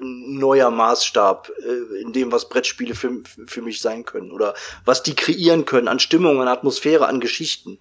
[0.00, 4.54] ein neuer Maßstab äh, in dem, was Brettspiele für, für mich sein können oder
[4.84, 7.78] was die kreieren können an Stimmung, an Atmosphäre, an Geschichten.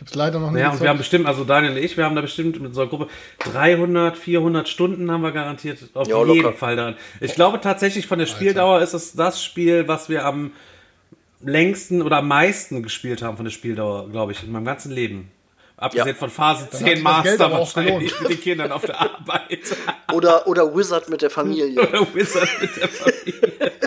[0.00, 2.06] Ich hab's leider noch nicht Ja, und wir haben bestimmt, also Daniel und ich, wir
[2.06, 3.08] haben da bestimmt mit so einer Gruppe
[3.40, 6.56] 300, 400 Stunden haben wir garantiert auf Ja, jeden locker.
[6.56, 6.96] Fall daran.
[7.20, 10.52] Ich glaube tatsächlich von der Spieldauer ist es das Spiel, was wir am
[11.42, 15.30] längsten oder am meisten gespielt haben von der Spieldauer, glaube ich, in meinem ganzen Leben.
[15.76, 16.14] Abgesehen Ja.
[16.14, 19.60] von Phase hat 10 sich das Geld Master wahrscheinlich mit den Kindern auf der Arbeit.
[20.14, 21.78] Oder, oder Wizard mit der Familie.
[21.88, 23.72] Oder Wizard mit der Familie.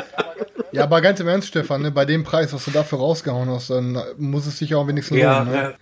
[0.72, 3.70] Ja, aber ganz im Ernst, Stefan, ne, bei dem Preis, was du dafür rausgehauen hast,
[3.70, 5.51] dann muss es sich auch wenigstens Ja, lohnen.
[5.51, 5.55] Ne?
[5.61, 5.74] ja.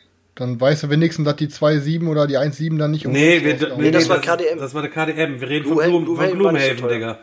[0.41, 3.53] Dann weißt du wenigstens, dass die 2,7 oder die 1,7 dann nicht Nee, umsonst wir,
[3.53, 4.57] rausgehauen nee, das war das, KDM.
[4.59, 5.39] Das war der KDM.
[5.39, 6.89] Wir reden Gloomhaven- von, Gloom, von Gloomhaven war.
[6.89, 7.21] Digga.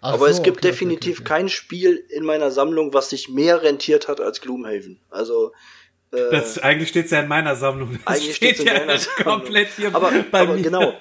[0.00, 1.40] Ach Aber so, es gibt okay, definitiv okay, okay.
[1.42, 4.98] kein Spiel in meiner Sammlung, was sich mehr rentiert hat als Gloomhaven.
[5.10, 5.52] Also
[6.14, 7.98] Das, eigentlich steht's ja in meiner Sammlung.
[8.04, 9.24] Das Eigentlich steht in ja deiner Sammlung.
[9.24, 10.62] komplett hier aber, bei aber mir.
[10.62, 10.92] genau.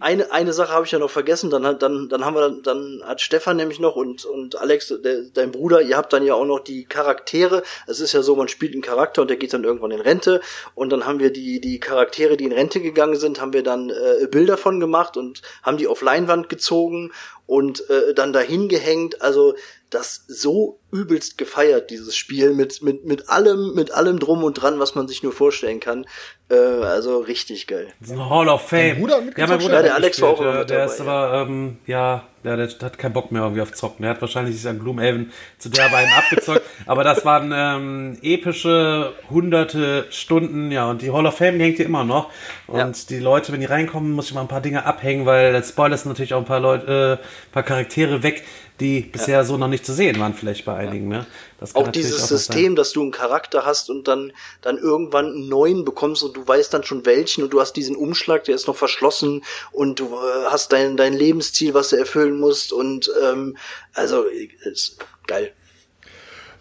[0.00, 1.48] Eine, eine Sache habe ich ja noch vergessen.
[1.48, 4.94] Dann hat, dann, dann haben wir, dann, dann hat Stefan nämlich noch und, und Alex,
[5.02, 7.62] der, dein Bruder, ihr habt dann ja auch noch die Charaktere.
[7.86, 10.42] Es ist ja so, man spielt einen Charakter und der geht dann irgendwann in Rente.
[10.74, 13.88] Und dann haben wir die, die Charaktere, die in Rente gegangen sind, haben wir dann
[13.88, 17.12] äh, Bilder von gemacht und haben die auf Leinwand gezogen
[17.46, 19.22] und äh, dann dahin gehängt.
[19.22, 19.54] Also
[19.90, 24.78] das so übelst gefeiert, dieses Spiel, mit, mit, mit allem, mit allem drum und dran,
[24.78, 26.06] was man sich nur vorstellen kann.
[26.48, 27.88] Äh, also richtig geil.
[28.00, 28.98] Das ist ein Hall of Fame.
[28.98, 31.04] Bruder ja, mein Bruder Ja, der Alex war auch immer mit Der dabei, ist ja.
[31.04, 34.02] aber, ähm, ja, ja, der hat keinen Bock mehr irgendwie auf Zocken.
[34.02, 36.62] Der hat wahrscheinlich sich an Gloomhaven zu der Beinen abgezockt.
[36.86, 41.86] Aber das waren ähm, epische hunderte Stunden, ja, und die Hall of Fame, hängt hier
[41.86, 42.30] immer noch.
[42.66, 42.90] Und Ja.
[43.10, 46.04] die Leute, wenn die reinkommen, muss ich mal ein paar Dinge abhängen, weil das spoilert
[46.06, 48.42] natürlich auch ein paar Leute, äh, paar Charaktere weg,
[48.80, 51.26] die bisher so noch nicht zu sehen waren, vielleicht bei einigen, ne?
[51.58, 52.28] Das kann Auch dieses sein.
[52.28, 56.48] System, dass du einen Charakter hast und dann, dann irgendwann einen neuen bekommst und du
[56.48, 60.06] weißt dann schon welchen und du hast diesen Umschlag, der ist noch verschlossen und du
[60.06, 63.56] äh, hast dein, dein Lebensziel, was du erfüllen musst und ähm,
[63.92, 64.24] also
[64.64, 65.52] ist geil.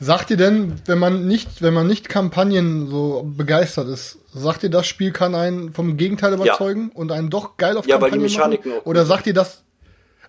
[0.02, 4.70] Sagt ihr denn, wenn man nicht, wenn man nicht Kampagnen so begeistert ist, sagt ihr,
[4.70, 8.18] das Spiel kann einen vom Gegenteil überzeugen und einen doch geil auf Ja, weil die
[8.18, 8.82] Kampagnen Mechaniken machen?
[8.82, 9.64] auch Oder sagt ihr das,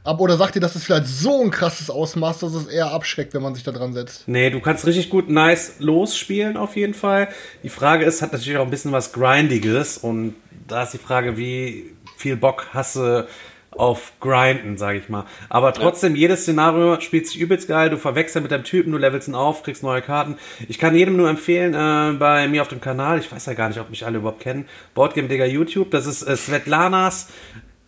[0.04, 3.34] ab, oder sagt ihr, das ist vielleicht so ein krasses Ausmaß, dass es eher abschreckt,
[3.34, 4.26] wenn man sich da dran setzt?
[4.26, 7.28] Nee, du kannst richtig gut nice losspielen auf jeden Fall.
[7.62, 10.34] Die Frage ist, hat natürlich auch ein bisschen was Grindiges und
[10.66, 13.26] da ist die Frage, wie viel Bock hast du
[13.70, 15.24] auf Grinden, sage ich mal.
[15.48, 17.88] Aber trotzdem, jedes Szenario spielt sich übelst geil.
[17.88, 20.36] Du verwechselst mit deinem Typen, du levelst ihn auf, kriegst neue Karten.
[20.68, 23.68] Ich kann jedem nur empfehlen, äh, bei mir auf dem Kanal, ich weiß ja gar
[23.68, 27.28] nicht, ob mich alle überhaupt kennen, Boardgame Digger YouTube, das ist äh, Svetlanas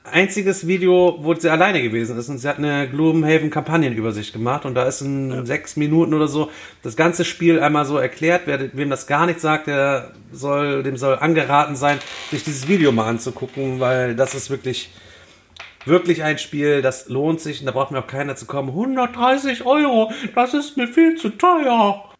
[0.04, 4.74] einziges Video, wo sie alleine gewesen ist und sie hat eine Gloomhaven Kampagnenübersicht gemacht und
[4.74, 6.50] da ist in sechs Minuten oder so
[6.82, 8.42] das ganze Spiel einmal so erklärt.
[8.46, 12.00] Wer, wem das gar nicht sagt, der soll, dem soll angeraten sein,
[12.30, 14.90] sich dieses Video mal anzugucken, weil das ist wirklich,
[15.84, 18.70] wirklich ein Spiel, das lohnt sich und da braucht mir auch keiner zu kommen.
[18.70, 22.12] 130 Euro, das ist mir viel zu teuer.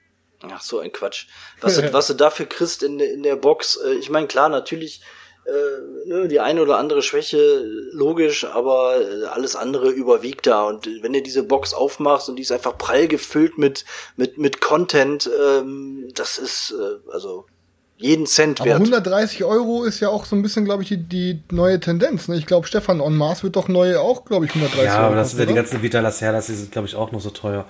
[0.51, 1.27] Ach, so ein Quatsch.
[1.61, 5.03] Was, du, was du dafür kriegst in, in der Box, äh, ich meine, klar, natürlich
[6.29, 10.65] die eine oder andere Schwäche, logisch, aber äh, alles andere überwiegt da.
[10.65, 13.85] Und wenn du diese Box aufmachst und die ist einfach prall gefüllt mit,
[14.17, 17.47] mit, mit Content, ähm, das ist, äh, also
[18.03, 18.81] jeden Cent Aber wert.
[18.81, 22.29] 130 Euro ist ja auch so ein bisschen, glaube ich, die, die neue Tendenz.
[22.29, 22.37] Ne?
[22.37, 25.07] Ich glaube, Stefan On Mars wird doch neu auch, glaube ich, 130 Ja, Euro.
[25.07, 27.31] aber das sind ja die ganzen Vita Lacerdas, die sind, glaube ich, auch noch so
[27.31, 27.65] teuer.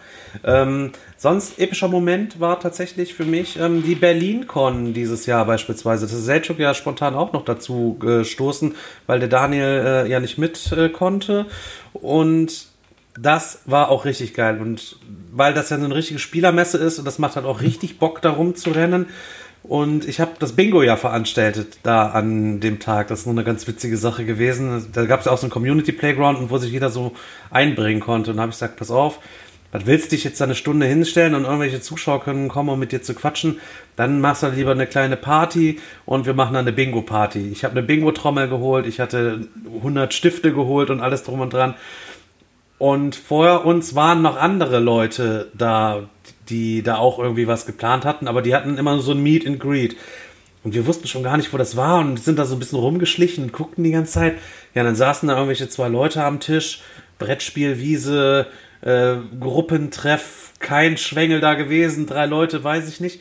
[0.44, 6.06] Ähm, sonst, epischer Moment war tatsächlich für mich ähm, die Berlin-Con dieses Jahr beispielsweise.
[6.06, 8.74] Das ist Selchuk ja spontan auch noch dazu gestoßen,
[9.06, 11.46] weil der Daniel äh, ja nicht mit äh, konnte.
[11.92, 12.66] Und
[13.18, 14.60] das war auch richtig geil.
[14.60, 14.96] Und
[15.32, 18.22] weil das ja so eine richtige Spielermesse ist und das macht halt auch richtig Bock,
[18.22, 19.06] darum zu rennen.
[19.62, 23.08] Und ich habe das Bingo ja veranstaltet da an dem Tag.
[23.08, 24.86] Das ist nur eine ganz witzige Sache gewesen.
[24.92, 27.12] Da gab es auch so einen Community Playground, und wo sich jeder so
[27.50, 28.32] einbringen konnte.
[28.32, 29.20] Und da habe ich gesagt, pass auf,
[29.70, 32.78] was willst du dich jetzt da eine Stunde hinstellen und irgendwelche Zuschauer können kommen, um
[32.78, 33.58] mit dir zu quatschen?
[33.96, 37.48] Dann machst du lieber eine kleine Party und wir machen dann eine Bingo-Party.
[37.50, 41.74] Ich habe eine Bingo-Trommel geholt, ich hatte 100 Stifte geholt und alles drum und dran.
[42.78, 46.02] Und vor uns waren noch andere Leute da,
[46.48, 49.60] die da auch irgendwie was geplant hatten, aber die hatten immer so ein Meet and
[49.60, 49.96] Greet.
[50.64, 52.78] Und wir wussten schon gar nicht, wo das war und sind da so ein bisschen
[52.78, 54.34] rumgeschlichen und guckten die ganze Zeit.
[54.74, 56.82] Ja, dann saßen da irgendwelche zwei Leute am Tisch,
[57.18, 58.46] Brettspielwiese,
[58.82, 63.20] äh, Gruppentreff, kein Schwengel da gewesen, drei Leute, weiß ich nicht.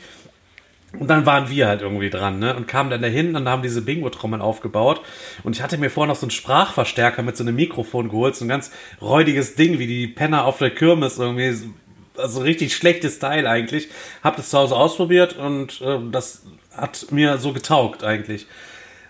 [0.99, 2.56] Und dann waren wir halt irgendwie dran, ne?
[2.56, 5.02] Und kamen dann dahin und haben diese Bingo-Trommeln aufgebaut.
[5.41, 8.43] Und ich hatte mir vorher noch so einen Sprachverstärker mit so einem Mikrofon geholt, so
[8.43, 8.72] ein ganz
[9.02, 11.72] räudiges Ding, wie die Penner auf der Kirmes irgendwie.
[12.18, 13.88] Also richtig schlechtes Teil eigentlich.
[14.24, 16.44] Hab das zu Hause ausprobiert und äh, das
[16.76, 18.48] hat mir so getaugt eigentlich.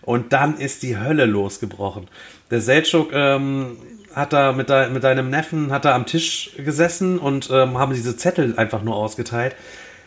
[0.03, 2.07] Und dann ist die Hölle losgebrochen.
[2.49, 3.77] Der Seltschuk ähm,
[4.15, 7.93] hat da mit, de mit deinem Neffen hat da am Tisch gesessen und ähm, haben
[7.93, 9.55] diese Zettel einfach nur ausgeteilt.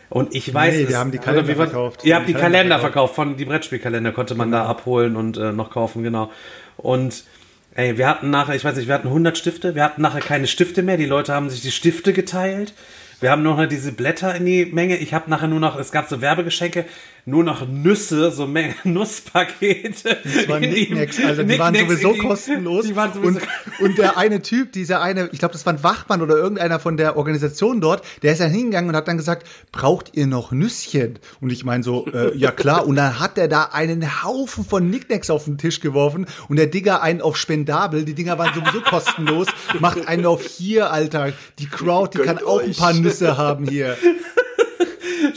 [0.09, 2.03] Und ich weiß, Nee, wir haben die Kalender wie war- verkauft.
[2.05, 5.51] Ihr habt die Kalender Kalender verkauft, von die Brettspielkalender konnte man da abholen und äh,
[5.51, 6.31] noch kaufen, genau.
[6.77, 7.23] Und
[7.75, 10.47] ey, wir hatten nachher, ich weiß nicht, wir hatten 100 Stifte, wir hatten nachher keine
[10.47, 12.73] Stifte mehr, die Leute haben sich die Stifte geteilt.
[13.21, 14.97] Wir haben noch diese Blätter in die Menge.
[14.97, 16.85] Ich habe nachher nur noch, es gab so Werbegeschenke,
[17.27, 20.17] nur noch Nüsse, so Menge Nusspakete.
[20.23, 21.43] Das waren Nicknacks, Alter.
[21.43, 22.85] Die waren sowieso die- kostenlos.
[22.87, 23.41] Die waren sowieso und,
[23.79, 26.97] und der eine Typ, dieser eine, ich glaube, das war ein Wachmann oder irgendeiner von
[26.97, 31.17] der Organisation dort, der ist dann hingegangen und hat dann gesagt, braucht ihr noch Nüsschen?
[31.41, 32.85] Und ich meine so, äh, ja klar.
[32.85, 36.67] Und dann hat er da einen Haufen von Nicknacks auf den Tisch geworfen und der
[36.67, 38.05] Digger einen auf Spendabel.
[38.05, 39.47] Die Dinger waren sowieso kostenlos.
[39.79, 41.33] Macht einen auf hier, Alter.
[41.59, 43.97] Die Crowd, die kann Gönnt auch ein paar Nüsse haben hier.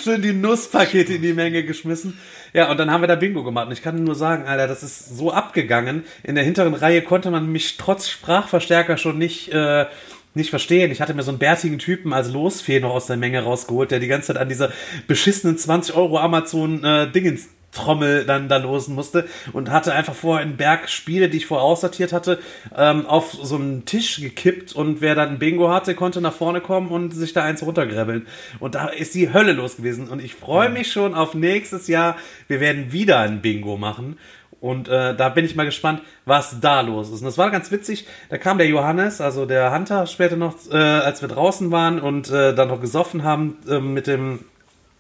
[0.03, 2.19] Schön die Nusspakete in die Menge geschmissen.
[2.53, 3.67] Ja, und dann haben wir da Bingo gemacht.
[3.67, 6.05] Und ich kann nur sagen, Alter, das ist so abgegangen.
[6.23, 9.87] In der hinteren Reihe konnte man mich trotz Sprachverstärker schon nicht, äh,
[10.35, 10.91] nicht verstehen.
[10.91, 14.01] Ich hatte mir so einen bärtigen Typen als Losfee noch aus der Menge rausgeholt, der
[14.01, 14.73] die ganze Zeit an dieser
[15.07, 20.45] beschissenen 20 Euro Amazon äh, Dingens Trommel dann da losen musste und hatte einfach vorher
[20.45, 22.39] einen Berg Spiele, die ich vorher aussortiert hatte,
[22.77, 26.61] ähm, auf so einen Tisch gekippt und wer dann ein Bingo hatte, konnte nach vorne
[26.61, 28.27] kommen und sich da eins runtergräbeln.
[28.59, 32.17] Und da ist die Hölle los gewesen und ich freue mich schon auf nächstes Jahr.
[32.47, 34.19] Wir werden wieder ein Bingo machen.
[34.61, 37.21] Und äh, da bin ich mal gespannt, was da los ist.
[37.21, 38.07] Und das war ganz witzig.
[38.29, 42.29] Da kam der Johannes, also der Hunter, später noch, äh, als wir draußen waren und
[42.31, 44.41] äh, dann noch gesoffen haben äh, mit dem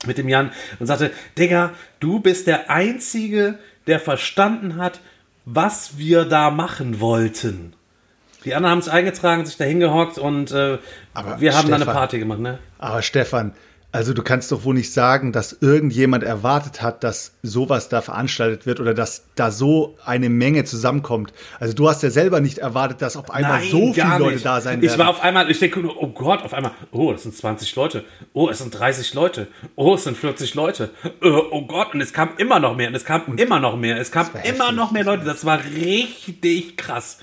[0.06, 5.00] mit dem Jan und sagte, Digga, du bist der Einzige, der verstanden hat,
[5.44, 7.72] was wir da machen wollten.
[8.44, 10.78] Die anderen haben sich eingetragen, sich da hingehockt und äh,
[11.38, 12.58] wir haben da eine Stefan- Party gemacht, ne?
[12.78, 13.52] Aber Stefan,
[13.90, 18.66] also du kannst doch wohl nicht sagen, dass irgendjemand erwartet hat, dass sowas da veranstaltet
[18.66, 21.32] wird oder dass da so eine Menge zusammenkommt.
[21.58, 24.82] Also du hast ja selber nicht erwartet, dass auf einmal so viele Leute da sein
[24.82, 24.98] Ich werden.
[25.00, 28.04] war auf einmal, ich denke, nur, oh Gott, auf einmal, oh, das sind 20 Leute.
[28.34, 29.46] Oh, es sind 30 Leute.
[29.74, 30.90] Oh, es sind 40 Leute.
[31.22, 33.98] Äh, Oh Gott, und es kam immer noch mehr und es kam immer noch mehr.
[33.98, 35.24] Es kam immer noch mehr Leute.
[35.24, 37.18] Das war richtig krass.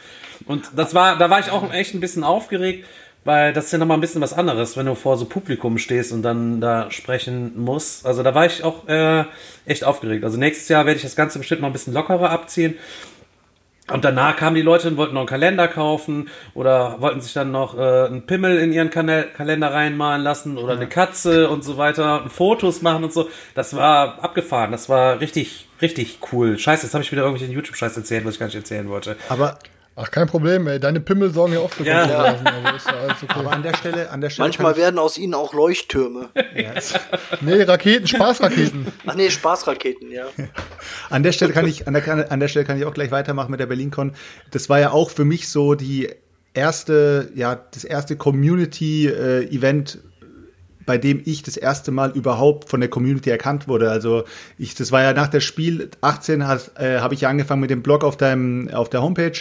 [0.48, 2.86] Und das war, da war ich auch echt ein bisschen aufgeregt,
[3.26, 6.14] weil das ist ja nochmal ein bisschen was anderes, wenn du vor so Publikum stehst
[6.14, 8.06] und dann da sprechen musst.
[8.06, 9.26] Also da war ich auch äh,
[9.66, 10.24] echt aufgeregt.
[10.24, 12.76] Also nächstes Jahr werde ich das Ganze bestimmt noch ein bisschen lockerer abziehen.
[13.92, 17.52] Und danach kamen die Leute und wollten noch einen Kalender kaufen oder wollten sich dann
[17.52, 21.78] noch äh, einen Pimmel in ihren Kanal Kalender reinmalen lassen oder eine Katze und so
[21.78, 23.30] weiter und Fotos machen und so.
[23.54, 24.72] Das war abgefahren.
[24.72, 26.58] Das war richtig, richtig cool.
[26.58, 29.18] Scheiße, jetzt habe ich wieder irgendwelchen YouTube-Scheiß erzählt, was ich gar nicht erzählen wollte.
[29.30, 29.60] aber,
[29.98, 30.78] Ach, kein Problem, ey.
[30.78, 32.02] Deine Pimmel sorgen ja oft für Ja.
[32.02, 32.48] Kontroversen.
[32.48, 33.34] Also ist ja alles okay.
[33.40, 36.30] aber an der Stelle, an der Stelle Manchmal werden aus ihnen auch Leuchttürme.
[37.42, 38.88] Nee, Raketen, Spaßraketen.
[39.06, 40.26] Ach nee, Spaßraketen, ja.
[41.10, 43.52] an der Stelle kann ich, an der, an der Stelle kann ich auch gleich weitermachen
[43.52, 44.14] mit der BerlinCon.
[44.52, 46.10] Das war ja auch für mich so die
[46.54, 50.00] erste, ja, das erste Community-Event
[50.86, 53.90] bei dem ich das erste Mal überhaupt von der Community erkannt wurde.
[53.90, 54.24] Also
[54.60, 56.46] ich, das war ja nach der Spiel 18 äh,
[57.00, 59.34] habe ich ja angefangen mit dem Blog auf deinem auf der Homepage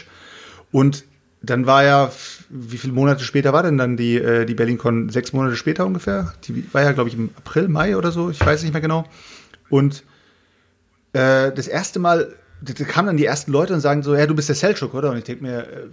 [0.74, 1.04] und
[1.40, 2.10] dann war ja,
[2.48, 5.08] wie viele Monate später war denn dann die, äh, die BerlinCon?
[5.08, 6.34] Sechs Monate später ungefähr?
[6.48, 9.04] Die war ja, glaube ich, im April, Mai oder so, ich weiß nicht mehr genau.
[9.70, 10.02] Und
[11.12, 14.34] äh, das erste Mal, da kamen dann die ersten Leute und sagen so, ja, du
[14.34, 15.12] bist der Selchuk, oder?
[15.12, 15.86] Und ich denke mir, äh,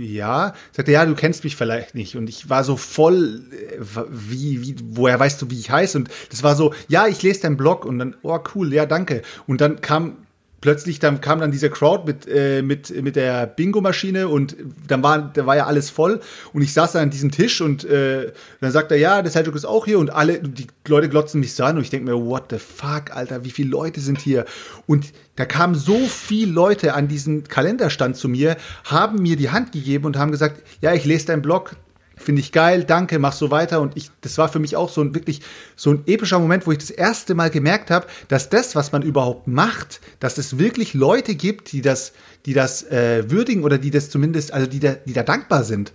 [0.00, 0.54] ja.
[0.70, 2.14] Sagte, ja, du kennst mich vielleicht nicht.
[2.14, 5.98] Und ich war so voll, äh, wie, wie, woher weißt du, wie ich heiße?
[5.98, 9.22] Und das war so, ja, ich lese deinen Blog und dann, oh cool, ja, danke.
[9.48, 10.27] Und dann kam
[10.60, 14.56] plötzlich dann kam dann dieser Crowd mit äh, mit mit der Bingo-Maschine und
[14.86, 16.20] dann war da war ja alles voll.
[16.52, 19.54] Und ich saß da an diesem Tisch und äh, dann sagt er ja der Seljuk
[19.54, 19.98] ist auch hier.
[19.98, 23.14] Und alle die Leute glotzen mich so an und ich denke mir what the fuck
[23.14, 24.44] Alter wie viele Leute sind hier?
[24.86, 29.72] Und da kamen so viele Leute an diesen Kalenderstand zu mir haben mir die Hand
[29.72, 31.76] gegeben und haben gesagt ja ich lese deinen Blog
[32.18, 33.80] finde ich geil, danke, mach so weiter.
[33.80, 35.40] Und ich, das war für mich auch so ein wirklich
[35.76, 39.02] so ein epischer Moment, wo ich das erste Mal gemerkt habe, dass das, was man
[39.02, 42.12] überhaupt macht, dass es wirklich Leute gibt, die das,
[42.46, 45.92] die das äh, würdigen oder die das zumindest, also die da, die da dankbar sind.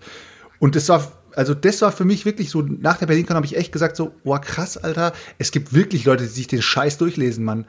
[0.59, 3.57] Und das war also das war für mich wirklich so, nach der BerlinCon habe ich
[3.57, 7.43] echt gesagt so, boah krass, Alter, es gibt wirklich Leute, die sich den Scheiß durchlesen,
[7.43, 7.65] Mann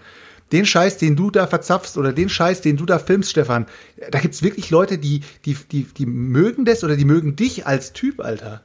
[0.52, 3.66] den Scheiß, den du da verzapfst oder den Scheiß, den du da filmst, Stefan,
[4.10, 7.92] da gibt's wirklich Leute, die, die, die, die mögen das oder die mögen dich als
[7.92, 8.62] Typ, Alter.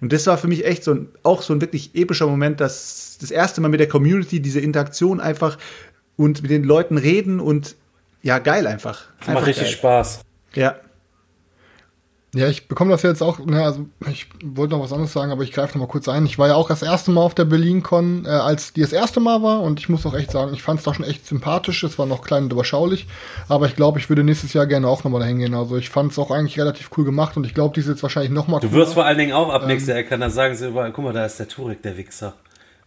[0.00, 3.18] Und das war für mich echt so ein, auch so ein wirklich epischer Moment, dass
[3.20, 5.58] das erste Mal mit der Community diese Interaktion einfach
[6.16, 7.76] und mit den Leuten reden und
[8.22, 9.06] ja, geil einfach.
[9.20, 9.72] einfach macht richtig geil.
[9.72, 10.20] Spaß.
[10.54, 10.76] Ja.
[12.34, 15.44] Ja, ich bekomme das jetzt auch, ne, also ich wollte noch was anderes sagen, aber
[15.44, 16.26] ich greife noch mal kurz ein.
[16.26, 19.18] Ich war ja auch das erste Mal auf der BerlinCon, äh, als die das erste
[19.18, 21.82] Mal war und ich muss auch echt sagen, ich fand es da schon echt sympathisch,
[21.84, 23.06] es war noch klein und überschaulich,
[23.48, 25.54] aber ich glaube, ich würde nächstes Jahr gerne auch nochmal dahin gehen.
[25.54, 28.02] Also ich fand es auch eigentlich relativ cool gemacht und ich glaube, die ist jetzt
[28.02, 30.28] wahrscheinlich noch mal Du wirst vor allen Dingen auch ab ähm, nächstes Jahr erkennen, da
[30.28, 32.34] sagen sie überall, guck mal, da ist der Turek, der Wichser.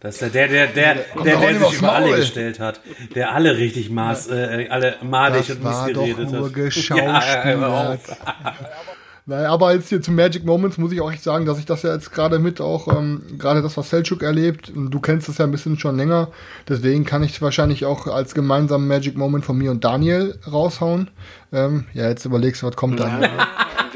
[0.02, 0.94] Das ist der, der, der, der,
[1.24, 2.80] der, der sich über alle gestellt hat.
[3.14, 6.32] Der alle richtig maß, äh, alle madig und mies geredet hat.
[6.32, 6.50] Nur
[6.96, 7.20] ja,
[9.24, 11.82] Naja, aber jetzt hier zu Magic Moments muss ich auch echt sagen, dass ich das
[11.82, 15.44] ja jetzt gerade mit auch, ähm, gerade das, was Selchuk erlebt, du kennst das ja
[15.44, 16.28] ein bisschen schon länger,
[16.68, 21.08] deswegen kann ich wahrscheinlich auch als gemeinsamen Magic Moment von mir und Daniel raushauen.
[21.52, 23.22] Ähm, ja, jetzt überlegst du, was kommt dann.
[23.22, 23.30] Ja,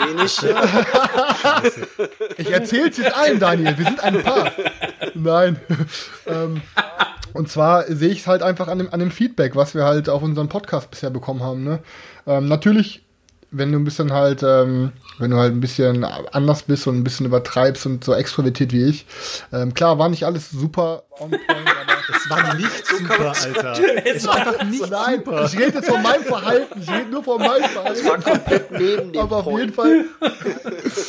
[0.07, 0.39] wenig.
[2.39, 4.53] ich erzähl's jetzt allen, Daniel, wir sind ein Paar.
[5.15, 5.57] Nein.
[6.27, 6.61] ähm,
[7.33, 10.09] und zwar sehe ich es halt einfach an dem, an dem Feedback, was wir halt
[10.09, 11.65] auf unseren Podcast bisher bekommen haben.
[11.65, 11.81] Ne?
[12.27, 13.06] Ähm, natürlich
[13.51, 17.05] wenn du ein bisschen halt, ähm, wenn du halt ein bisschen anders bist und ein
[17.05, 19.07] bisschen übertreibst und so extrovertiert wie ich.
[19.53, 24.05] Ähm, klar, war nicht alles super on point, aber es war nicht super, Alter.
[24.05, 25.45] Es war einfach nicht Nein, super.
[25.45, 26.81] Ich rede jetzt von meinem Verhalten.
[26.83, 27.99] Ich rede nur von meinem Verhalten.
[27.99, 29.61] Es war komplett neben dem Aber auf Point.
[29.61, 30.05] jeden Fall.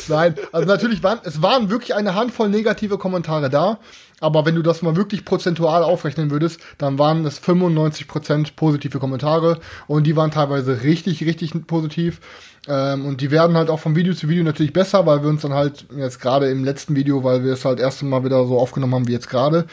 [0.08, 3.78] Nein, also natürlich waren, es waren wirklich eine Handvoll negative Kommentare da.
[4.20, 9.60] Aber wenn du das mal wirklich prozentual aufrechnen würdest, dann waren es 95% positive Kommentare
[9.86, 12.20] und die waren teilweise richtig, richtig positiv.
[12.66, 15.42] Ähm, und die werden halt auch von Video zu Video natürlich besser, weil wir uns
[15.42, 18.58] dann halt jetzt gerade im letzten Video, weil wir es halt erst Mal wieder so
[18.58, 19.66] aufgenommen haben wie jetzt gerade,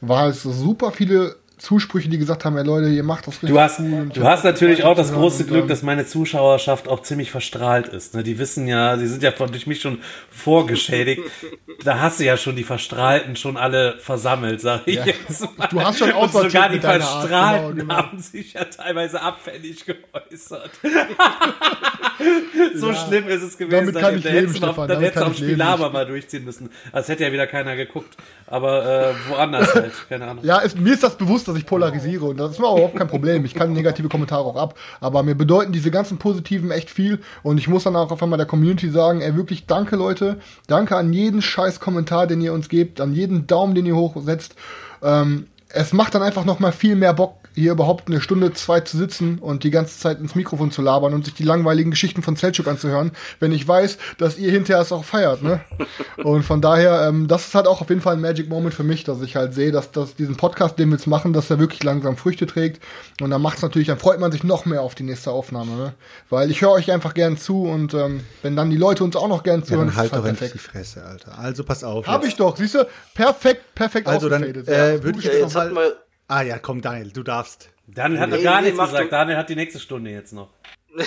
[0.00, 3.60] war es super viele Zusprüche, die gesagt haben, ey Leute, ihr macht das richtig du
[3.60, 4.10] hast, cool.
[4.12, 8.14] Du hast natürlich auch das große Glück, dass meine Zuschauerschaft auch ziemlich verstrahlt ist.
[8.14, 8.24] Ne?
[8.24, 11.22] Die wissen ja, sie sind ja von, durch mich schon vorgeschädigt.
[11.84, 15.06] da hast du ja schon die Verstrahlten schon alle versammelt, sag ich ja.
[15.06, 15.68] jetzt mal.
[15.68, 17.96] Du hast schon auch Und sogar die Verstrahlten genau, genau.
[17.96, 20.70] haben sich ja teilweise abfällig geäußert.
[22.74, 22.94] so ja.
[22.94, 23.86] schlimm ist es gewesen.
[23.86, 24.88] Damit kann ich leben, Stefan.
[24.88, 26.70] Dann hättest du auf Spielhaber mal durchziehen müssen.
[26.92, 28.16] Das hätte ja wieder keiner geguckt.
[28.46, 30.44] Aber äh, woanders halt, keine Ahnung.
[30.44, 32.96] Ja, es, mir ist das bewusst, dass ich polarisiere und das ist mir auch überhaupt
[32.96, 33.44] kein Problem.
[33.44, 37.58] Ich kann negative Kommentare auch ab, aber mir bedeuten diese ganzen positiven echt viel und
[37.58, 41.12] ich muss dann auch auf einmal der Community sagen, ey, wirklich danke Leute, danke an
[41.12, 44.54] jeden scheiß Kommentar, den ihr uns gebt, an jeden Daumen, den ihr hochsetzt.
[45.02, 48.80] Ähm, es macht dann einfach noch mal viel mehr Bock, hier überhaupt eine Stunde, zwei
[48.80, 52.22] zu sitzen und die ganze Zeit ins Mikrofon zu labern und sich die langweiligen Geschichten
[52.22, 55.60] von Selchuk anzuhören, wenn ich weiß, dass ihr hinterher es auch feiert, ne?
[56.24, 58.84] und von daher, ähm, das ist halt auch auf jeden Fall ein Magic Moment für
[58.84, 61.58] mich, dass ich halt sehe, dass, dass diesen Podcast, den wir jetzt machen, dass er
[61.58, 62.82] wirklich langsam Früchte trägt.
[63.20, 65.94] Und dann macht's natürlich, dann freut man sich noch mehr auf die nächste Aufnahme, ne?
[66.30, 69.28] Weil ich höre euch einfach gern zu und ähm, wenn dann die Leute uns auch
[69.28, 71.38] noch gern zuhören, ja, halt doch halt die Fresse, Alter.
[71.38, 72.06] Also pass auf.
[72.06, 72.32] Hab jetzt.
[72.32, 72.86] ich doch, siehst du?
[73.14, 75.92] Perfekt, perfekt Also dann äh, würde ich jetzt, jetzt mal
[76.32, 77.68] Ah ja, komm, Daniel, du darfst.
[77.86, 79.12] Daniel hat nee, noch gar nee, nichts gesagt.
[79.12, 80.48] Daniel hat die nächste Stunde jetzt noch.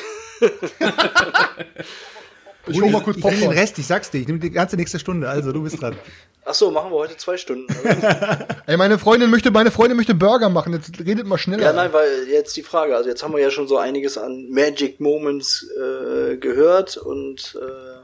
[2.67, 3.33] ich hol mal kurz Popcorn.
[3.33, 4.21] Ich nehme den Rest, ich sag's dir.
[4.21, 5.27] Ich nehme die ganze nächste Stunde.
[5.27, 5.95] Also, du bist dran.
[6.45, 7.65] Ach so, machen wir heute zwei Stunden.
[8.67, 10.73] Ey, meine Freundin möchte, meine Freundin möchte Burger machen.
[10.73, 11.63] Jetzt redet mal schneller.
[11.63, 12.95] Ja, nein, weil jetzt die Frage.
[12.95, 17.94] Also jetzt haben wir ja schon so einiges an Magic Moments äh, gehört und äh,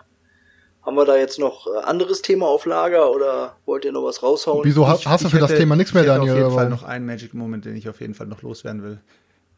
[0.84, 4.24] Haben wir da jetzt noch äh, anderes Thema auf Lager oder wollt ihr noch was
[4.24, 4.62] raushauen?
[4.64, 6.34] Wieso hast, hast du für das hätte- Thema nichts mehr, ich hätte Daniel?
[6.34, 9.00] auf jeden Fall noch einen Magic Moment, den ich auf jeden Fall noch loswerden will.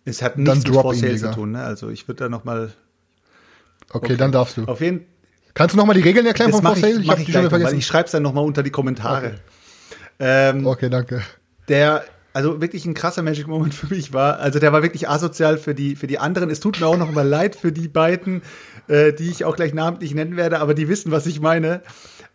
[0.06, 1.64] Es hat Dann nichts mit drop For ihn, Sale zu tun, ne?
[1.64, 2.74] Also ich würde da noch mal
[3.94, 4.66] Okay, dann darfst du.
[4.66, 5.06] auf jeden
[5.54, 7.00] Kannst du noch mal die Regeln erklären das von For Sale?
[7.00, 7.78] ich, ich die gleich schon vergessen.
[7.78, 9.36] ich schreibe es dann noch mal unter die Kommentare.
[10.20, 11.22] Ähm, Okay, danke.
[11.70, 12.04] der
[12.36, 14.40] also wirklich ein krasser Magic Moment für mich war.
[14.40, 16.50] Also der war wirklich asozial für die für die anderen.
[16.50, 18.42] Es tut mir auch noch mal leid für die beiden,
[18.88, 21.82] äh, die ich auch gleich namentlich nennen werde, aber die wissen, was ich meine.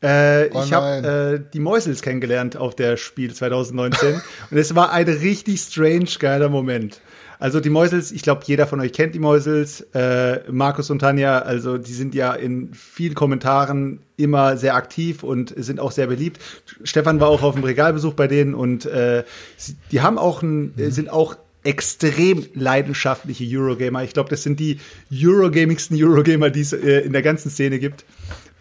[0.01, 4.21] Äh, Oh ich habe äh, die Mäusels kennengelernt auf der Spiel 2019
[4.51, 7.01] und es war ein richtig strange geiler Moment.
[7.41, 9.83] Also die Mäusels, ich glaube, jeder von euch kennt die Mäusels.
[9.95, 15.55] Äh, Markus und Tanja, also die sind ja in vielen Kommentaren immer sehr aktiv und
[15.57, 16.41] sind auch sehr beliebt.
[16.83, 19.23] Stefan war auch auf dem Regalbesuch bei denen und äh,
[19.57, 24.05] sie, die haben auch ein, äh, sind auch extrem leidenschaftliche Eurogamer.
[24.05, 24.81] Ich glaube, das sind die
[25.13, 28.05] Eurogamigsten Eurogamer, die es äh, in der ganzen Szene gibt.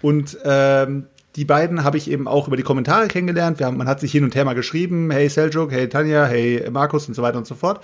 [0.02, 1.06] Und ähm,
[1.36, 3.62] die beiden habe ich eben auch über die Kommentare kennengelernt.
[3.62, 7.08] Haben, man hat sich hin und her mal geschrieben, hey Seljuk, hey Tanja, hey Markus
[7.08, 7.84] und so weiter und so fort.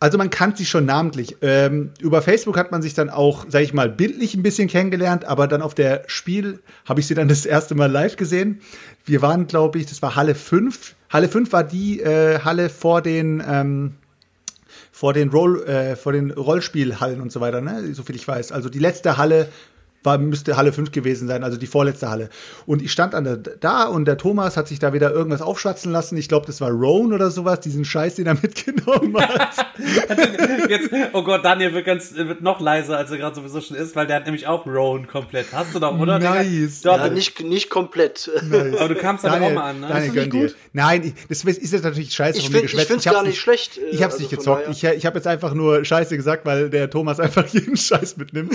[0.00, 1.36] Also man kannte sie schon namentlich.
[1.40, 5.24] Ähm, über Facebook hat man sich dann auch, sag ich mal, bildlich ein bisschen kennengelernt,
[5.24, 8.60] aber dann auf der Spiel habe ich sie dann das erste Mal live gesehen.
[9.04, 10.94] Wir waren, glaube ich, das war Halle 5.
[11.10, 13.94] Halle 5 war die äh, Halle vor den ähm,
[14.94, 17.92] vor den Roll, äh, vor den Rollspielhallen und so weiter, ne?
[17.94, 18.52] So viel ich weiß.
[18.52, 19.48] Also die letzte Halle
[20.04, 22.28] war, müsste Halle 5 gewesen sein, also die vorletzte Halle.
[22.66, 25.90] Und ich stand an der, da und der Thomas hat sich da wieder irgendwas aufschwatzen
[25.90, 26.16] lassen.
[26.16, 29.66] Ich glaube, das war Roan oder sowas, diesen Scheiß, den er mitgenommen hat.
[30.68, 33.96] Jetzt, oh Gott, Daniel wird ganz wird noch leiser, als er gerade sowieso schon ist,
[33.96, 35.46] weil der hat nämlich auch Roan komplett.
[35.52, 36.18] Hast du doch, oder?
[36.18, 36.82] Nice.
[36.82, 38.30] Doch, Ja, nicht, nicht komplett.
[38.78, 39.88] aber du kamst aber auch mal an, ne?
[39.88, 40.46] Daniel, Ist das nicht gönn dir.
[40.48, 40.56] gut?
[40.72, 42.88] Nein, ich, das ist jetzt natürlich scheiße Ich von mir find- ich geschwätzt.
[42.90, 44.68] find's hab's gar nicht schlecht, äh, Ich hab's also nicht gezockt.
[44.70, 48.52] Ich, ich habe jetzt einfach nur Scheiße gesagt, weil der Thomas einfach jeden Scheiß mitnimmt.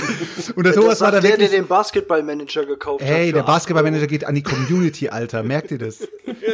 [0.55, 1.61] Und der Das Thomas war sagt da der wirklich...
[1.61, 3.03] den Basketballmanager gekauft.
[3.03, 5.43] Hey, der 8 Basketballmanager geht an die Community, Alter.
[5.43, 6.07] Merkt ihr das?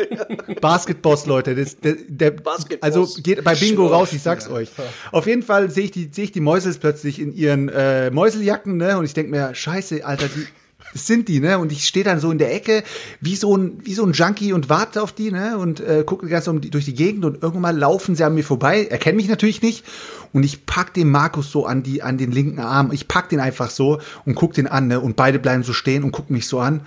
[0.62, 1.56] Basketboss, Leute.
[1.56, 2.82] Das, der, der, Basketboss.
[2.82, 4.70] also geht bei Bingo raus, ich sag's euch.
[5.12, 8.78] Auf jeden Fall sehe ich die, sehe ich die Mäusels plötzlich in ihren äh, Mäuseljacken,
[8.78, 8.98] ne?
[8.98, 10.48] Und ich denk mir, scheiße, Alter, die,
[10.96, 11.60] das sind die, ne?
[11.60, 12.82] Und ich stehe dann so in der Ecke
[13.20, 15.58] wie so ein, wie so ein Junkie und warte auf die, ne?
[15.58, 18.34] Und äh, gucke ganz um die, durch die Gegend und irgendwann mal laufen sie an
[18.34, 19.84] mir vorbei, erkennen mich natürlich nicht.
[20.32, 22.94] Und ich pack den Markus so an die, an den linken Arm.
[22.94, 25.02] Ich pack den einfach so und guck den an, ne?
[25.02, 26.80] Und beide bleiben so stehen und gucken mich so an.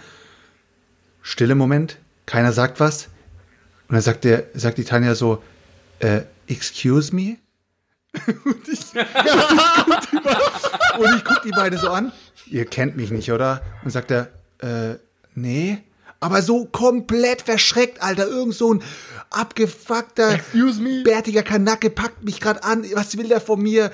[1.20, 3.08] Stille Moment, keiner sagt was.
[3.88, 5.42] Und dann sagt der, sagt die Tanja so,
[5.98, 7.36] äh, excuse me?
[8.26, 8.94] und ich,
[10.98, 12.10] und ich guck die beide so an.
[12.50, 13.62] Ihr kennt mich nicht, oder?
[13.84, 14.96] Und sagt er, äh,
[15.34, 15.78] nee.
[16.20, 18.26] Aber so komplett verschreckt, Alter.
[18.26, 18.82] Irgend so ein
[19.30, 20.40] abgefuckter,
[21.04, 22.84] bärtiger Kanacke packt mich gerade an.
[22.94, 23.92] Was will der von mir?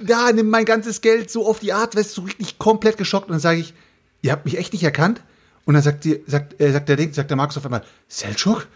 [0.00, 1.96] Da, nimm mein ganzes Geld so auf die Art.
[1.96, 3.26] Weißt du, so richtig komplett geschockt.
[3.26, 3.74] Und dann sage ich,
[4.22, 5.22] ihr habt mich echt nicht erkannt?
[5.64, 8.68] Und dann sagt, die, sagt, äh, sagt der Ding, sagt der Markus auf einmal, Selchuk?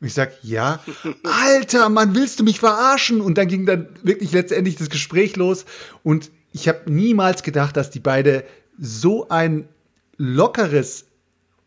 [0.00, 0.80] Und ich sag, ja.
[1.24, 3.20] Alter, Mann, willst du mich verarschen?
[3.20, 5.66] Und dann ging dann wirklich letztendlich das Gespräch los.
[6.02, 8.44] Und ich habe niemals gedacht, dass die beide
[8.80, 9.68] so ein
[10.16, 11.04] lockeres,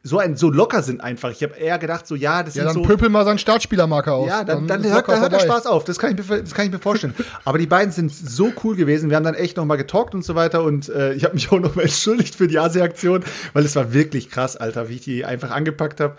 [0.01, 1.31] so ein so locker sind einfach.
[1.31, 4.13] Ich habe eher gedacht, so ja, das Ja, sind dann so pöpel mal seinen Startspielermarker
[4.13, 4.27] aus.
[4.27, 5.39] ja, dann, dann, ist hört, dann hört der.
[5.39, 5.85] Spaß auf.
[5.85, 7.13] Das kann, ich mir, das kann ich mir vorstellen.
[7.45, 9.09] Aber die beiden sind so cool gewesen.
[9.09, 10.63] Wir haben dann echt noch mal getalkt und so weiter.
[10.63, 13.23] Und äh, ich habe mich auch noch mal entschuldigt für die Asi-Aktion,
[13.53, 16.15] weil es war wirklich krass, Alter, wie ich die einfach angepackt habe.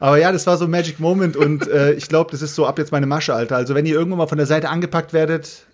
[0.00, 2.66] Aber ja, das war so ein Magic Moment und äh, ich glaube, das ist so
[2.66, 3.56] ab jetzt meine Masche, Alter.
[3.56, 5.66] Also wenn ihr irgendwann mal von der Seite angepackt werdet,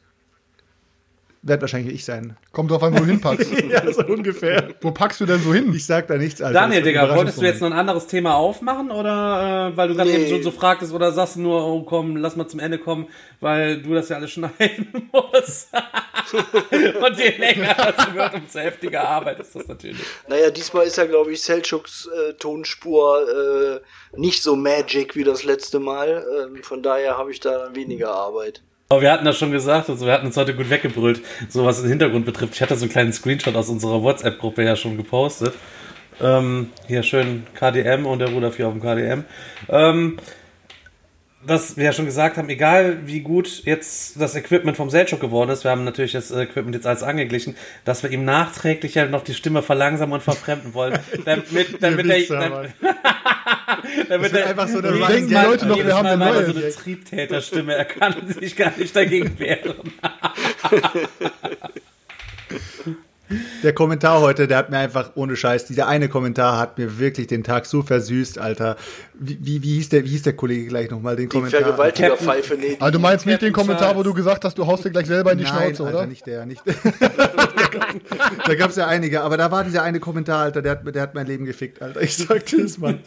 [1.47, 2.37] wird wahrscheinlich ich sein.
[2.53, 3.51] Kommt drauf an, wo du hinpackst.
[3.71, 4.75] ja, so ungefähr.
[4.81, 5.73] wo packst du denn so hin?
[5.75, 6.55] Ich sag da nichts, Alter.
[6.61, 9.89] Daniel, wird ein Digga, wolltest du jetzt noch ein anderes Thema aufmachen oder äh, weil
[9.89, 10.17] du gerade Nee.
[10.17, 13.09] eben schon so fragtest oder sagst du nur, oh komm, lass mal zum Ende kommen,
[13.41, 15.69] weil du das ja alles schneiden musst.
[16.35, 19.99] Und je länger das wird, umso heftiger Arbeit ist das natürlich.
[20.29, 23.81] Naja, diesmal ist ja, glaube ich, Selchuks äh, Tonspur
[24.17, 26.25] äh, nicht so magic wie das letzte Mal.
[26.47, 28.63] Ähm, von daher habe ich da weniger Arbeit.
[28.89, 31.81] Aber wir hatten das schon gesagt, also wir hatten uns heute gut weggebrüllt, so was
[31.81, 32.55] den Hintergrund betrifft.
[32.55, 35.55] Ich hatte so einen kleinen Screenshot aus unserer WhatsApp-Gruppe ja schon gepostet.
[36.21, 39.25] Ähm, hier schön KDM und der Ruder 4 auf dem KDM.
[39.69, 40.19] Ähm,
[41.47, 45.51] dass wir ja schon gesagt haben, egal wie gut jetzt das Equipment vom Selchuk geworden
[45.51, 49.23] ist, wir haben natürlich das Equipment jetzt als angeglichen, dass wir ihm nachträglich ja noch
[49.23, 50.99] die Stimme verlangsamen und verfremden wollen.
[51.25, 52.73] Damit, damit er, Wichser, damit,
[54.09, 56.53] damit wird er einfach so jedes denken die Leute noch, wir haben Mal eine neue.
[56.53, 59.75] so eine Triebtäterstimme, er kann sich gar nicht dagegen wehren.
[63.63, 67.27] der Kommentar heute, der hat mir einfach ohne Scheiß, dieser eine Kommentar hat mir wirklich
[67.27, 68.77] den Tag so versüßt, Alter.
[69.15, 71.63] Wie, wie, wie hieß der, wie hieß der Kollege gleich nochmal den Die Kommentar?
[71.63, 72.77] Vergewaltigerpfeife, nee.
[72.79, 75.33] Also du meinst nicht den Kommentar, wo du gesagt hast, du haust dir gleich selber
[75.33, 76.07] in die Nein, Schnauze, Alter, oder?
[76.07, 76.75] nicht der, nicht der.
[78.47, 81.15] da gab's ja einige, aber da war dieser eine Kommentar, Alter, der hat, der hat
[81.15, 82.03] mein Leben gefickt, Alter.
[82.03, 83.01] Ich sag dir das, Mann.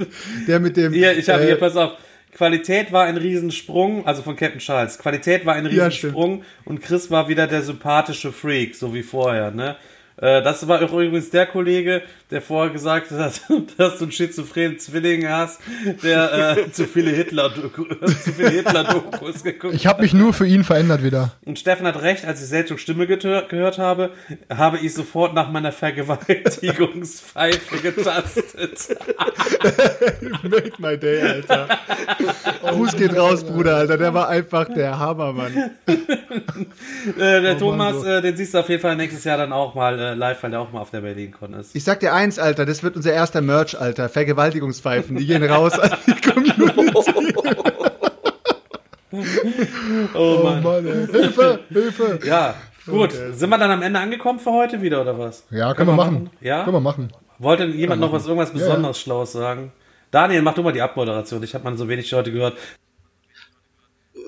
[0.48, 0.94] Der mit dem.
[0.94, 1.92] Hier, ich habe äh, hier, pass auf.
[2.34, 5.00] Qualität war ein Riesensprung, also von Captain Charles.
[5.00, 9.50] Qualität war ein Ja, Riesensprung und Chris war wieder der sympathische Freak, so wie vorher,
[9.50, 9.76] ne?
[10.18, 13.42] Äh, Das war auch übrigens der Kollege, der vorher gesagt hat,
[13.78, 15.60] dass du einen schizophrenen Zwilling hast,
[16.04, 17.52] der äh, zu viele Hitler,
[18.38, 21.34] Hitler-Dokus geguckt Ich habe mich nur für ihn verändert wieder.
[21.46, 24.12] Und Steffen hat recht, als ich Seltsungs Stimme gehört habe,
[24.54, 28.98] habe ich sofort nach meiner Vergewaltigungspfeife getastet.
[30.44, 31.68] Made my day, Alter.
[32.62, 33.98] Gruß geht raus, Bruder, Alter.
[33.98, 35.72] Der war einfach der Hammer, Mann.
[37.18, 38.06] Äh, der Thomas, so.
[38.06, 40.52] äh, den siehst du auf jeden Fall nächstes Jahr dann auch mal äh, live, weil
[40.52, 41.76] der auch mal auf der BerlinCon ist.
[41.76, 44.10] Ich sag dir eins, Alter, das wird unser erster Merch, Alter.
[44.10, 46.94] Vergewaltigungspfeifen, die gehen raus an die Community.
[50.14, 50.64] Oh Mann.
[50.64, 51.08] Mann, ey.
[51.08, 52.20] Hilfe, Hilfe.
[52.26, 52.56] Ja,
[52.86, 53.12] gut.
[53.12, 55.46] Sind wir dann am Ende angekommen für heute wieder oder was?
[55.50, 56.30] Ja, können wir machen.
[56.42, 56.64] Ja?
[56.64, 57.10] Können wir machen.
[57.40, 59.72] Wollte jemand noch was irgendwas besonders Schlaues sagen?
[60.12, 61.44] Daniel, mach du mal die Abmoderation.
[61.44, 62.58] Ich habe mal so wenig heute gehört.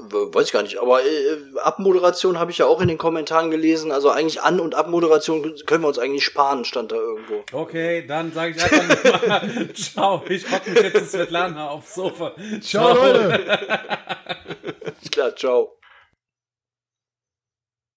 [0.01, 3.91] Weiß ich gar nicht, aber äh, Abmoderation habe ich ja auch in den Kommentaren gelesen.
[3.91, 7.43] Also eigentlich An- und Abmoderation können wir uns eigentlich sparen, stand da irgendwo.
[7.51, 11.95] Okay, dann sage ich einfach nur mal, ciao, ich hock mich jetzt in Svetlana aufs
[11.95, 12.33] Sofa.
[12.61, 13.59] Ciao, Leute.
[15.01, 15.78] Ist klar, ciao.